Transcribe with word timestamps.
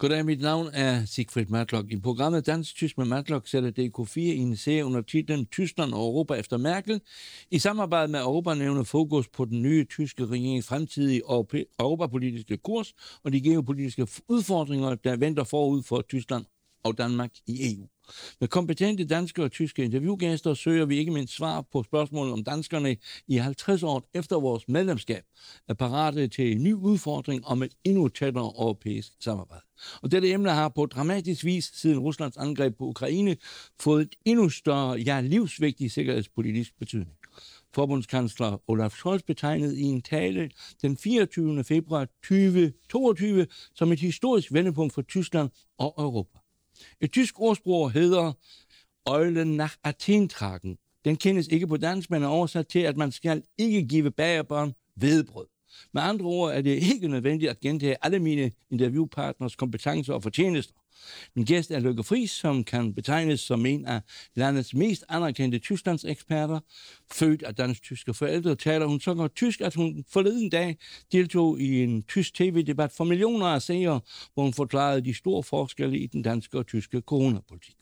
Goddag, 0.00 0.24
mit 0.24 0.40
navn 0.40 0.68
er 0.72 1.04
Sigfrid 1.04 1.46
Matlock. 1.46 1.92
I 1.92 2.00
programmet 2.00 2.46
Dansk 2.46 2.74
Tysk 2.74 2.98
med 2.98 3.06
Matlock 3.06 3.48
sætter 3.48 3.70
DK4 3.70 4.20
i 4.20 4.36
en 4.36 4.56
serie 4.56 4.84
under 4.84 5.00
titlen 5.02 5.46
Tyskland 5.46 5.92
og 5.92 6.00
Europa 6.00 6.34
efter 6.34 6.56
Merkel. 6.56 7.00
I 7.50 7.58
samarbejde 7.58 8.12
med 8.12 8.20
Europa 8.20 8.54
nævner 8.54 8.82
fokus 8.82 9.28
på 9.28 9.44
den 9.44 9.62
nye 9.62 9.84
tyske 9.84 10.26
regerings 10.26 10.66
fremtidige 10.66 11.22
europapolitiske 11.80 12.56
kurs 12.56 12.94
og 13.24 13.32
de 13.32 13.40
geopolitiske 13.40 14.08
udfordringer, 14.28 14.94
der 14.94 15.16
venter 15.16 15.44
forud 15.44 15.82
for 15.82 16.02
Tyskland 16.02 16.44
og 16.88 16.98
Danmark 16.98 17.30
i 17.46 17.74
EU. 17.74 17.88
Med 18.40 18.48
kompetente 18.48 19.04
danske 19.04 19.44
og 19.44 19.50
tyske 19.50 19.84
interviewgæster 19.84 20.54
søger 20.54 20.86
vi 20.86 20.98
ikke 20.98 21.10
mindst 21.10 21.34
svar 21.34 21.64
på 21.72 21.82
spørgsmålet 21.82 22.32
om 22.32 22.44
danskerne 22.44 22.96
i 23.28 23.36
50 23.36 23.82
år 23.82 24.10
efter 24.14 24.40
vores 24.40 24.68
medlemskab 24.68 25.24
er 25.68 25.74
parate 25.74 26.28
til 26.28 26.52
en 26.52 26.62
ny 26.62 26.72
udfordring 26.72 27.46
om 27.46 27.62
et 27.62 27.74
endnu 27.84 28.08
tættere 28.08 28.44
europæisk 28.44 29.12
samarbejde. 29.20 29.64
Og 30.02 30.10
dette 30.10 30.30
emne 30.30 30.50
har 30.50 30.68
på 30.68 30.86
dramatisk 30.86 31.44
vis 31.44 31.70
siden 31.74 31.98
Ruslands 31.98 32.36
angreb 32.36 32.78
på 32.78 32.84
Ukraine 32.84 33.36
fået 33.80 34.02
et 34.02 34.14
endnu 34.24 34.48
større, 34.48 34.98
ja 34.98 35.20
livsvigtig 35.20 35.90
sikkerhedspolitisk 35.90 36.78
betydning. 36.78 37.16
Forbundskansler 37.74 38.62
Olaf 38.68 38.90
Scholz 38.92 39.22
betegnede 39.22 39.80
i 39.80 39.82
en 39.82 40.02
tale 40.02 40.50
den 40.82 40.96
24. 40.96 41.64
februar 41.64 42.04
2022 42.22 43.46
som 43.74 43.92
et 43.92 44.00
historisk 44.00 44.52
vendepunkt 44.52 44.94
for 44.94 45.02
Tyskland 45.02 45.50
og 45.78 45.94
Europa. 45.98 46.38
Et 47.00 47.12
tysk 47.12 47.40
ordsprog 47.40 47.92
hedder 47.92 48.32
Eulen 49.08 49.56
nach 49.56 49.76
Athen 49.84 50.28
tragen. 50.28 50.78
Den 51.04 51.16
kendes 51.16 51.46
ikke 51.46 51.66
på 51.66 51.76
dansk, 51.76 52.10
men 52.10 52.22
er 52.22 52.26
oversat 52.26 52.68
til, 52.68 52.78
at 52.78 52.96
man 52.96 53.12
skal 53.12 53.42
ikke 53.58 53.86
give 53.86 54.10
bagerbørn 54.10 54.74
vedbrød. 54.96 55.46
Med 55.92 56.02
andre 56.02 56.26
ord 56.26 56.52
er 56.52 56.60
det 56.60 56.70
ikke 56.94 57.08
nødvendigt 57.08 57.50
at 57.50 57.60
gentage 57.60 57.96
alle 58.02 58.18
mine 58.18 58.50
interviewpartners 58.70 59.56
kompetencer 59.56 60.14
og 60.14 60.22
fortjenester. 60.22 60.74
Min 61.36 61.44
gæst 61.44 61.70
er 61.70 61.78
Løkke 61.78 62.04
Friis, 62.04 62.30
som 62.30 62.64
kan 62.64 62.94
betegnes 62.94 63.40
som 63.40 63.66
en 63.66 63.86
af 63.86 64.00
landets 64.34 64.74
mest 64.74 65.04
anerkendte 65.08 65.58
Tysklands 65.58 66.04
eksperter. 66.04 66.60
Født 67.12 67.42
af 67.42 67.54
dansk-tyske 67.54 68.14
forældre 68.14 68.54
taler 68.56 68.86
hun 68.86 69.00
så 69.00 69.14
godt 69.14 69.34
tysk, 69.34 69.60
at 69.60 69.74
hun 69.74 70.04
forleden 70.10 70.50
dag 70.50 70.76
deltog 71.12 71.60
i 71.60 71.82
en 71.82 72.02
tysk 72.02 72.34
tv-debat 72.34 72.92
for 72.92 73.04
millioner 73.04 73.46
af 73.46 73.62
seere, 73.62 74.00
hvor 74.34 74.42
hun 74.42 74.52
forklarede 74.52 75.04
de 75.04 75.14
store 75.14 75.42
forskelle 75.42 75.98
i 75.98 76.06
den 76.06 76.22
danske 76.22 76.58
og 76.58 76.66
tyske 76.66 77.00
coronapolitik. 77.00 77.76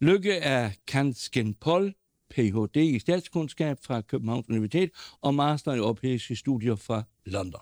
Lykke 0.00 0.32
er 0.32 0.70
Kansken 0.86 1.54
Pol, 1.54 1.94
Ph.D. 2.30 2.76
i 2.76 2.98
statskundskab 2.98 3.78
fra 3.82 4.00
Københavns 4.00 4.48
Universitet 4.48 4.90
og 5.22 5.34
master 5.34 5.72
i 5.72 5.76
europæiske 5.76 6.36
studier 6.36 6.74
fra 6.74 7.02
London. 7.26 7.60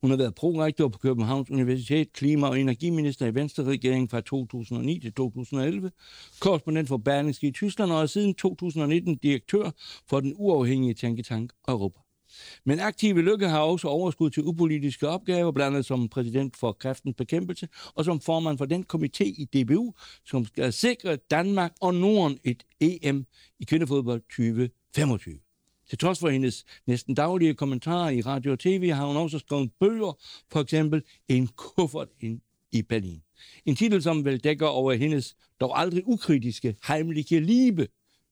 Hun 0.00 0.10
har 0.10 0.16
været 0.16 0.34
prorektor 0.34 0.88
på 0.88 0.98
Københavns 0.98 1.50
Universitet, 1.50 2.12
klima- 2.12 2.46
og 2.46 2.60
energiminister 2.60 3.26
i 3.26 3.34
Venstre-regeringen 3.34 4.08
fra 4.08 4.20
2009 4.20 5.00
til 5.00 5.12
2011, 5.12 5.90
korrespondent 6.40 6.88
for 6.88 6.96
Berlingske 6.96 7.46
i 7.46 7.52
Tyskland 7.52 7.92
og 7.92 8.02
er 8.02 8.06
siden 8.06 8.34
2019 8.34 9.16
direktør 9.16 9.70
for 10.08 10.20
den 10.20 10.32
uafhængige 10.36 10.94
tænketank 10.94 11.52
Europa. 11.68 12.00
Men 12.64 12.80
aktive 12.80 13.22
Lykke 13.22 13.48
har 13.48 13.60
også 13.60 13.88
overskud 13.88 14.30
til 14.30 14.42
upolitiske 14.44 15.08
opgaver, 15.08 15.52
blandt 15.52 15.74
andet 15.76 15.86
som 15.86 16.08
præsident 16.08 16.56
for 16.56 16.72
kræftens 16.72 17.14
bekæmpelse 17.14 17.68
og 17.94 18.04
som 18.04 18.20
formand 18.20 18.58
for 18.58 18.64
den 18.64 18.84
komité 18.94 19.24
i 19.24 19.44
DBU, 19.44 19.94
som 20.24 20.44
skal 20.44 20.72
sikre 20.72 21.16
Danmark 21.16 21.72
og 21.80 21.94
Norden 21.94 22.38
et 22.44 22.62
EM 22.80 23.26
i 23.60 23.64
kvindefodbold 23.64 24.20
2025. 24.20 25.38
Til 25.88 25.98
trods 25.98 26.18
for 26.18 26.28
hendes 26.28 26.64
næsten 26.86 27.14
daglige 27.14 27.54
kommentarer 27.54 28.10
i 28.10 28.20
radio 28.20 28.52
og 28.52 28.58
tv, 28.58 28.90
har 28.90 29.06
hun 29.06 29.16
også 29.16 29.38
skrevet 29.38 29.70
bøger, 29.80 30.18
for 30.52 30.60
eksempel 30.60 31.02
En 31.28 31.46
kuffert 31.46 32.08
ind 32.20 32.40
i 32.72 32.82
Berlin. 32.82 33.22
En 33.64 33.76
titel, 33.76 34.02
som 34.02 34.24
vel 34.24 34.38
dækker 34.38 34.66
over 34.66 34.92
hendes 34.92 35.36
dog 35.60 35.80
aldrig 35.80 36.02
ukritiske, 36.06 36.76
heimliche 36.88 37.40
Liebe, 37.40 37.88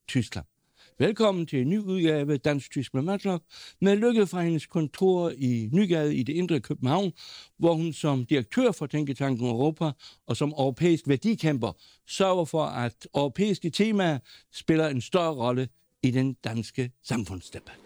Tyskland. 0.09 0.47
Velkommen 0.99 1.47
til 1.47 1.61
en 1.61 1.69
ny 1.69 1.79
udgave 1.79 2.37
Dansk 2.37 2.71
Tysk 2.71 2.95
med 2.95 3.03
Matlock, 3.03 3.45
med 3.81 3.97
lykke 3.97 4.27
fra 4.27 4.43
hendes 4.43 4.67
kontor 4.67 5.33
i 5.39 5.69
Nygade 5.73 6.17
i 6.17 6.23
det 6.23 6.33
indre 6.33 6.61
København, 6.61 7.13
hvor 7.59 7.75
hun 7.75 7.93
som 7.93 8.27
direktør 8.27 8.73
for 8.73 8.87
Tænketanken 8.87 9.47
Europa 9.47 9.91
og 10.27 10.37
som 10.37 10.51
europæisk 10.51 11.09
værdikæmper 11.09 11.73
sørger 12.07 12.45
for, 12.45 12.65
at 12.65 13.09
europæiske 13.15 13.71
temaer 13.71 14.19
spiller 14.53 14.89
en 14.89 15.01
større 15.01 15.35
rolle 15.35 15.69
i 16.03 16.11
den 16.11 16.33
danske 16.45 16.91
samfundsdebat. 17.03 17.86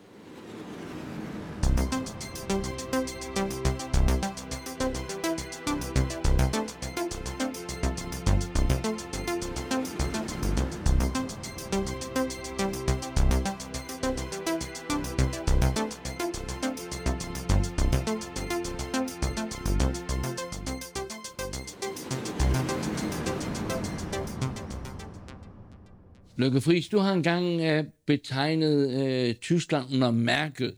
Løkke 26.40 26.60
Friis, 26.60 26.88
du 26.88 26.98
har 26.98 27.12
engang 27.12 27.60
øh, 27.60 27.84
betegnet 28.06 28.90
øh, 29.02 29.34
Tyskland 29.34 29.84
under 29.94 30.10
Merkel 30.10 30.76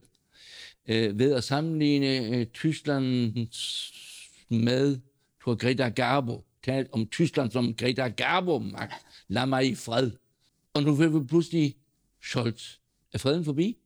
øh, 0.89 1.19
ved 1.19 1.33
at 1.35 1.45
sammenligne 1.45 2.37
øh, 2.37 2.47
Tyskland 2.47 3.05
med 4.51 5.01
tror, 5.45 5.55
Greta 5.55 5.89
Garbo. 5.89 6.45
Talt 6.65 6.89
om 6.93 7.07
Tyskland 7.07 7.51
som 7.51 7.75
Greta 7.75 8.09
Garbo, 8.09 8.59
Max. 8.59 8.91
Lad 9.29 9.47
mig 9.47 9.67
i 9.67 9.75
fred. 9.75 10.11
Og 10.75 10.83
nu 10.83 10.95
vil 10.95 11.15
vi 11.15 11.27
pludselig 11.27 11.77
Scholz. 12.23 12.77
Er 13.13 13.19
freden 13.19 13.45
forbi? 13.45 13.79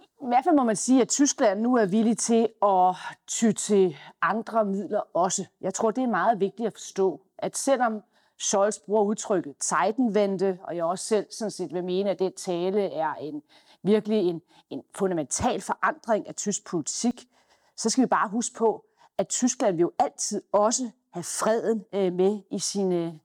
I 0.00 0.26
hvert 0.26 0.44
fald 0.44 0.56
må 0.56 0.64
man 0.64 0.76
sige, 0.76 1.02
at 1.02 1.08
Tyskland 1.08 1.60
nu 1.60 1.76
er 1.76 1.86
villig 1.86 2.18
til 2.18 2.48
at 2.62 2.94
ty 3.26 3.52
til 3.52 3.96
andre 4.22 4.64
midler 4.64 5.16
også. 5.16 5.44
Jeg 5.60 5.74
tror, 5.74 5.90
det 5.90 6.02
er 6.02 6.08
meget 6.08 6.40
vigtigt 6.40 6.66
at 6.66 6.72
forstå, 6.72 7.20
at 7.38 7.56
selvom 7.56 8.02
Scholz 8.38 8.78
bruger 8.78 9.02
udtrykket 9.02 9.54
Zeitenwende, 9.64 10.58
og 10.62 10.76
jeg 10.76 10.84
også 10.84 11.04
selv 11.04 11.26
sådan 11.30 11.50
set 11.50 11.74
vil 11.74 11.84
mene, 11.84 12.10
at 12.10 12.18
den 12.18 12.32
tale 12.32 12.82
er 12.82 13.14
en 13.14 13.42
virkelig 13.82 14.18
en, 14.18 14.42
en 14.70 14.82
fundamental 14.94 15.60
forandring 15.60 16.28
af 16.28 16.34
tysk 16.34 16.66
politik, 16.66 17.28
så 17.76 17.90
skal 17.90 18.02
vi 18.02 18.06
bare 18.06 18.28
huske 18.28 18.54
på, 18.54 18.84
at 19.18 19.28
Tyskland 19.28 19.76
vil 19.76 19.80
jo 19.80 19.92
altid 19.98 20.42
også 20.52 20.90
have 21.10 21.22
freden 21.22 21.84
øh, 21.94 22.12
med 22.12 22.38
i 22.50 22.58
sine 22.58 23.18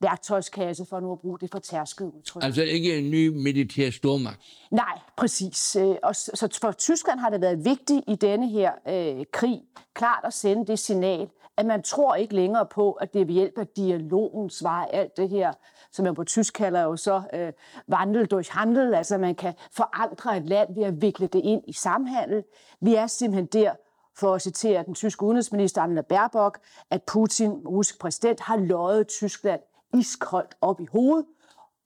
værktøjskasse, 0.00 0.86
for 0.86 1.00
nu 1.00 1.12
at 1.12 1.18
bruge 1.18 1.38
det 1.38 1.50
for 1.50 1.58
tærsket 1.58 2.12
udtryk. 2.16 2.44
Altså 2.44 2.62
ikke 2.62 2.98
en 2.98 3.10
ny 3.10 3.28
militær 3.28 3.90
stormagt? 3.90 4.40
Nej, 4.70 4.98
præcis. 5.16 5.76
Øh, 5.76 5.96
og 6.02 6.16
så 6.16 6.58
for 6.60 6.72
Tyskland 6.72 7.20
har 7.20 7.30
det 7.30 7.40
været 7.40 7.64
vigtigt 7.64 8.04
i 8.08 8.14
denne 8.14 8.48
her 8.48 8.72
øh, 8.88 9.24
krig 9.32 9.62
klart 9.94 10.24
at 10.24 10.34
sende 10.34 10.66
det 10.66 10.78
signal, 10.78 11.28
at 11.60 11.66
man 11.66 11.82
tror 11.82 12.14
ikke 12.14 12.34
længere 12.34 12.66
på, 12.66 12.92
at 12.92 13.14
det 13.14 13.20
er 13.20 13.24
ved 13.24 13.34
hjælp 13.34 13.58
af 13.58 13.66
dialogens 13.66 14.62
vej, 14.62 14.88
alt 14.92 15.16
det 15.16 15.28
her, 15.28 15.52
som 15.92 16.04
man 16.04 16.14
på 16.14 16.24
tysk 16.24 16.54
kalder 16.54 16.82
jo 16.82 16.96
så 16.96 17.22
øh, 17.32 17.52
vandel 17.86 18.26
durch 18.26 18.50
handel, 18.52 18.94
altså 18.94 19.18
man 19.18 19.34
kan 19.34 19.54
forandre 19.72 20.36
et 20.36 20.46
land 20.46 20.74
ved 20.74 20.82
at 20.84 21.02
vikle 21.02 21.26
det 21.26 21.40
ind 21.44 21.62
i 21.66 21.72
samhandel. 21.72 22.44
Vi 22.80 22.94
er 22.94 23.06
simpelthen 23.06 23.46
der, 23.46 23.72
for 24.16 24.34
at 24.34 24.42
citere 24.42 24.84
den 24.84 24.94
tyske 24.94 25.22
udenrigsminister 25.22 25.82
Anna 25.82 26.00
Baerbock, 26.00 26.58
at 26.90 27.02
Putin, 27.02 27.50
russisk 27.50 28.00
præsident, 28.00 28.40
har 28.40 28.56
løjet 28.56 29.08
Tyskland 29.08 29.60
iskoldt 29.94 30.54
op 30.60 30.80
i 30.80 30.86
hovedet, 30.92 31.26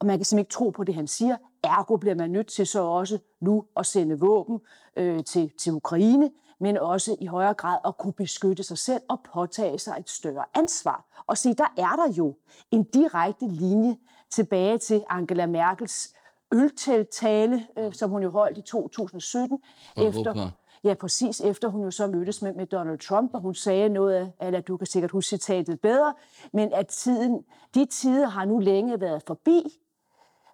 og 0.00 0.06
man 0.06 0.18
kan 0.18 0.24
simpelthen 0.24 0.38
ikke 0.38 0.52
tro 0.52 0.70
på 0.70 0.84
det, 0.84 0.94
han 0.94 1.06
siger. 1.06 1.36
Ergo 1.64 1.96
bliver 1.96 2.14
man 2.14 2.30
nødt 2.30 2.46
til 2.46 2.66
så 2.66 2.82
også 2.82 3.18
nu 3.40 3.64
at 3.76 3.86
sende 3.86 4.20
våben 4.20 4.60
øh, 4.96 5.24
til, 5.24 5.52
til 5.58 5.72
Ukraine, 5.72 6.30
men 6.60 6.78
også 6.78 7.16
i 7.20 7.26
højere 7.26 7.54
grad 7.54 7.78
at 7.86 7.98
kunne 7.98 8.12
beskytte 8.12 8.62
sig 8.62 8.78
selv 8.78 9.02
og 9.08 9.20
påtage 9.34 9.78
sig 9.78 9.96
et 9.98 10.10
større 10.10 10.44
ansvar. 10.54 11.04
Og 11.26 11.38
se, 11.38 11.54
der 11.54 11.72
er 11.76 11.96
der 11.96 12.12
jo 12.12 12.34
en 12.70 12.82
direkte 12.82 13.48
linje 13.48 13.96
tilbage 14.30 14.78
til 14.78 15.04
Angela 15.10 15.46
Merkels 15.46 16.14
ølteltale, 16.54 17.66
øh, 17.78 17.92
som 17.92 18.10
hun 18.10 18.22
jo 18.22 18.30
holdt 18.30 18.58
i 18.58 18.62
2017, 18.62 19.58
efter, 19.96 20.50
Ja, 20.84 20.94
præcis 20.94 21.40
efter 21.40 21.68
hun 21.68 21.82
jo 21.82 21.90
så 21.90 22.06
mødtes 22.06 22.42
med, 22.42 22.52
med 22.54 22.66
Donald 22.66 22.98
Trump, 22.98 23.34
og 23.34 23.40
hun 23.40 23.54
sagde 23.54 23.88
noget 23.88 24.32
eller 24.40 24.60
du 24.60 24.76
kan 24.76 24.86
sikkert 24.86 25.10
huske 25.10 25.28
citatet 25.28 25.80
bedre, 25.80 26.14
men 26.52 26.72
at 26.72 26.86
tiden, 26.86 27.44
de 27.74 27.84
tider 27.84 28.28
har 28.28 28.44
nu 28.44 28.58
længe 28.58 29.00
været 29.00 29.22
forbi, 29.26 29.62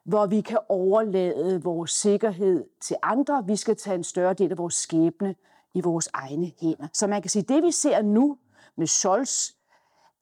hvor 0.04 0.26
vi 0.26 0.40
kan 0.40 0.58
overlade 0.68 1.62
vores 1.62 1.90
sikkerhed 1.90 2.64
til 2.80 2.96
andre. 3.02 3.44
Vi 3.46 3.56
skal 3.56 3.76
tage 3.76 3.94
en 3.94 4.04
større 4.04 4.34
del 4.34 4.50
af 4.50 4.58
vores 4.58 4.74
skæbne 4.74 5.34
i 5.74 5.80
vores 5.80 6.08
egne 6.12 6.52
hænder. 6.60 6.88
Så 6.92 7.06
man 7.06 7.22
kan 7.22 7.30
sige, 7.30 7.42
at 7.42 7.48
det 7.48 7.62
vi 7.62 7.70
ser 7.70 8.02
nu 8.02 8.38
med 8.76 8.86
Scholz, 8.86 9.50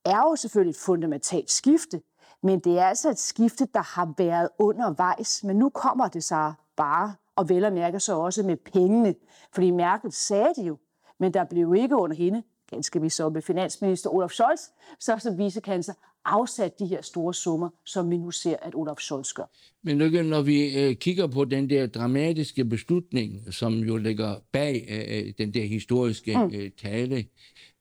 er 0.05 0.19
jo 0.19 0.37
selvfølgelig 0.37 0.71
et 0.71 0.77
fundamentalt 0.77 1.51
skifte, 1.51 2.03
men 2.43 2.61
det 2.61 2.79
er 2.79 2.85
altså 2.85 3.11
et 3.11 3.19
skifte, 3.19 3.69
der 3.75 3.83
har 3.83 4.15
været 4.19 4.49
undervejs, 4.59 5.45
men 5.45 5.57
nu 5.57 5.69
kommer 5.69 6.09
det 6.09 6.25
så 6.25 6.53
bare 6.77 7.15
og 7.37 7.49
vel 7.49 7.65
at 7.65 7.73
mærke 7.73 8.01
så 8.01 8.19
også 8.19 8.43
med 8.43 8.57
pengene. 8.57 9.15
Fordi 9.53 9.71
Merkel 9.71 10.13
sagde 10.13 10.55
det 10.57 10.63
jo, 10.69 10.79
men 11.19 11.35
der 11.35 11.45
blev 11.45 11.75
ikke 11.75 11.97
under 11.97 12.17
hende 12.17 12.43
ganske 12.71 13.01
vist 13.01 13.17
så 13.17 13.29
med 13.29 13.43
finansminister 13.43 14.11
Olaf 14.11 14.31
Scholz, 14.31 14.61
så 15.01 15.19
som 15.19 15.39
vicekansler, 15.39 15.95
afsat 16.25 16.79
de 16.79 16.87
her 16.87 17.03
store 17.03 17.35
summer, 17.35 17.69
som 17.85 18.11
vi 18.11 18.17
nu 18.17 18.31
ser, 18.31 18.57
at 18.63 18.75
Olaf 18.75 18.97
Scholz 18.97 19.33
gør. 19.33 19.51
Men 19.83 19.97
når 20.27 20.43
vi 20.43 20.79
øh, 20.79 20.97
kigger 20.97 21.27
på 21.27 21.45
den 21.45 21.71
der 21.71 21.87
dramatiske 21.87 22.65
beslutning, 22.65 23.55
som 23.55 23.75
jo 23.75 23.97
ligger 23.97 24.37
bag 24.53 24.87
øh, 24.89 25.33
den 25.39 25.55
der 25.55 25.65
historiske 25.65 26.37
mm. 26.37 26.55
øh, 26.55 26.71
tale, 26.71 27.25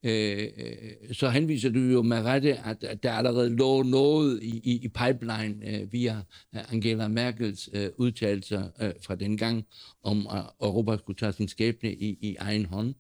øh, 0.04 0.48
så 1.14 1.30
henviser 1.30 1.70
du 1.70 1.80
jo 1.80 2.02
med 2.02 2.18
rette, 2.18 2.58
at, 2.58 2.84
at 2.84 3.04
der 3.04 3.12
allerede 3.12 3.56
lå 3.56 3.84
noget 3.84 4.44
i, 4.44 4.62
i, 4.64 4.80
i 4.84 4.88
pipeline 4.88 5.56
øh, 5.70 5.94
via 5.94 6.22
Angela 6.54 7.08
Merkels 7.08 7.70
øh, 7.74 7.90
udtalelser 7.98 8.70
øh, 8.82 8.92
fra 9.02 9.16
den 9.16 9.38
gang, 9.38 9.66
om 10.04 10.28
at 10.28 10.44
Europa 10.62 10.98
skulle 10.98 11.18
tage 11.18 11.34
sin 11.34 11.48
skæbne 11.48 11.94
i, 11.94 12.18
i 12.22 12.36
egen 12.40 12.66
hånd. 12.66 12.96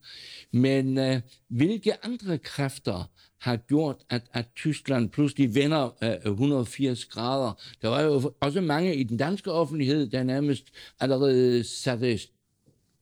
Men 0.52 0.98
øh, 0.98 1.22
hvilke 1.50 2.06
andre 2.06 2.38
kræfter 2.38 3.12
har 3.42 3.58
gjort, 3.58 3.96
at, 4.10 4.22
at 4.34 4.46
Tyskland 4.56 5.10
pludselig 5.10 5.56
vender 5.56 6.04
øh, 6.26 6.32
180 6.32 7.06
grader? 7.06 7.62
Der 7.82 7.88
var 7.90 8.02
jo 8.02 8.34
også 8.40 8.62
mange 8.62 8.96
i 8.96 9.04
den 9.04 9.18
danske 9.18 9.52
offentlighed, 9.52 10.08
der 10.08 10.24
nærmest 10.24 10.66
allerede 11.00 11.64
satte 11.64 12.20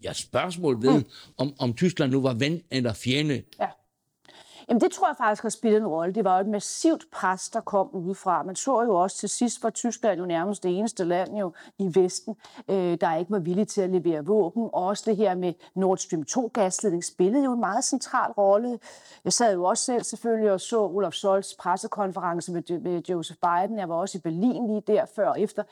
ja, 0.03 0.13
spørgsmål 0.13 0.81
ved, 0.81 0.99
mm. 0.99 1.05
om, 1.37 1.53
om 1.59 1.73
Tyskland 1.73 2.11
nu 2.11 2.21
var 2.21 2.33
ven 2.33 2.61
eller 2.71 2.93
fjende. 2.93 3.43
Ja. 3.59 3.65
Jamen 4.69 4.81
det 4.81 4.91
tror 4.91 5.07
jeg 5.07 5.15
faktisk 5.17 5.43
har 5.43 5.49
spillet 5.49 5.79
en 5.79 5.87
rolle. 5.87 6.13
Det 6.13 6.23
var 6.23 6.35
jo 6.35 6.41
et 6.41 6.47
massivt 6.47 7.05
pres, 7.11 7.49
der 7.49 7.61
kom 7.61 7.89
udefra. 7.93 8.43
Man 8.43 8.55
så 8.55 8.81
jo 8.81 8.95
også 8.95 9.17
til 9.17 9.29
sidst, 9.29 9.63
var 9.63 9.69
Tyskland 9.69 10.19
jo 10.19 10.25
nærmest 10.25 10.63
det 10.63 10.77
eneste 10.77 11.03
land 11.03 11.37
jo 11.37 11.53
i 11.77 11.99
Vesten, 11.99 12.35
øh, 12.69 12.97
der 13.01 13.15
ikke 13.15 13.31
var 13.31 13.39
villig 13.39 13.67
til 13.67 13.81
at 13.81 13.89
levere 13.89 14.25
våben. 14.25 14.63
Og 14.63 14.83
også 14.83 15.03
det 15.05 15.17
her 15.17 15.35
med 15.35 15.53
Nord 15.75 15.97
Stream 15.97 16.23
2-gasledning 16.29 17.03
spillede 17.03 17.43
jo 17.43 17.53
en 17.53 17.59
meget 17.59 17.83
central 17.83 18.31
rolle. 18.31 18.79
Jeg 19.23 19.33
sad 19.33 19.53
jo 19.53 19.63
også 19.63 19.83
selv 19.83 20.03
selvfølgelig 20.03 20.51
og 20.51 20.61
så 20.61 20.81
Olaf 20.81 21.13
Scholz 21.13 21.55
pressekonference 21.59 22.51
med, 22.51 22.79
med 22.79 23.01
Joseph 23.09 23.39
Biden. 23.39 23.79
Jeg 23.79 23.89
var 23.89 23.95
også 23.95 24.17
i 24.17 24.21
Berlin 24.21 24.67
lige 24.67 24.81
der 24.87 25.05
før 25.15 25.27
og 25.27 25.41
efter. 25.41 25.63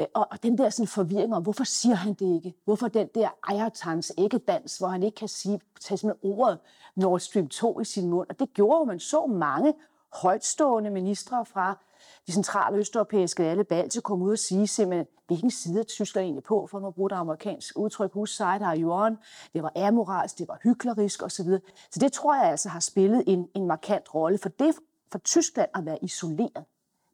Øh, 0.00 0.06
og, 0.14 0.26
og 0.30 0.42
den 0.42 0.58
der 0.58 0.70
sådan 0.70 0.86
forvirring 0.86 1.34
om, 1.34 1.42
hvorfor 1.42 1.64
siger 1.64 1.94
han 1.94 2.14
det 2.14 2.34
ikke? 2.34 2.54
Hvorfor 2.64 2.88
den 2.88 3.08
der 3.14 3.28
ejertans 3.48 4.12
ikke 4.18 4.38
dans, 4.38 4.78
hvor 4.78 4.88
han 4.88 5.02
ikke 5.02 5.14
kan 5.14 5.28
sige, 5.28 5.60
tage 5.80 5.98
sådan 5.98 6.16
ordet 6.22 6.58
Nord 6.96 7.20
Stream 7.20 7.48
2 7.48 7.80
i 7.80 7.84
sin 7.84 8.08
mund? 8.08 8.28
Og 8.28 8.38
det 8.38 8.54
gjorde 8.54 8.80
at 8.80 8.86
man 8.86 9.00
så 9.00 9.26
mange 9.26 9.74
højtstående 10.12 10.90
ministre 10.90 11.46
fra 11.46 11.78
de 12.26 12.32
centrale 12.32 12.76
østeuropæiske 12.76 13.44
alle 13.44 13.64
Baltikum 13.64 14.22
ud 14.22 14.32
og 14.32 14.38
sige 14.38 14.66
simpelthen, 14.66 15.06
hvilken 15.26 15.50
side 15.50 15.80
er 15.80 15.84
Tyskland 15.84 16.24
egentlig 16.24 16.44
på, 16.44 16.66
for 16.70 16.88
at 16.88 16.94
bruge 16.94 17.10
det 17.10 17.16
amerikanske 17.16 17.78
udtryk, 17.78 18.14
whose 18.14 18.34
side 18.34 18.46
are 18.46 18.78
you 18.78 18.92
on? 18.92 19.18
Det 19.54 19.62
var 19.62 19.72
amoralsk, 19.76 20.38
det 20.38 20.48
var 20.48 20.58
hyklerisk 20.62 21.22
osv. 21.22 21.46
Så 21.90 22.00
det 22.00 22.12
tror 22.12 22.34
jeg 22.34 22.50
altså 22.50 22.68
har 22.68 22.80
spillet 22.80 23.24
en, 23.26 23.48
en 23.54 23.66
markant 23.66 24.14
rolle, 24.14 24.38
for 24.38 24.48
det 24.48 24.74
for 25.12 25.18
Tyskland 25.18 25.68
at 25.74 25.86
være 25.86 26.04
isoleret 26.04 26.64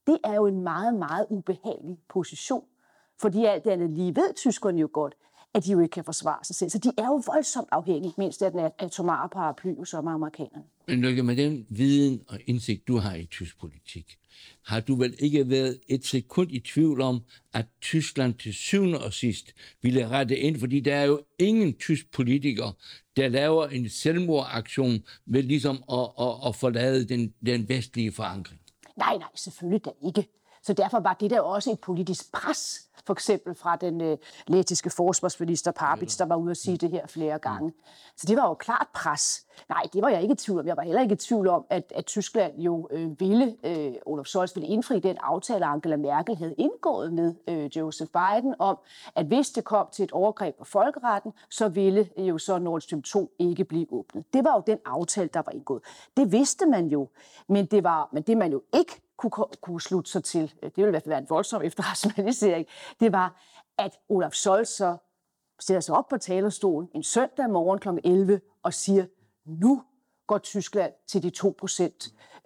det 0.07 0.19
er 0.25 0.35
jo 0.35 0.47
en 0.47 0.63
meget, 0.63 0.95
meget 0.95 1.27
ubehagelig 1.31 1.99
position. 2.09 2.65
Fordi 3.21 3.45
alt 3.45 3.65
det 3.65 3.71
andet 3.71 3.91
lige 3.91 4.17
ved 4.17 4.35
tyskerne 4.35 4.81
jo 4.81 4.89
godt, 4.93 5.15
at 5.55 5.65
de 5.65 5.73
jo 5.73 5.81
ikke 5.81 5.93
kan 5.93 6.05
forsvare 6.05 6.45
sig 6.45 6.57
selv. 6.57 6.71
Så 6.71 6.79
de 6.79 6.93
er 6.99 7.07
jo 7.07 7.23
voldsomt 7.27 7.69
afhængige, 7.73 8.15
mindst 8.19 8.43
af 8.43 8.51
den 8.51 8.71
atomare 8.79 9.29
paraply, 9.29 9.85
som 9.85 10.09
amerikanerne. 10.09 10.65
Men 10.89 11.01
Lykke, 11.01 11.23
med 11.23 11.37
den 11.37 11.67
viden 11.69 12.23
og 12.29 12.39
indsigt, 12.47 12.89
du 12.89 12.97
har 12.97 13.15
i 13.15 13.27
tysk 13.27 13.61
politik, 13.61 14.19
har 14.63 14.81
du 14.81 14.95
vel 14.95 15.15
ikke 15.19 15.51
været 15.51 15.81
et 15.89 16.07
sekund 16.07 16.53
i 16.53 16.59
tvivl 16.61 17.01
om, 17.01 17.21
at 17.53 17.67
Tyskland 17.81 18.35
til 18.35 18.55
syvende 18.55 19.05
og 19.05 19.13
sidst 19.13 19.55
ville 19.83 20.09
rette 20.09 20.37
ind, 20.37 20.61
fordi 20.61 20.81
der 20.81 20.95
er 20.95 21.05
jo 21.05 21.21
ingen 21.39 21.75
tysk 21.75 22.13
politiker, 22.13 22.73
der 23.17 23.29
laver 23.29 23.67
en 23.67 23.89
selvmordaktion 23.89 25.05
ved 25.27 25.43
ligesom 25.43 25.77
at, 25.93 26.09
at, 26.21 26.35
at 26.47 26.57
forlade 26.57 27.09
den, 27.09 27.35
den 27.47 27.69
vestlige 27.69 28.13
forankring. 28.13 28.61
Nej, 28.97 29.17
nej, 29.17 29.29
selvfølgelig 29.35 29.85
da 29.85 29.91
ikke. 30.07 30.29
Så 30.63 30.73
derfor 30.73 31.01
var 31.01 31.17
det 31.21 31.31
der 31.31 31.41
også 31.41 31.73
et 31.73 31.81
politisk 31.81 32.33
pres, 32.33 32.86
for 33.07 33.13
eksempel 33.13 33.55
fra 33.55 33.77
den 33.77 34.01
øh, 34.01 34.19
lettiske 34.47 34.91
forsvarsminister 34.91 35.71
Parbits, 35.71 36.17
der 36.17 36.25
var 36.25 36.37
ude 36.37 36.51
at 36.51 36.57
sige 36.57 36.77
det 36.77 36.91
her 36.91 37.07
flere 37.07 37.39
gange. 37.39 37.73
Så 38.17 38.27
det 38.27 38.37
var 38.37 38.49
jo 38.49 38.55
klart 38.55 38.87
pres. 38.95 39.47
Nej, 39.69 39.83
det 39.93 40.03
var 40.03 40.09
jeg 40.09 40.23
ikke 40.23 40.33
i 40.33 40.37
tvivl 40.37 40.61
om. 40.61 40.67
Jeg 40.67 40.77
var 40.77 40.83
heller 40.83 41.03
ikke 41.03 41.13
i 41.13 41.17
tvivl 41.17 41.49
om, 41.49 41.65
at, 41.71 41.93
at 41.95 42.07
Tyskland 42.07 42.59
jo 42.59 42.89
øh, 42.91 43.21
ville, 43.21 43.57
øh, 43.65 43.93
Olaf 44.07 44.25
Scholz 44.25 44.57
ville 44.57 44.69
indfri 44.69 45.01
den 45.01 45.17
aftale, 45.21 45.67
Angela 45.67 45.97
Merkel 45.97 46.37
havde 46.37 46.55
indgået 46.59 47.13
med 47.13 47.35
øh, 47.49 47.77
Joseph 47.77 48.11
Biden 48.11 48.55
om, 48.59 48.79
at 49.15 49.27
hvis 49.27 49.51
det 49.51 49.65
kom 49.65 49.87
til 49.93 50.03
et 50.03 50.13
overgreb 50.13 50.55
på 50.59 50.65
folkeretten, 50.65 51.33
så 51.51 51.69
ville 51.69 52.09
øh, 52.19 52.29
jo 52.29 52.39
så 52.39 52.59
Nord 52.59 52.81
Stream 52.81 53.03
2 53.03 53.33
ikke 53.39 53.65
blive 53.65 53.87
åbnet. 53.91 54.25
Det 54.33 54.45
var 54.45 54.55
jo 54.55 54.63
den 54.67 54.79
aftale, 54.85 55.29
der 55.35 55.43
var 55.47 55.53
indgået. 55.53 55.83
Det 56.17 56.33
vidste 56.33 56.67
man 56.67 56.87
jo, 56.87 57.09
men 57.49 57.67
det, 57.67 57.85
var, 57.85 58.09
men 58.13 58.23
det 58.23 58.37
man 58.37 58.53
jo 58.53 58.63
ikke 58.75 59.06
kunne, 59.17 59.47
kunne 59.61 59.81
slutte 59.81 60.11
sig 60.11 60.25
til, 60.25 60.53
øh, 60.63 60.71
det 60.71 60.77
ville 60.77 60.89
i 60.89 60.91
hvert 60.91 61.03
fald 61.03 61.11
være 61.11 61.21
en 61.21 61.31
voldsom 61.31 61.63
efterrationalisering, 61.63 62.67
det 63.01 63.13
var, 63.13 63.41
at 63.79 63.99
Olaf 64.09 64.33
Scholz 64.33 64.69
så 64.69 64.97
sætter 65.61 65.81
sig 65.81 65.97
op 65.97 66.09
på 66.09 66.19
talerstolen 66.19 66.89
en 66.95 67.03
søndag 67.03 67.51
morgen 67.51 67.79
kl. 67.79 67.89
11 68.05 68.41
og 68.63 68.75
siger, 68.75 69.07
nu 69.45 69.83
går 70.27 70.39
Tyskland 70.39 70.93
til 71.07 71.23
de 71.23 71.33
2% 71.39 71.83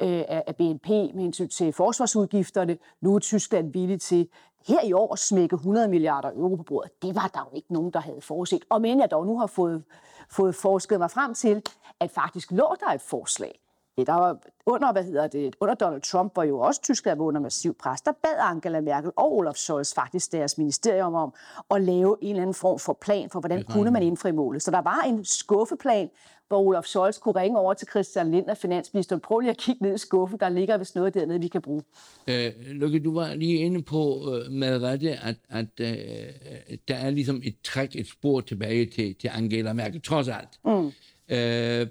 øh, 0.00 0.24
af 0.28 0.56
BNP 0.56 0.88
med 0.88 1.22
hensyn 1.22 1.48
til 1.48 1.72
forsvarsudgifterne. 1.72 2.78
Nu 3.00 3.14
er 3.14 3.18
Tyskland 3.18 3.72
villig 3.72 4.00
til 4.00 4.28
her 4.66 4.84
i 4.84 4.92
år 4.92 5.12
at 5.12 5.18
smække 5.18 5.54
100 5.54 5.88
milliarder 5.88 6.30
euro 6.30 6.56
på 6.56 6.62
bordet. 6.62 7.02
Det 7.02 7.14
var 7.14 7.30
der 7.34 7.48
jo 7.50 7.56
ikke 7.56 7.72
nogen, 7.72 7.92
der 7.92 8.00
havde 8.00 8.20
forudset. 8.20 8.64
Og 8.70 8.80
men 8.80 9.00
jeg 9.00 9.10
dog 9.10 9.26
nu 9.26 9.38
har 9.38 9.46
fået, 9.46 9.84
fået 10.30 10.54
forsket 10.54 10.98
mig 10.98 11.10
frem 11.10 11.34
til, 11.34 11.62
at 12.00 12.10
faktisk 12.10 12.50
lå 12.52 12.74
der 12.80 12.86
et 12.86 13.00
forslag 13.00 13.60
der 14.04 14.12
var 14.12 14.38
under, 14.66 14.92
hvad 14.92 15.04
hedder 15.04 15.26
det, 15.26 15.56
under 15.60 15.74
Donald 15.74 16.02
Trump, 16.02 16.36
var 16.36 16.44
jo 16.44 16.58
også 16.58 16.82
Tyskland 16.82 17.18
var 17.18 17.24
under 17.24 17.40
massiv 17.40 17.74
pres, 17.74 18.00
der 18.00 18.12
bad 18.22 18.38
Angela 18.38 18.80
Merkel 18.80 19.10
og 19.16 19.36
Olaf 19.36 19.54
Scholz 19.54 19.94
faktisk 19.94 20.32
deres 20.32 20.58
ministerium 20.58 21.14
om 21.14 21.34
at 21.70 21.82
lave 21.82 22.16
en 22.20 22.30
eller 22.30 22.42
anden 22.42 22.54
form 22.54 22.78
for 22.78 22.98
plan 23.00 23.30
for, 23.30 23.40
hvordan 23.40 23.64
kunne 23.64 23.90
man 23.90 24.02
indfri 24.02 24.32
målet. 24.32 24.62
Så 24.62 24.70
der 24.70 24.82
var 24.82 25.00
en 25.06 25.24
skuffeplan, 25.24 26.10
hvor 26.48 26.58
Olaf 26.58 26.84
Scholz 26.84 27.18
kunne 27.18 27.34
ringe 27.40 27.58
over 27.58 27.74
til 27.74 27.88
Christian 27.90 28.30
Lind 28.30 28.46
og 28.46 28.56
finansministeren. 28.56 29.20
Prøv 29.20 29.38
lige 29.38 29.50
at 29.50 29.56
kigge 29.56 29.84
ned 29.84 29.94
i 29.94 29.98
skuffen, 29.98 30.40
der 30.40 30.48
ligger 30.48 30.78
vist 30.78 30.94
noget 30.94 31.14
dernede, 31.14 31.40
vi 31.40 31.48
kan 31.48 31.62
bruge. 31.62 31.82
Øh, 32.28 32.52
Lukke, 32.66 33.00
du 33.00 33.14
var 33.14 33.34
lige 33.34 33.58
inde 33.58 33.82
på 33.82 34.32
øh, 34.34 34.52
med 34.52 34.82
rette, 34.82 35.10
at, 35.10 35.36
at 35.48 35.80
øh, 35.80 36.76
der 36.88 36.94
er 36.94 37.10
ligesom 37.10 37.40
et 37.44 37.56
træk, 37.64 37.96
et 37.96 38.08
spor 38.08 38.40
tilbage 38.40 38.86
til, 38.86 39.14
til 39.14 39.30
Angela 39.34 39.72
Merkel, 39.72 40.02
trods 40.02 40.28
alt. 40.28 40.48
Mm. 40.64 40.92
Øh, 41.36 41.86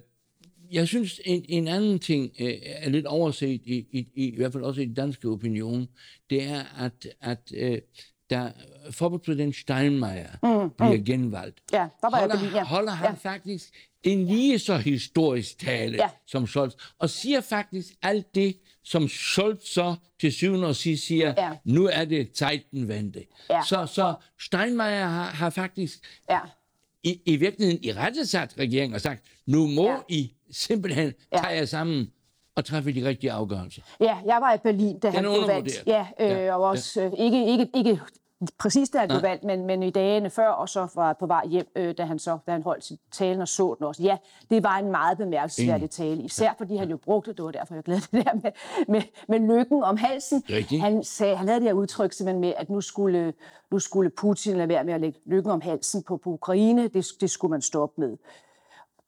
jeg 0.72 0.88
synes, 0.88 1.22
en, 1.26 1.46
en 1.50 1.68
anden 1.68 2.00
ting 2.00 2.32
øh, 2.40 2.54
er 2.64 2.90
lidt 2.90 3.06
overset, 3.06 3.62
i, 3.66 3.88
i, 3.92 4.08
i, 4.14 4.30
i 4.30 4.36
hvert 4.36 4.54
fald 4.54 4.64
også 4.64 4.82
i 4.82 4.86
den 4.86 4.94
danske 4.94 5.28
opinion, 5.28 5.88
det 6.30 6.44
er, 6.44 6.64
at, 6.84 7.08
at 7.22 7.52
øh, 7.54 7.78
da 8.30 8.52
forbundspræsident 8.92 9.56
Steinmeier 9.56 10.30
mm, 10.44 10.50
mm. 10.50 10.70
bliver 10.70 11.04
genvalgt, 11.06 11.60
ja, 11.74 11.88
der 12.02 12.10
var 12.10 12.20
holder, 12.20 12.44
jeg 12.44 12.54
ja. 12.54 12.64
holder 12.64 12.92
han 12.92 13.18
ja. 13.24 13.30
faktisk 13.30 13.74
en 14.04 14.26
lige 14.26 14.60
så 14.60 14.78
historisk 14.78 15.60
tale 15.60 15.98
ja. 15.98 16.10
som 16.28 16.48
Scholz, 16.48 16.74
og 17.00 17.10
siger 17.10 17.42
faktisk 17.42 17.88
alt 18.02 18.36
det, 18.36 18.58
som 18.84 19.08
Scholz 19.08 19.64
så 19.64 19.96
til 20.20 20.34
syvende 20.34 20.68
og 20.68 20.76
sidst 20.76 21.06
siger, 21.06 21.34
ja. 21.38 21.52
nu 21.64 21.86
er 21.86 22.06
det 22.06 22.38
Zeitenwende. 22.38 23.26
Ja. 23.50 23.62
Så, 23.68 23.86
så 23.86 24.14
Steinmeier 24.40 25.08
har, 25.08 25.26
har 25.26 25.50
faktisk 25.50 26.00
ja. 26.30 26.40
I, 27.04 27.22
i 27.26 27.36
virkeligheden 27.36 27.84
i 27.84 27.92
rettesat 27.92 28.56
regeringen 28.60 28.96
og 28.96 29.02
sagt, 29.02 29.24
nu 29.46 29.68
må 29.68 29.90
ja. 29.90 29.98
I 30.10 30.34
simpelthen 30.52 31.14
ja. 31.34 31.38
tage 31.38 31.56
jer 31.56 31.66
sammen 31.66 32.12
og 32.56 32.66
træffe 32.66 32.94
de 32.94 33.08
rigtige 33.08 33.32
afgørelser. 33.32 33.82
Ja, 34.00 34.18
jeg 34.26 34.38
var 34.42 34.54
i 34.54 34.58
Berlin, 34.58 35.00
da 35.00 35.10
han 35.10 35.22
blev 35.24 35.48
valgt. 35.48 35.84
Ja, 35.88 36.08
øh, 36.20 36.30
ja, 36.30 36.56
og 36.56 36.62
også 36.64 37.02
ja. 37.02 37.08
øh, 37.08 37.14
ikke, 37.20 37.52
ikke, 37.52 37.68
ikke 37.76 38.00
præcis 38.58 38.90
da 38.90 38.98
han 38.98 39.08
blev 39.08 39.22
valgt, 39.22 39.44
men, 39.44 39.66
men 39.66 39.84
i 39.84 39.90
dagene 39.90 40.30
før, 40.30 40.50
og 40.50 40.70
så 40.70 40.88
var 40.96 41.14
på 41.14 41.26
vej 41.26 41.46
hjem, 41.48 41.68
øh, 41.76 41.98
da, 41.98 42.04
han 42.04 42.20
så, 42.20 42.38
da 42.48 42.52
han 42.52 42.64
holdt 42.64 42.84
sin 42.84 42.98
tale 43.12 43.42
og 43.42 43.48
så 43.48 43.76
den 43.78 43.86
også. 43.86 44.04
Ja, 44.04 44.18
det 44.50 44.64
var 44.64 44.78
en 44.78 44.92
meget 44.92 45.18
bemærkelsesværdig 45.18 45.90
tale, 45.90 46.24
især 46.24 46.54
fordi 46.58 46.76
han 46.76 46.90
jo 46.90 46.98
brugte, 46.98 47.34
det 47.34 47.46
var 47.46 47.52
derfor, 47.52 47.76
jeg 47.76 47.84
glædede 47.84 48.06
det 48.12 48.26
der 48.26 48.34
med, 48.34 48.52
med, 48.88 49.02
med 49.28 49.56
lykken 49.56 49.84
om 49.84 49.98
halsen. 49.98 50.44
Rigtig. 50.50 50.82
Han, 50.82 51.04
sagde, 51.04 51.36
han 51.36 51.48
havde 51.48 51.60
det 51.60 51.68
her 51.68 51.74
udtryk 51.74 52.14
simpelthen 52.14 52.42
med, 52.42 52.54
at 52.58 52.70
nu 52.70 52.82
skulle, 52.82 53.34
nu 53.72 53.80
skulle 53.80 54.10
Putin 54.10 54.58
lade 54.58 54.70
være 54.70 54.84
med 54.84 54.94
at 54.94 55.02
lægge 55.02 55.20
lykken 55.26 55.52
om 55.52 55.62
halsen 55.62 56.04
på, 56.04 56.18
på 56.18 56.30
Ukraine. 56.30 56.88
Det, 56.88 57.06
det 57.22 57.30
skulle 57.30 57.52
man 57.52 57.62
stoppe 57.62 58.02
med 58.02 58.18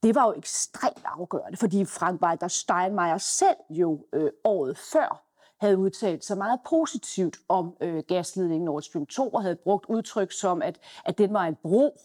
det 0.03 0.15
var 0.15 0.25
jo 0.25 0.33
ekstremt 0.37 1.05
afgørende, 1.05 1.57
fordi 1.57 1.85
Frank 1.85 2.21
Walter 2.21 2.47
Steinmeier 2.47 3.17
selv 3.17 3.55
jo 3.69 4.05
øh, 4.13 4.29
året 4.43 4.77
før 4.77 5.30
havde 5.61 5.77
udtalt 5.77 6.25
sig 6.25 6.37
meget 6.37 6.59
positivt 6.69 7.37
om 7.49 7.73
øh, 7.81 8.03
gasledningen 8.07 8.65
Nord 8.65 8.81
Stream 8.81 9.05
2 9.05 9.29
og 9.29 9.41
havde 9.41 9.55
brugt 9.55 9.85
udtryk 9.89 10.31
som, 10.31 10.61
at, 10.61 10.79
at 11.05 11.17
den 11.17 11.33
var 11.33 11.45
en 11.45 11.55
bro 11.63 11.99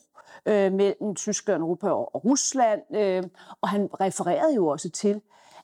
øh, 0.46 0.72
mellem 0.72 1.14
Tyskland, 1.14 1.62
Europa 1.62 1.88
og, 1.88 2.24
Rusland. 2.24 2.96
Øh, 2.96 3.22
og 3.60 3.68
han 3.68 3.88
refererede 4.00 4.54
jo 4.54 4.66
også 4.66 4.90
til, 4.90 5.20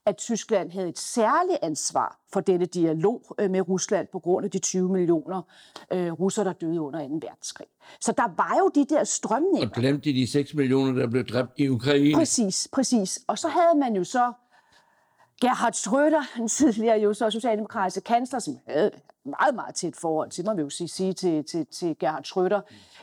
at 0.07 0.17
Tyskland 0.17 0.71
havde 0.71 0.89
et 0.89 0.99
særligt 0.99 1.59
ansvar 1.63 2.21
for 2.33 2.41
denne 2.41 2.67
dialog 2.67 3.23
øh, 3.39 3.51
med 3.51 3.69
Rusland 3.69 4.09
på 4.13 4.19
grund 4.19 4.45
af 4.45 4.51
de 4.51 4.59
20 4.59 4.93
millioner 4.93 5.43
øh, 5.93 6.13
russere, 6.13 6.45
der 6.45 6.53
døde 6.53 6.81
under 6.81 7.09
2. 7.09 7.15
verdenskrig. 7.15 7.67
Så 8.01 8.13
der 8.17 8.29
var 8.37 8.57
jo 8.59 8.71
de 8.75 8.95
der 8.95 9.05
strømninger. 9.05 9.69
Og 9.69 9.73
glemte 9.73 10.13
de 10.13 10.27
6 10.27 10.55
millioner, 10.55 10.93
der 10.93 11.07
blev 11.11 11.25
dræbt 11.25 11.53
i 11.57 11.69
Ukraine. 11.69 12.15
Præcis, 12.15 12.69
præcis. 12.73 13.21
Og 13.27 13.39
så 13.39 13.49
havde 13.49 13.79
man 13.79 13.97
jo 13.97 14.05
så 14.05 14.33
Gerhard 15.43 15.75
Schröder, 15.75 16.39
en 16.39 16.49
tidligere 16.49 16.99
jo 16.99 17.15
så 17.15 17.31
socialdemokratiske 17.31 18.01
kansler, 18.01 18.39
som 18.39 18.59
havde 18.69 18.91
meget, 19.25 19.55
meget 19.55 19.75
tæt 19.75 19.97
forhold 19.97 20.31
til, 20.31 20.45
må 20.45 20.55
vi 20.55 20.63
jo 20.63 20.71
sige, 20.71 20.89
sige 20.89 21.13
til, 21.13 21.45
til, 21.45 21.67
til 21.67 21.97
Gerhard 21.99 22.27
Schröder, 22.27 22.61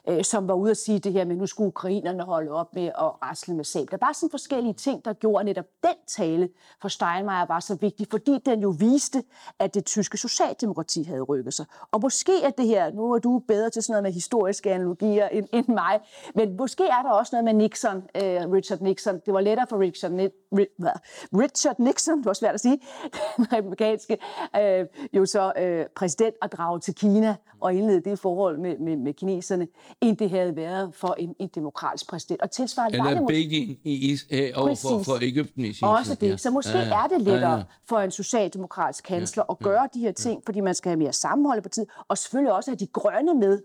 øh, 0.07 0.23
som 0.23 0.47
var 0.47 0.53
ude 0.53 0.71
at 0.71 0.77
sige 0.77 0.99
det 0.99 1.13
her 1.13 1.25
med, 1.25 1.35
nu 1.35 1.45
skulle 1.45 1.67
ukrainerne 1.67 2.23
holde 2.23 2.51
op 2.51 2.75
med 2.75 2.85
at 2.85 3.23
rasle 3.23 3.55
med 3.55 3.63
sabler. 3.63 3.97
Der 3.97 4.05
var 4.05 4.13
sådan 4.13 4.31
forskellige 4.31 4.73
ting, 4.73 5.05
der 5.05 5.13
gjorde 5.13 5.43
netop 5.43 5.65
den 5.83 5.95
tale 6.07 6.49
for 6.81 6.87
Steinmeier 6.87 7.45
var 7.45 7.59
så 7.59 7.75
vigtig, 7.75 8.07
fordi 8.11 8.39
den 8.45 8.61
jo 8.61 8.75
viste, 8.79 9.23
at 9.59 9.73
det 9.73 9.85
tyske 9.85 10.17
socialdemokrati 10.17 11.03
havde 11.03 11.21
rykket 11.21 11.53
sig. 11.53 11.65
Og 11.91 12.01
måske 12.01 12.43
er 12.43 12.49
det 12.49 12.67
her, 12.67 12.91
nu 12.91 13.11
er 13.11 13.19
du 13.19 13.41
bedre 13.47 13.69
til 13.69 13.83
sådan 13.83 13.93
noget 13.93 14.03
med 14.03 14.11
historiske 14.11 14.73
analogier 14.73 15.27
end, 15.27 15.47
end 15.53 15.67
mig, 15.67 15.99
men 16.35 16.57
måske 16.57 16.83
er 16.83 17.01
der 17.01 17.09
også 17.09 17.29
noget 17.35 17.45
med 17.45 17.53
Nixon, 17.53 17.97
øh, 17.97 18.51
Richard 18.51 18.81
Nixon. 18.81 19.19
Det 19.25 19.33
var 19.33 19.41
lettere 19.41 19.67
for 19.69 19.79
Richard, 19.79 20.11
Richard 21.33 21.75
Nixon, 21.79 22.17
det 22.17 22.25
var 22.25 22.33
svært 22.33 22.53
at 22.53 22.59
sige, 22.59 22.79
den 23.37 23.53
republikanske, 23.53 24.17
øh, 24.55 24.85
jo 25.13 25.25
så 25.25 25.53
øh, 25.57 25.85
præsident 25.95 26.08
at 26.41 26.51
drage 26.51 26.79
til 26.79 26.95
Kina 26.95 27.35
og 27.59 27.73
indlede 27.73 28.01
det 28.01 28.19
forhold 28.19 28.57
med, 28.57 28.77
med, 28.77 28.97
med 28.97 29.13
kineserne, 29.13 29.67
end 30.01 30.17
det 30.17 30.29
havde 30.29 30.55
været 30.55 30.95
for 30.95 31.15
en, 31.17 31.35
en 31.39 31.49
demokratisk 31.55 32.09
præsident. 32.09 32.41
Og 32.41 32.51
tilsvarende 32.51 32.97
Eller 32.97 33.13
var 33.13 33.19
det 33.19 33.27
Begin 33.27 33.77
i, 33.83 34.17
øh, 34.31 34.51
over 34.55 34.75
for, 34.75 35.03
for 35.03 35.23
Ægypten 35.23 35.65
i 35.65 35.73
sin 35.73 35.87
Også 35.87 36.15
det. 36.15 36.39
Så 36.39 36.51
måske 36.51 36.77
Ja, 36.77 36.79
ja. 36.79 37.03
er 37.03 37.07
det 37.07 37.21
lettere 37.21 37.51
Ja, 37.51 37.57
ja. 37.57 37.63
for 37.89 37.99
en 37.99 38.11
socialdemokratisk 38.11 39.03
kansler 39.03 39.43
at 39.51 39.59
gøre 39.59 39.89
de 39.93 39.99
her 39.99 40.11
ting, 40.11 40.41
fordi 40.45 40.59
man 40.59 40.75
skal 40.75 40.89
have 40.89 40.99
mere 40.99 41.13
sammenhold 41.13 41.61
på 41.61 41.69
tid, 41.69 41.85
og 42.07 42.17
selvfølgelig 42.17 42.53
også 42.53 42.71
have 42.71 42.77
de 42.77 42.87
grønne 42.87 43.33
med, 43.33 43.61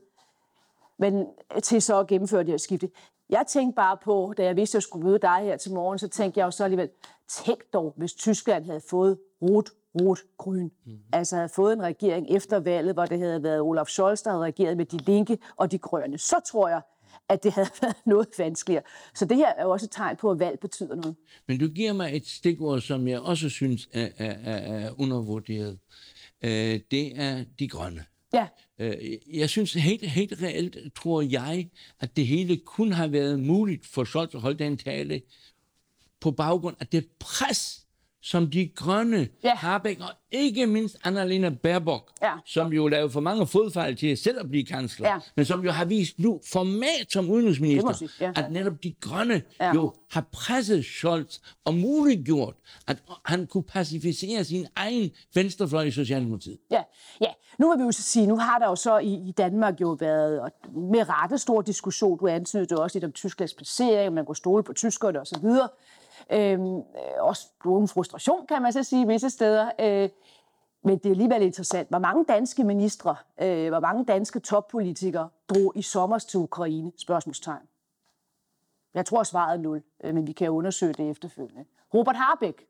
men 0.98 1.26
til 1.62 1.82
så 1.82 2.00
at 2.00 2.06
gennemføre 2.06 2.40
det 2.40 2.48
her 2.48 2.56
skifte. 2.58 2.90
Jeg 3.30 3.44
tænkte 3.48 3.76
bare 3.76 3.96
på, 4.04 4.34
da 4.36 4.44
jeg 4.44 4.56
vidste, 4.56 4.76
at 4.76 4.80
jeg 4.80 4.82
skulle 4.82 5.06
møde 5.06 5.18
dig 5.18 5.38
her 5.42 5.56
til 5.56 5.72
morgen, 5.72 5.98
så 5.98 6.08
tænkte 6.08 6.40
jeg 6.40 6.44
jo 6.46 6.50
så 6.50 6.64
alligevel, 6.64 6.88
tænk 7.28 7.58
dog, 7.72 7.94
hvis 7.96 8.14
Tyskland 8.14 8.64
havde 8.64 8.80
fået 8.90 9.18
rot, 9.42 9.70
rot, 10.00 10.18
grøn. 10.38 10.70
Mm. 10.86 10.98
Altså 11.12 11.36
havde 11.36 11.48
fået 11.48 11.72
en 11.72 11.82
regering 11.82 12.26
efter 12.30 12.58
valget, 12.60 12.94
hvor 12.94 13.06
det 13.06 13.18
havde 13.18 13.42
været 13.42 13.60
Olaf 13.60 13.86
Scholz, 13.86 14.22
der 14.22 14.30
havde 14.30 14.42
regeret 14.44 14.76
med 14.76 14.86
de 14.86 14.98
linke 14.98 15.38
og 15.56 15.72
de 15.72 15.78
grønne. 15.78 16.18
Så 16.18 16.36
tror 16.50 16.68
jeg, 16.68 16.80
at 17.28 17.42
det 17.42 17.52
havde 17.52 17.68
været 17.82 17.96
noget 18.06 18.28
vanskeligere. 18.38 18.82
Så 19.14 19.24
det 19.24 19.36
her 19.36 19.52
er 19.54 19.62
jo 19.62 19.70
også 19.70 19.86
et 19.86 19.90
tegn 19.90 20.16
på, 20.16 20.30
at 20.30 20.38
valg 20.38 20.58
betyder 20.60 20.94
noget. 20.94 21.16
Men 21.48 21.58
du 21.58 21.68
giver 21.68 21.92
mig 21.92 22.16
et 22.16 22.26
stikord, 22.26 22.80
som 22.80 23.08
jeg 23.08 23.20
også 23.20 23.48
synes 23.48 23.88
er, 23.92 24.08
er, 24.16 24.30
er, 24.44 24.56
er 24.56 25.00
undervurderet. 25.00 25.78
Øh, 26.44 26.80
det 26.90 27.12
er 27.20 27.44
de 27.58 27.68
grønne. 27.68 28.04
Ja, 28.34 28.48
Øh, 28.78 28.96
Jeg 29.32 29.50
synes 29.50 29.72
helt, 29.72 30.10
helt 30.10 30.42
reelt, 30.42 30.76
tror 30.96 31.22
jeg, 31.22 31.70
at 32.00 32.16
det 32.16 32.26
hele 32.26 32.56
kun 32.56 32.92
har 32.92 33.06
været 33.06 33.40
muligt 33.40 33.86
for 33.86 34.04
Scholz 34.04 34.34
at 34.34 34.40
holde 34.40 34.58
den 34.58 34.76
tale 34.76 35.22
på 36.20 36.30
baggrund 36.30 36.76
af 36.80 36.86
det 36.86 37.06
pres, 37.20 37.83
som 38.26 38.50
de 38.50 38.68
grønne, 38.76 39.28
Ja. 39.44 39.54
Habeck 39.54 40.00
og 40.00 40.10
ikke 40.30 40.66
mindst 40.66 40.96
Annalena 41.04 41.48
Baerbock, 41.62 42.10
Ja. 42.22 42.32
som 42.46 42.72
jo 42.72 42.88
lavede 42.88 43.10
for 43.10 43.20
mange 43.20 43.46
fodfejl 43.46 43.96
til 43.96 44.16
selv 44.16 44.40
at 44.40 44.48
blive 44.50 44.64
kansler, 44.64 45.08
Ja. 45.08 45.18
men 45.36 45.44
som 45.44 45.64
jo 45.64 45.70
har 45.70 45.84
vist 45.84 46.18
nu 46.18 46.40
format 46.52 47.06
som 47.12 47.24
må 47.24 47.32
udenrigsminister, 47.32 47.92
sige, 47.92 48.10
ja. 48.20 48.32
at 48.36 48.52
netop 48.52 48.72
de 48.82 48.94
grønne 49.00 49.42
Ja. 49.60 49.74
jo 49.74 49.92
har 50.10 50.24
presset 50.32 50.84
Scholz 50.84 51.38
og 51.64 51.74
muliggjort, 51.74 52.54
at 52.86 53.02
han 53.24 53.46
kunne 53.46 53.62
pacificere 53.64 54.44
sin 54.44 54.66
egen 54.76 55.10
venstrefløj 55.34 55.82
i 55.82 55.90
Socialdemokratiet. 55.90 56.58
Ja, 56.70 56.82
ja. 57.20 57.26
Nu 57.58 57.70
vil 57.70 57.78
vi 57.78 57.84
jo 57.84 57.92
så 57.92 58.02
sige, 58.02 58.26
nu 58.26 58.36
har 58.38 58.58
der 58.58 58.66
jo 58.68 58.76
så 58.76 58.98
i, 58.98 59.14
i 59.28 59.32
Danmark 59.38 59.80
jo 59.80 59.96
været 60.00 60.40
og 60.40 60.50
med 60.74 61.08
rette 61.08 61.38
stor 61.38 61.62
diskussion. 61.62 62.18
Du 62.18 62.26
antydede 62.26 62.82
også 62.82 62.96
lidt 62.98 63.04
om 63.04 63.12
Tysklands 63.12 63.54
placering, 63.54 64.14
man 64.14 64.26
kunne 64.26 64.36
stole 64.36 64.62
på 64.62 64.72
tyskerne 64.72 65.20
osv. 65.20 65.46
Øhm, 66.32 66.76
øh, 66.76 66.82
også 67.18 67.46
nogen 67.64 67.88
frustration, 67.88 68.46
kan 68.46 68.62
man 68.62 68.72
så 68.72 68.82
sige, 68.82 69.06
visse 69.06 69.30
steder. 69.30 69.70
Øh, 69.80 70.08
men 70.84 70.98
det 70.98 71.06
er 71.06 71.10
alligevel 71.10 71.42
interessant. 71.42 71.88
Hvor 71.88 71.98
mange 71.98 72.24
danske 72.24 72.64
ministre, 72.64 73.16
øh, 73.42 73.68
hvor 73.68 73.80
mange 73.80 74.04
danske 74.04 74.40
toppolitikere 74.40 75.28
drog 75.48 75.72
i 75.76 75.82
sommer 75.82 76.18
til 76.18 76.40
Ukraine? 76.40 76.92
Spørgsmålstegn. 76.96 77.68
Jeg 78.94 79.06
tror, 79.06 79.22
svaret 79.22 79.58
er 79.58 79.62
nul, 79.62 79.82
øh, 80.04 80.14
men 80.14 80.26
vi 80.26 80.32
kan 80.32 80.50
undersøge 80.50 80.92
det 80.92 81.10
efterfølgende. 81.10 81.64
Robert 81.94 82.16
Harbeck 82.16 82.66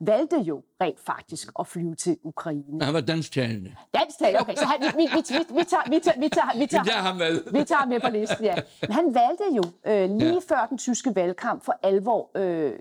valgte 0.00 0.36
jo 0.40 0.62
rent 0.80 1.00
faktisk 1.00 1.48
at 1.58 1.66
flyve 1.66 1.94
til 1.94 2.16
Ukraine. 2.22 2.84
Han 2.84 2.94
var 2.94 3.00
dansktalende. 3.00 3.74
Dansk 3.94 4.18
tale, 4.18 4.40
okay. 4.40 4.54
Så 4.54 4.64
han, 4.64 4.80
vi, 4.80 5.02
vi, 5.02 5.06
vi, 5.06 5.58
vi, 5.58 5.64
tager, 5.64 5.90
vi, 5.90 5.98
tager, 6.00 6.20
vi, 6.20 6.28
tager, 6.28 6.58
vi, 6.58 6.66
tager, 6.66 6.82
Vi 6.82 6.88
tager 6.90 7.02
ham 7.02 7.16
med. 7.16 7.52
vi 7.52 7.64
tager 7.64 7.78
ham 7.78 7.88
med 7.88 8.00
på 8.00 8.10
listen, 8.10 8.44
ja. 8.44 8.54
Men 8.82 8.92
han 8.92 9.14
valgte 9.14 9.44
jo 9.56 9.62
øh, 9.86 10.10
lige 10.10 10.32
ja. 10.32 10.40
før 10.48 10.66
den 10.66 10.78
tyske 10.78 11.14
valgkamp 11.14 11.64
for 11.64 11.78
alvor 11.82 12.30
øh, 12.34 12.72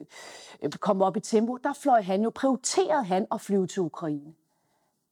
øh, 0.63 0.71
kom 0.71 1.01
op 1.01 1.17
i 1.17 1.19
tempo, 1.19 1.57
der 1.57 1.73
fløj 1.73 2.01
han 2.01 2.21
jo, 2.23 2.29
prioriterede 2.29 3.03
han 3.03 3.25
at 3.31 3.41
flyve 3.41 3.67
til 3.67 3.81
Ukraine. 3.81 4.33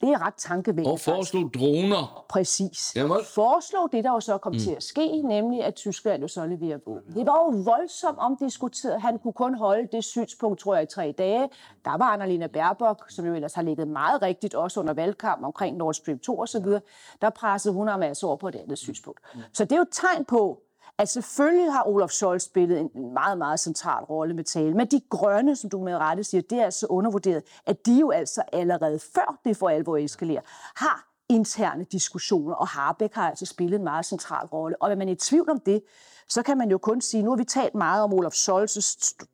Det 0.04 0.12
er 0.12 0.26
ret 0.26 0.34
tankevækkende. 0.38 0.92
Og 0.92 1.00
foreslog 1.00 1.54
droner. 1.54 2.26
Præcis. 2.30 2.94
Jamen. 2.96 3.18
Foreslog 3.36 3.92
det, 3.92 4.04
der 4.04 4.12
jo 4.12 4.20
så 4.20 4.38
kom 4.38 4.52
mm. 4.54 4.60
til 4.60 4.72
at 4.72 4.84
ske, 4.84 5.22
nemlig 5.22 5.64
at 5.64 5.76
Tyskland 5.76 6.22
jo 6.22 6.28
så 6.28 6.46
leverer 6.46 6.80
våben. 6.86 7.16
Det 7.16 7.26
var 7.26 7.38
jo 7.38 7.64
voldsomt 7.66 8.18
omdiskuteret. 8.18 9.02
Han 9.02 9.20
kunne 9.20 9.34
kun 9.34 9.56
holde 9.56 9.88
det 9.92 10.04
synspunkt, 10.04 10.60
tror 10.60 10.76
jeg, 10.76 10.84
i 10.84 10.86
tre 10.86 11.14
dage. 11.18 11.50
Der 11.86 11.98
var 11.98 12.06
Annalena 12.06 12.48
Baerbock, 12.48 13.06
som 13.10 13.26
jo 13.26 13.34
ellers 13.34 13.54
har 13.54 13.62
ligget 13.62 13.88
meget 13.88 14.22
rigtigt, 14.22 14.56
også 14.56 14.80
under 14.80 14.94
valgkamp 14.94 15.46
omkring 15.46 15.78
Nord 15.78 15.94
Stream 15.94 16.20
2 16.20 16.38
og 16.38 16.50
så 16.50 16.60
videre. 16.60 16.82
Der 17.22 17.30
pressede 17.30 17.74
hun 17.74 17.88
ham 17.88 18.02
altså 18.02 18.28
over 18.28 18.36
på 18.36 18.48
et 18.48 18.56
andet 18.56 18.78
synspunkt. 18.78 19.20
Så 19.54 19.64
det 19.64 19.72
er 19.72 19.76
jo 19.76 19.82
et 19.82 19.88
tegn 19.92 20.26
på, 20.26 20.60
at 21.04 21.10
selvfølgelig 21.10 21.72
har 21.74 21.88
Olaf 21.88 22.10
Scholz 22.10 22.44
spillet 22.44 22.80
en 22.80 22.90
en 22.96 23.14
meget, 23.14 23.38
meget 23.38 23.60
central 23.60 24.04
rolle 24.04 24.34
med 24.34 24.44
tale. 24.44 24.74
Men 24.74 24.88
de 24.88 25.02
grønne, 25.10 25.56
som 25.56 25.70
du 25.70 25.80
med 25.80 25.96
rette 25.98 26.24
siger, 26.24 26.42
det 26.42 26.60
er 26.60 26.66
altså 26.66 26.88
undervurderet, 26.90 27.44
at 27.66 27.86
de 27.86 28.00
jo 28.00 28.12
altså 28.12 28.44
allerede 28.54 29.00
før 29.00 29.40
det 29.46 29.58
for 29.58 29.70
alvor 29.70 29.98
eskalerer, 29.98 30.42
har 30.76 31.08
interne 31.30 31.84
diskussioner, 31.84 32.56
og 32.56 32.68
Harbeck 32.68 33.16
har 33.16 33.30
altså 33.30 33.46
spillet 33.46 33.78
en 33.78 33.84
meget 33.84 34.06
central 34.06 34.46
rolle. 34.46 34.82
Og 34.82 34.92
er 34.92 34.96
man 34.96 35.10
i 35.10 35.16
tvivl 35.16 35.50
om 35.50 35.60
det, 35.60 35.84
så 36.30 36.44
kan 36.44 36.58
man 36.58 36.72
jo 36.72 36.78
kun 36.78 37.02
sige, 37.02 37.24
nu 37.24 37.30
har 37.30 37.38
vi 37.38 37.44
talt 37.44 37.76
meget 37.76 38.04
om 38.04 38.14
Olaf 38.14 38.32
Scholz' 38.32 38.80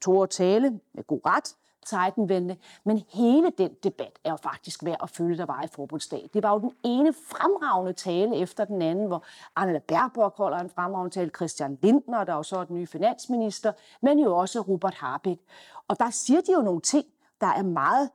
store 0.02 0.28
tale, 0.28 0.80
med 0.94 1.04
god 1.08 1.22
ret, 1.26 1.56
Zeitenwende, 1.88 2.56
men 2.86 3.04
hele 3.14 3.52
den 3.58 3.70
debat 3.84 4.20
er 4.24 4.30
jo 4.30 4.38
faktisk 4.38 4.86
værd 4.86 4.98
at 5.04 5.10
følge, 5.10 5.38
der 5.38 5.46
var 5.46 5.64
i 5.64 5.68
forbundsdag. 5.76 6.30
Det 6.34 6.44
var 6.44 6.52
jo 6.54 6.60
den 6.60 6.72
ene 6.84 7.14
fremragende 7.14 7.94
tale 7.94 8.38
efter 8.38 8.66
den 8.66 8.82
anden, 8.82 9.08
hvor 9.08 9.26
Annela 9.56 9.80
Baerbock 9.80 10.38
holder 10.38 10.58
en 10.58 10.70
fremragende 10.70 11.16
tale, 11.16 11.32
Christian 11.36 11.78
Lindner, 11.82 12.24
der 12.24 12.34
er 12.34 12.38
jo 12.38 12.44
så 12.44 12.64
den 12.64 12.76
nye 12.76 12.88
finansminister, 12.88 13.72
men 14.02 14.20
jo 14.20 14.38
også 14.38 14.62
Robert 14.62 14.94
Harbeck. 14.94 15.42
Og 15.88 16.00
der 16.00 16.10
siger 16.10 16.42
de 16.42 16.52
jo 16.54 16.62
nogle 16.62 16.82
ting, 16.82 17.06
der 17.42 17.48
er 17.48 17.64
meget 17.64 18.10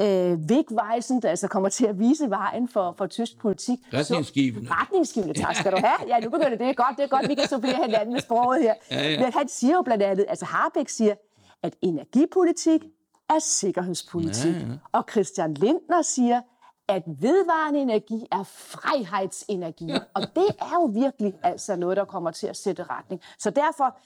øh, 0.00 0.48
vigvejsende, 0.48 1.28
altså 1.28 1.48
kommer 1.48 1.68
til 1.68 1.86
at 1.86 1.98
vise 1.98 2.30
vejen 2.30 2.68
for, 2.68 2.94
for 2.98 3.06
tysk 3.06 3.38
politik. 3.38 3.78
Retningsgivende. 3.94 4.68
Så, 4.68 4.74
retningsgivende, 4.74 5.34
tak 5.34 5.56
skal 5.56 5.72
du 5.72 5.76
have. 5.86 6.08
Ja, 6.14 6.20
nu 6.20 6.30
begynder 6.30 6.50
det. 6.50 6.58
Det 6.58 6.68
er 6.68 6.72
godt, 6.72 6.96
det 6.96 7.04
er 7.04 7.08
godt, 7.08 7.28
vi 7.28 7.34
kan 7.34 7.48
supplere 7.48 7.86
hinanden 7.86 8.12
med 8.12 8.20
sproget 8.20 8.62
her. 8.62 8.74
Ja, 8.90 9.10
ja. 9.10 9.20
Men 9.20 9.32
han 9.32 9.48
siger 9.48 9.74
jo 9.74 9.82
blandt 9.82 10.02
andet, 10.02 10.26
altså 10.28 10.44
Harbeck 10.44 10.88
siger, 10.88 11.14
at 11.62 11.76
energipolitik 11.82 12.84
er 13.30 13.38
sikkerhedspolitik. 13.38 14.54
Ja, 14.54 14.58
ja. 14.58 14.78
Og 14.92 15.04
Christian 15.10 15.54
Lindner 15.54 16.02
siger, 16.02 16.40
at 16.88 17.02
vedvarende 17.06 17.80
energi 17.80 18.26
er 18.32 18.42
frihedsenergi. 18.42 19.90
Og 20.14 20.22
det 20.22 20.48
er 20.60 20.74
jo 20.74 20.84
virkelig 20.84 21.34
altså 21.42 21.76
noget, 21.76 21.96
der 21.96 22.04
kommer 22.04 22.30
til 22.30 22.46
at 22.46 22.56
sætte 22.56 22.82
retning. 22.82 23.22
Så 23.38 23.50
derfor, 23.50 23.98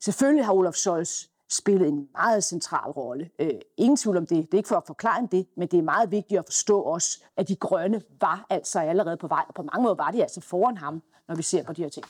selvfølgelig 0.00 0.44
har 0.44 0.52
Olaf 0.52 0.74
Scholz 0.74 1.24
spillet 1.50 1.88
en 1.88 2.08
meget 2.12 2.44
central 2.44 2.90
rolle. 2.90 3.30
Øh, 3.38 3.50
ingen 3.76 3.96
tvivl 3.96 4.16
om 4.16 4.26
det. 4.26 4.36
Det 4.46 4.54
er 4.54 4.58
ikke 4.58 4.68
for 4.68 4.76
at 4.76 4.86
forklare 4.86 5.20
en 5.20 5.26
det, 5.26 5.46
men 5.56 5.68
det 5.68 5.78
er 5.78 5.82
meget 5.82 6.10
vigtigt 6.10 6.38
at 6.38 6.44
forstå 6.46 6.80
også, 6.80 7.20
at 7.36 7.48
de 7.48 7.56
grønne 7.56 8.02
var 8.20 8.46
altså 8.50 8.80
allerede 8.80 9.16
på 9.16 9.26
vej. 9.26 9.44
Og 9.48 9.54
på 9.54 9.62
mange 9.62 9.82
måder 9.82 9.94
var 9.94 10.10
de 10.10 10.22
altså 10.22 10.40
foran 10.40 10.76
ham, 10.76 11.02
når 11.28 11.34
vi 11.34 11.42
ser 11.42 11.62
på 11.62 11.72
de 11.72 11.82
her 11.82 11.88
ting. 11.88 12.06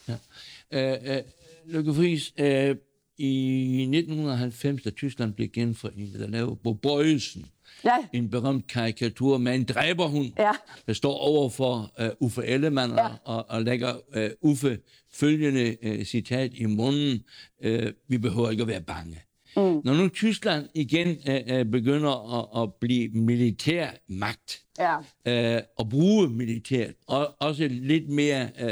Øh, 0.71 0.93
øh, 1.15 1.23
Lykke 1.65 1.93
Friis, 1.93 2.33
øh, 2.37 2.75
i 3.17 3.81
1990, 3.81 4.83
da 4.83 4.89
Tyskland 4.89 5.33
blev 5.33 5.49
genforenet, 5.49 6.19
der 6.19 6.27
lavede 6.27 6.55
Bo 6.63 6.73
Bøjesen 6.73 7.45
Ja, 7.83 7.97
en 8.13 8.29
berømt 8.29 8.67
karikatur 8.67 9.37
med 9.37 9.55
en 9.55 9.63
dræberhund, 9.63 10.31
Ja. 10.39 10.51
der 10.87 10.93
står 10.93 11.13
over 11.17 11.49
for 11.49 11.91
uh, 12.01 12.07
Uffe 12.19 12.45
Ellemann 12.45 12.93
Ja. 12.93 13.03
og, 13.07 13.15
og, 13.23 13.45
og 13.49 13.61
lægger 13.61 13.93
uh, 14.17 14.51
Uffe 14.51 14.79
følgende 15.13 15.75
uh, 15.85 16.03
citat 16.03 16.51
i 16.53 16.65
munden, 16.65 17.23
uh, 17.65 17.71
vi 18.07 18.17
behøver 18.17 18.49
ikke 18.49 18.61
at 18.61 18.67
være 18.67 18.81
bange. 18.81 19.21
Mm. 19.57 19.81
Når 19.83 19.93
nu 19.93 20.07
Tyskland 20.09 20.65
igen 20.73 21.07
uh, 21.07 21.57
uh, 21.59 21.65
begynder 21.71 22.39
at, 22.39 22.63
at 22.63 22.73
blive 22.81 23.09
militær 23.09 23.89
magt, 24.07 24.61
ja. 24.79 24.97
øh, 24.97 25.61
at 25.79 25.89
bruge 25.89 26.29
militært, 26.29 26.93
og 27.07 27.35
også 27.39 27.67
lidt 27.71 28.09
mere 28.09 28.49
øh, 28.61 28.67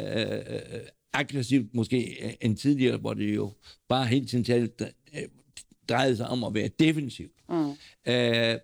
øh, 0.55 0.79
aggressivt 1.13 1.73
måske 1.73 2.25
øh, 2.25 2.33
end 2.41 2.57
tidligere, 2.57 2.97
hvor 2.97 3.13
det 3.13 3.35
jo 3.35 3.53
bare 3.87 4.05
helt 4.05 4.29
tiden 4.29 4.43
talte 4.43 4.93
øh, 5.15 5.27
drejede 5.89 6.17
sig 6.17 6.27
om 6.27 6.43
at 6.43 6.53
være 6.53 6.67
defensiv. 6.67 7.29
Mm. 7.49 7.69
Øh, 8.05 8.59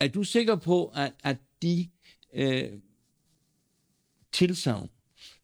er 0.00 0.08
du 0.14 0.24
sikker 0.24 0.56
på, 0.56 0.86
at, 0.86 1.12
at 1.24 1.36
de 1.62 1.88
øh, 2.34 2.70
tilsavn, 4.32 4.90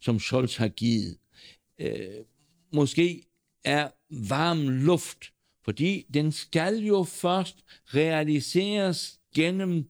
som 0.00 0.18
Scholz 0.18 0.56
har 0.56 0.68
givet, 0.68 1.18
øh, 1.78 2.24
måske 2.72 3.24
er 3.64 3.88
varm 4.10 4.68
luft, 4.68 5.32
fordi 5.64 6.06
den 6.14 6.32
skal 6.32 6.76
jo 6.76 7.04
først 7.04 7.64
realiseres 7.94 9.20
gennem 9.34 9.88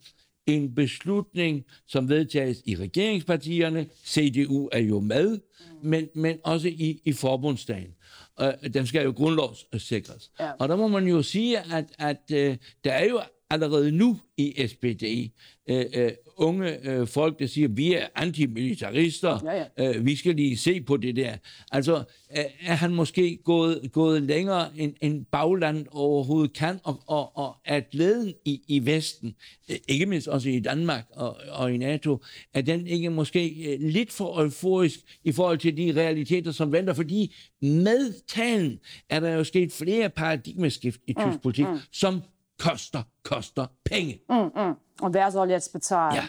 en 0.49 0.75
beslutning, 0.75 1.65
som 1.87 2.09
vedtages 2.09 2.63
i 2.67 2.77
regeringspartierne. 2.77 3.87
CDU 4.07 4.69
er 4.73 4.79
jo 4.79 5.01
med, 5.01 5.39
men, 5.83 6.09
men 6.15 6.39
også 6.45 6.69
i, 6.69 7.01
i 7.05 7.13
forbundsdagen. 7.13 7.95
Og 8.37 8.55
den 8.75 8.87
skal 8.87 9.05
jo 9.05 9.13
grundlovssikres. 9.17 10.31
Ja. 10.41 10.51
Og 10.59 10.69
der 10.69 10.77
må 10.77 10.89
man 10.89 11.07
jo 11.07 11.23
sige, 11.23 11.59
at, 11.59 11.85
at 11.99 12.23
uh, 12.33 12.57
der 12.85 12.93
er 12.93 13.05
jo 13.05 13.21
allerede 13.51 13.93
nu 13.93 14.21
i 14.37 14.67
SPD 14.67 15.33
øh, 15.69 15.85
øh, 15.95 16.11
unge 16.37 17.01
uh, 17.01 17.09
folk, 17.09 17.39
der 17.39 17.47
siger, 17.47 17.69
vi 17.69 17.95
er 17.95 18.07
antimilitarister, 18.15 19.39
ja, 19.45 19.65
ja. 19.79 19.99
Uh, 19.99 20.07
vi 20.07 20.17
skal 20.17 20.35
lige 20.35 20.57
se 20.57 20.81
på 20.81 20.97
det 20.97 21.17
der. 21.17 21.37
Altså, 21.73 21.97
uh, 21.97 22.39
er 22.65 22.75
han 22.75 22.95
måske 22.95 23.39
gået, 23.45 23.93
gået 23.93 24.23
længere 24.23 24.69
end, 24.77 24.95
end 25.01 25.25
bagland 25.33 25.87
overhovedet 25.91 26.53
kan, 26.53 26.81
og, 26.85 27.03
og, 27.07 27.37
og 27.37 27.57
at 27.65 27.91
glæden 27.91 28.35
i, 28.45 28.61
i 28.69 28.87
Vesten, 28.87 29.35
uh, 29.71 29.77
ikke 29.89 30.07
mindst 30.07 30.29
også 30.29 30.49
i 30.49 30.61
Danmark 30.61 31.05
og, 31.13 31.37
og 31.51 31.75
i 31.75 31.77
NATO, 31.77 32.23
er 32.55 32.61
den 32.61 32.87
ikke 32.87 33.11
måske 33.11 33.77
uh, 33.81 33.89
lidt 33.89 34.13
for 34.13 34.43
euforisk 34.43 35.01
i 35.25 35.33
forhold 35.33 35.59
til 35.59 35.77
de 35.77 35.93
realiteter, 35.97 36.53
som 36.53 36.73
venter, 36.73 36.95
fordi 36.95 37.35
med 37.61 38.27
talen 38.29 38.79
er 39.09 39.21
der 39.21 39.31
jo 39.31 39.45
sket 39.45 39.73
flere 39.73 40.11
paradigmeskift 40.11 41.01
i 41.07 41.13
tysk 41.13 41.27
mm, 41.27 41.39
politik, 41.39 41.67
mm. 41.67 41.79
som 41.93 42.23
koster, 42.59 43.03
koster 43.23 43.67
penge. 43.85 44.21
Mm, 44.29 44.37
mm. 44.37 44.75
Og 45.03 45.15
wer 45.15 45.31
soll 45.31 45.51
jetzt 45.51 45.73
bezahlen? 45.73 46.17
Ja. 46.17 46.29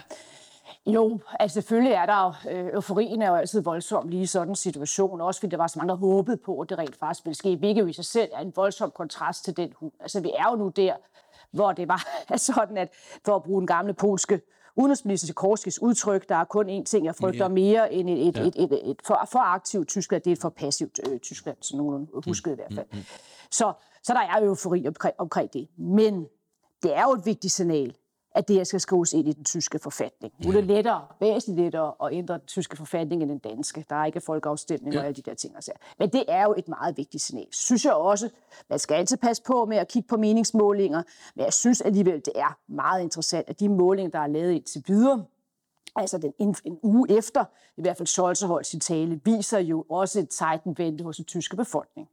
Jo, 0.86 1.20
altså 1.40 1.54
selvfølgelig 1.54 1.92
er 1.92 2.06
der 2.06 2.24
jo, 2.44 2.50
øh, 2.50 2.74
euforien 2.74 3.22
er 3.22 3.28
jo 3.28 3.34
altid 3.34 3.62
voldsom 3.62 4.08
lige 4.08 4.22
i 4.22 4.26
sådan 4.26 4.48
en 4.48 4.56
situation, 4.56 5.20
også 5.20 5.40
fordi 5.40 5.50
der 5.50 5.56
var 5.56 5.66
så 5.66 5.78
mange, 5.78 5.88
der 5.88 5.96
håbede 5.96 6.36
på, 6.36 6.60
at 6.60 6.68
det 6.68 6.78
rent 6.78 6.96
faktisk 6.96 7.24
ville 7.24 7.36
ske, 7.36 7.56
hvilket 7.56 7.82
jo 7.82 7.86
i 7.86 7.92
sig 7.92 8.04
selv 8.04 8.30
er 8.34 8.40
en 8.40 8.52
voldsom 8.56 8.90
kontrast 8.90 9.44
til 9.44 9.56
den 9.56 9.72
hund. 9.76 9.92
Altså 10.00 10.20
vi 10.20 10.30
er 10.38 10.50
jo 10.50 10.56
nu 10.56 10.68
der, 10.68 10.94
hvor 11.50 11.72
det 11.72 11.88
var 11.88 12.06
sådan, 12.36 12.76
at 12.76 12.88
for 13.24 13.36
at 13.36 13.42
bruge 13.42 13.60
den 13.60 13.66
gamle 13.66 13.94
polske 13.94 14.40
udenrigsminister 14.76 15.26
Sikorskis 15.26 15.82
udtryk, 15.82 16.28
der 16.28 16.36
er 16.36 16.44
kun 16.44 16.80
én 16.80 16.84
ting, 16.84 17.06
jeg 17.06 17.14
frygter 17.14 17.44
ja. 17.44 17.48
mere 17.48 17.92
end 17.92 18.10
et, 18.10 18.28
et, 18.28 18.36
ja. 18.36 18.42
et, 18.42 18.54
et, 18.56 18.72
et, 18.72 18.90
et 18.90 18.96
for, 19.04 19.28
for 19.32 19.38
aktivt 19.38 19.88
Tyskland, 19.88 20.22
det 20.22 20.30
er 20.30 20.32
et 20.32 20.40
for 20.40 20.48
passivt 20.48 21.00
øh, 21.08 21.18
Tyskland, 21.18 21.56
så 21.60 21.76
nogen 21.76 22.08
huskede 22.26 22.54
i 22.54 22.56
hvert 22.56 22.74
fald. 22.74 22.86
Mm, 22.92 22.98
mm. 22.98 23.04
Så, 23.50 23.72
så 24.02 24.14
der 24.14 24.20
er 24.20 24.46
eufori 24.46 24.86
omkring, 24.86 25.14
omkring 25.18 25.52
det. 25.52 25.68
Men 25.76 26.26
det 26.82 26.96
er 26.96 27.02
jo 27.02 27.12
et 27.12 27.26
vigtigt 27.26 27.52
signal, 27.52 27.94
at 28.34 28.48
det 28.48 28.56
her 28.56 28.64
skal 28.64 28.80
skrives 28.80 29.12
ind 29.12 29.28
i 29.28 29.32
den 29.32 29.44
tyske 29.44 29.78
forfatning. 29.78 30.32
Nu 30.44 30.48
er 30.48 30.52
det 30.54 30.64
lettere, 30.64 31.06
væsentligt 31.20 31.64
lettere 31.64 31.92
at 32.04 32.12
ændre 32.12 32.34
den 32.34 32.46
tyske 32.46 32.76
forfatning 32.76 33.22
end 33.22 33.30
den 33.30 33.38
danske. 33.38 33.84
Der 33.90 33.96
er 33.96 34.04
ikke 34.04 34.20
folkeafstemning 34.20 34.94
ja. 34.94 35.00
og 35.00 35.06
alle 35.06 35.16
de 35.16 35.22
der 35.22 35.34
ting. 35.34 35.54
Altså. 35.54 35.72
Men 35.98 36.10
det 36.10 36.24
er 36.28 36.42
jo 36.42 36.54
et 36.58 36.68
meget 36.68 36.96
vigtigt 36.96 37.22
signal. 37.22 37.46
Synes 37.52 37.84
jeg 37.84 37.92
også, 37.92 38.30
man 38.70 38.78
skal 38.78 38.94
altid 38.94 39.16
passe 39.16 39.42
på 39.42 39.64
med 39.64 39.76
at 39.76 39.88
kigge 39.88 40.08
på 40.08 40.16
meningsmålinger, 40.16 41.02
men 41.34 41.44
jeg 41.44 41.52
synes 41.52 41.80
alligevel, 41.80 42.14
det 42.14 42.32
er 42.34 42.58
meget 42.68 43.02
interessant, 43.02 43.48
at 43.48 43.60
de 43.60 43.68
målinger, 43.68 44.10
der 44.10 44.18
er 44.18 44.26
lavet 44.26 44.52
indtil 44.52 44.84
videre, 44.86 45.24
altså 45.96 46.18
den, 46.18 46.32
en, 46.38 46.56
en 46.64 46.78
uge 46.82 47.10
efter, 47.10 47.44
i 47.76 47.82
hvert 47.82 47.96
fald 47.96 48.06
Scholz 48.06 48.42
holdt 48.42 48.66
sin 48.66 48.80
tale, 48.80 49.20
viser 49.24 49.58
jo 49.58 49.84
også 49.90 50.20
et 50.20 50.34
Zeitenwende 50.34 51.04
hos 51.04 51.16
den 51.16 51.24
tyske 51.24 51.56
befolkning. 51.56 52.08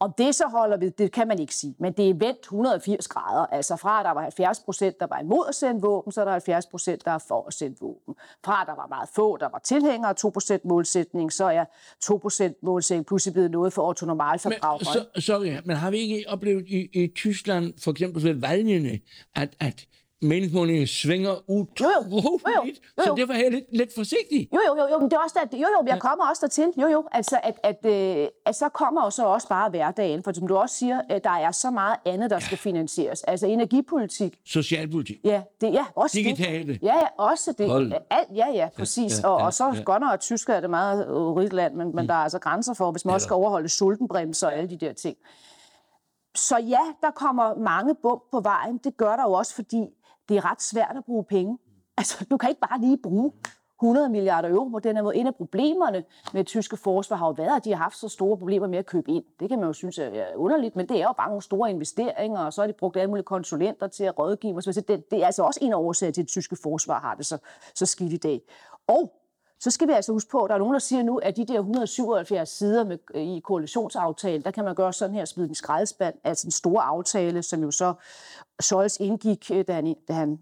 Om 0.00 0.12
det 0.18 0.34
så 0.34 0.44
holder 0.46 0.76
ved, 0.76 0.90
det 0.90 1.12
kan 1.12 1.28
man 1.28 1.38
ikke 1.38 1.54
sige. 1.54 1.74
Men 1.78 1.92
det 1.92 2.10
er 2.10 2.14
vendt 2.14 2.40
180 2.42 3.08
grader. 3.08 3.46
Altså 3.46 3.76
fra, 3.76 4.00
at 4.00 4.04
der 4.04 4.10
var 4.10 4.22
70 4.22 4.60
procent, 4.60 5.00
der 5.00 5.06
var 5.06 5.20
imod 5.20 5.44
at 5.48 5.54
sende 5.54 5.80
våben, 5.80 6.12
så 6.12 6.20
er 6.20 6.24
der 6.24 6.32
70 6.32 6.66
procent, 6.66 7.04
der 7.04 7.10
er 7.10 7.18
for 7.28 7.46
at 7.46 7.54
sende 7.54 7.76
våben. 7.80 8.14
Fra, 8.44 8.60
at 8.60 8.66
der 8.66 8.74
var 8.74 8.86
meget 8.86 9.08
få, 9.14 9.36
der 9.36 9.48
var 9.48 9.58
tilhængere 9.58 10.08
af 10.08 10.16
2 10.16 10.30
procent 10.30 10.64
målsætning, 10.64 11.32
så 11.32 11.44
er 11.44 11.64
2 12.02 12.16
procent 12.16 12.56
målsætning 12.62 13.06
pludselig 13.06 13.32
blevet 13.32 13.50
noget 13.50 13.72
for 13.72 13.88
Otto 13.88 14.06
for 14.06 14.12
Men, 14.78 14.84
så, 14.84 15.20
sorry, 15.20 15.60
men 15.64 15.76
har 15.76 15.90
vi 15.90 15.96
ikke 15.96 16.24
oplevet 16.28 16.64
i, 16.68 16.88
i 16.92 17.06
Tyskland, 17.06 17.72
for 17.84 17.90
eksempel 17.90 18.22
ved 18.24 18.34
valgene, 18.34 19.00
at, 19.34 19.56
at 19.60 19.86
meningsmålingen 20.22 20.86
svinger 20.86 21.50
utroligt, 21.50 22.80
så 22.98 23.14
derfor 23.16 23.32
er 23.32 23.38
jeg 23.38 23.50
lidt, 23.50 23.64
lidt 23.72 23.94
forsigtig. 23.94 24.48
Jo, 24.54 24.60
jo, 24.68 24.76
jo, 24.82 24.88
jo, 24.92 24.98
men 24.98 25.10
det 25.10 25.16
er 25.16 25.20
også 25.20 25.38
der, 25.50 25.58
jo, 25.58 25.66
jo, 25.78 25.86
jeg 25.86 26.00
kommer 26.00 26.28
også 26.28 26.46
dertil. 26.46 26.82
Jo, 26.82 26.88
jo, 26.88 27.04
altså, 27.12 27.40
at, 27.42 27.54
at, 27.62 27.86
øh, 27.86 28.28
at 28.46 28.56
så 28.56 28.68
kommer 28.68 29.04
jo 29.04 29.10
så 29.10 29.26
også 29.26 29.48
bare 29.48 29.70
hverdagen, 29.70 30.22
for 30.22 30.32
som 30.32 30.48
du 30.48 30.56
også 30.56 30.76
siger, 30.76 31.00
at 31.08 31.24
der 31.24 31.30
er 31.30 31.50
så 31.50 31.70
meget 31.70 31.96
andet, 32.04 32.30
der 32.30 32.38
skal 32.38 32.58
finansieres. 32.58 33.22
Altså 33.22 33.46
energipolitik. 33.46 34.38
Socialpolitik. 34.44 35.20
Ja, 35.24 35.42
det, 35.60 35.72
ja 35.72 35.84
også 35.94 36.18
Digitale. 36.18 36.72
Det. 36.72 36.82
Ja, 36.82 36.94
ja, 36.94 37.06
også 37.18 37.54
det. 37.58 37.70
Hold. 37.70 37.92
Alt, 38.10 38.28
ja, 38.34 38.46
ja, 38.54 38.68
præcis. 38.76 39.20
Ja, 39.22 39.28
ja, 39.28 39.34
og, 39.34 39.36
og 39.36 39.54
så 39.54 39.72
ja. 39.74 39.82
godt 39.82 40.00
nok, 40.00 40.12
at 40.12 40.20
Tyskland 40.20 40.56
er 40.56 40.60
det 40.60 40.70
meget 40.70 41.06
rigt 41.10 41.52
land, 41.52 41.74
men, 41.74 41.86
men 41.94 42.02
mm. 42.02 42.06
der 42.06 42.14
er 42.14 42.18
altså 42.18 42.38
grænser 42.38 42.74
for, 42.74 42.90
hvis 42.90 43.04
man 43.04 43.10
ja. 43.10 43.14
også 43.14 43.24
skal 43.24 43.34
overholde 43.34 43.68
sultenbremser 43.68 44.46
og 44.46 44.54
alle 44.54 44.70
de 44.70 44.76
der 44.76 44.92
ting. 44.92 45.16
Så 46.36 46.58
ja, 46.58 46.80
der 47.02 47.10
kommer 47.10 47.54
mange 47.54 47.94
bump 48.02 48.22
på 48.32 48.40
vejen. 48.40 48.78
Det 48.84 48.96
gør 48.96 49.16
der 49.16 49.22
jo 49.22 49.32
også, 49.32 49.54
fordi 49.54 49.86
det 50.28 50.36
er 50.36 50.50
ret 50.50 50.62
svært 50.62 50.96
at 50.96 51.04
bruge 51.04 51.24
penge. 51.24 51.58
Altså, 51.96 52.26
du 52.30 52.36
kan 52.36 52.48
ikke 52.48 52.60
bare 52.60 52.80
lige 52.80 52.98
bruge 53.02 53.32
100 53.82 54.08
milliarder 54.08 54.48
euro 54.48 54.68
på 54.68 54.78
den 54.78 54.96
her 54.96 55.02
måde. 55.02 55.16
En 55.16 55.26
af 55.26 55.34
problemerne 55.34 56.04
med 56.32 56.38
det 56.38 56.46
tyske 56.46 56.76
forsvar 56.76 57.16
har 57.16 57.26
jo 57.26 57.32
været, 57.32 57.56
at 57.56 57.64
de 57.64 57.70
har 57.70 57.76
haft 57.76 57.96
så 57.96 58.08
store 58.08 58.36
problemer 58.36 58.66
med 58.66 58.78
at 58.78 58.86
købe 58.86 59.10
ind. 59.10 59.24
Det 59.40 59.48
kan 59.48 59.58
man 59.58 59.66
jo 59.66 59.72
synes 59.72 59.98
er 59.98 60.26
underligt, 60.34 60.76
men 60.76 60.88
det 60.88 60.96
er 60.96 61.02
jo 61.02 61.12
bare 61.12 61.28
nogle 61.28 61.42
store 61.42 61.70
investeringer, 61.70 62.38
og 62.38 62.52
så 62.52 62.60
har 62.62 62.66
de 62.66 62.72
brugt 62.72 62.96
alle 62.96 63.08
mulige 63.08 63.24
konsulenter 63.24 63.86
til 63.86 64.04
at 64.04 64.18
rådgive. 64.18 64.62
Så 64.62 64.84
det, 64.88 65.10
det 65.10 65.22
er 65.22 65.26
altså 65.26 65.42
også 65.42 65.60
en 65.62 65.72
af 65.72 65.76
årsager 65.76 66.12
til, 66.12 66.22
at 66.22 66.24
det 66.24 66.30
tyske 66.30 66.56
forsvar 66.62 67.00
har 67.00 67.14
det 67.14 67.26
så, 67.26 67.38
så 67.74 67.86
skidt 67.86 68.12
i 68.12 68.16
dag. 68.16 68.40
Og 68.86 69.12
så 69.60 69.70
skal 69.70 69.88
vi 69.88 69.92
altså 69.92 70.12
huske 70.12 70.30
på, 70.30 70.42
at 70.42 70.48
der 70.48 70.54
er 70.54 70.58
nogen, 70.58 70.72
der 70.72 70.78
siger 70.78 71.02
nu, 71.02 71.18
at 71.18 71.36
de 71.36 71.46
der 71.46 71.58
177 71.58 72.48
sider 72.48 72.84
med, 72.84 72.98
øh, 73.14 73.22
i 73.22 73.40
koalitionsaftalen, 73.40 74.42
der 74.42 74.50
kan 74.50 74.64
man 74.64 74.74
gøre 74.74 74.92
sådan 74.92 75.14
her, 75.14 75.24
smide 75.24 75.46
den 75.46 75.54
skraldespand, 75.54 76.14
altså 76.24 76.46
en 76.46 76.50
stor 76.50 76.80
aftale, 76.80 77.42
som 77.42 77.62
jo 77.62 77.70
så 77.70 77.94
Scholz 78.60 79.00
indgik, 79.00 79.50
øh, 79.50 79.64
da, 79.68 79.72
han, 79.72 79.96
da, 80.08 80.12
han, 80.12 80.38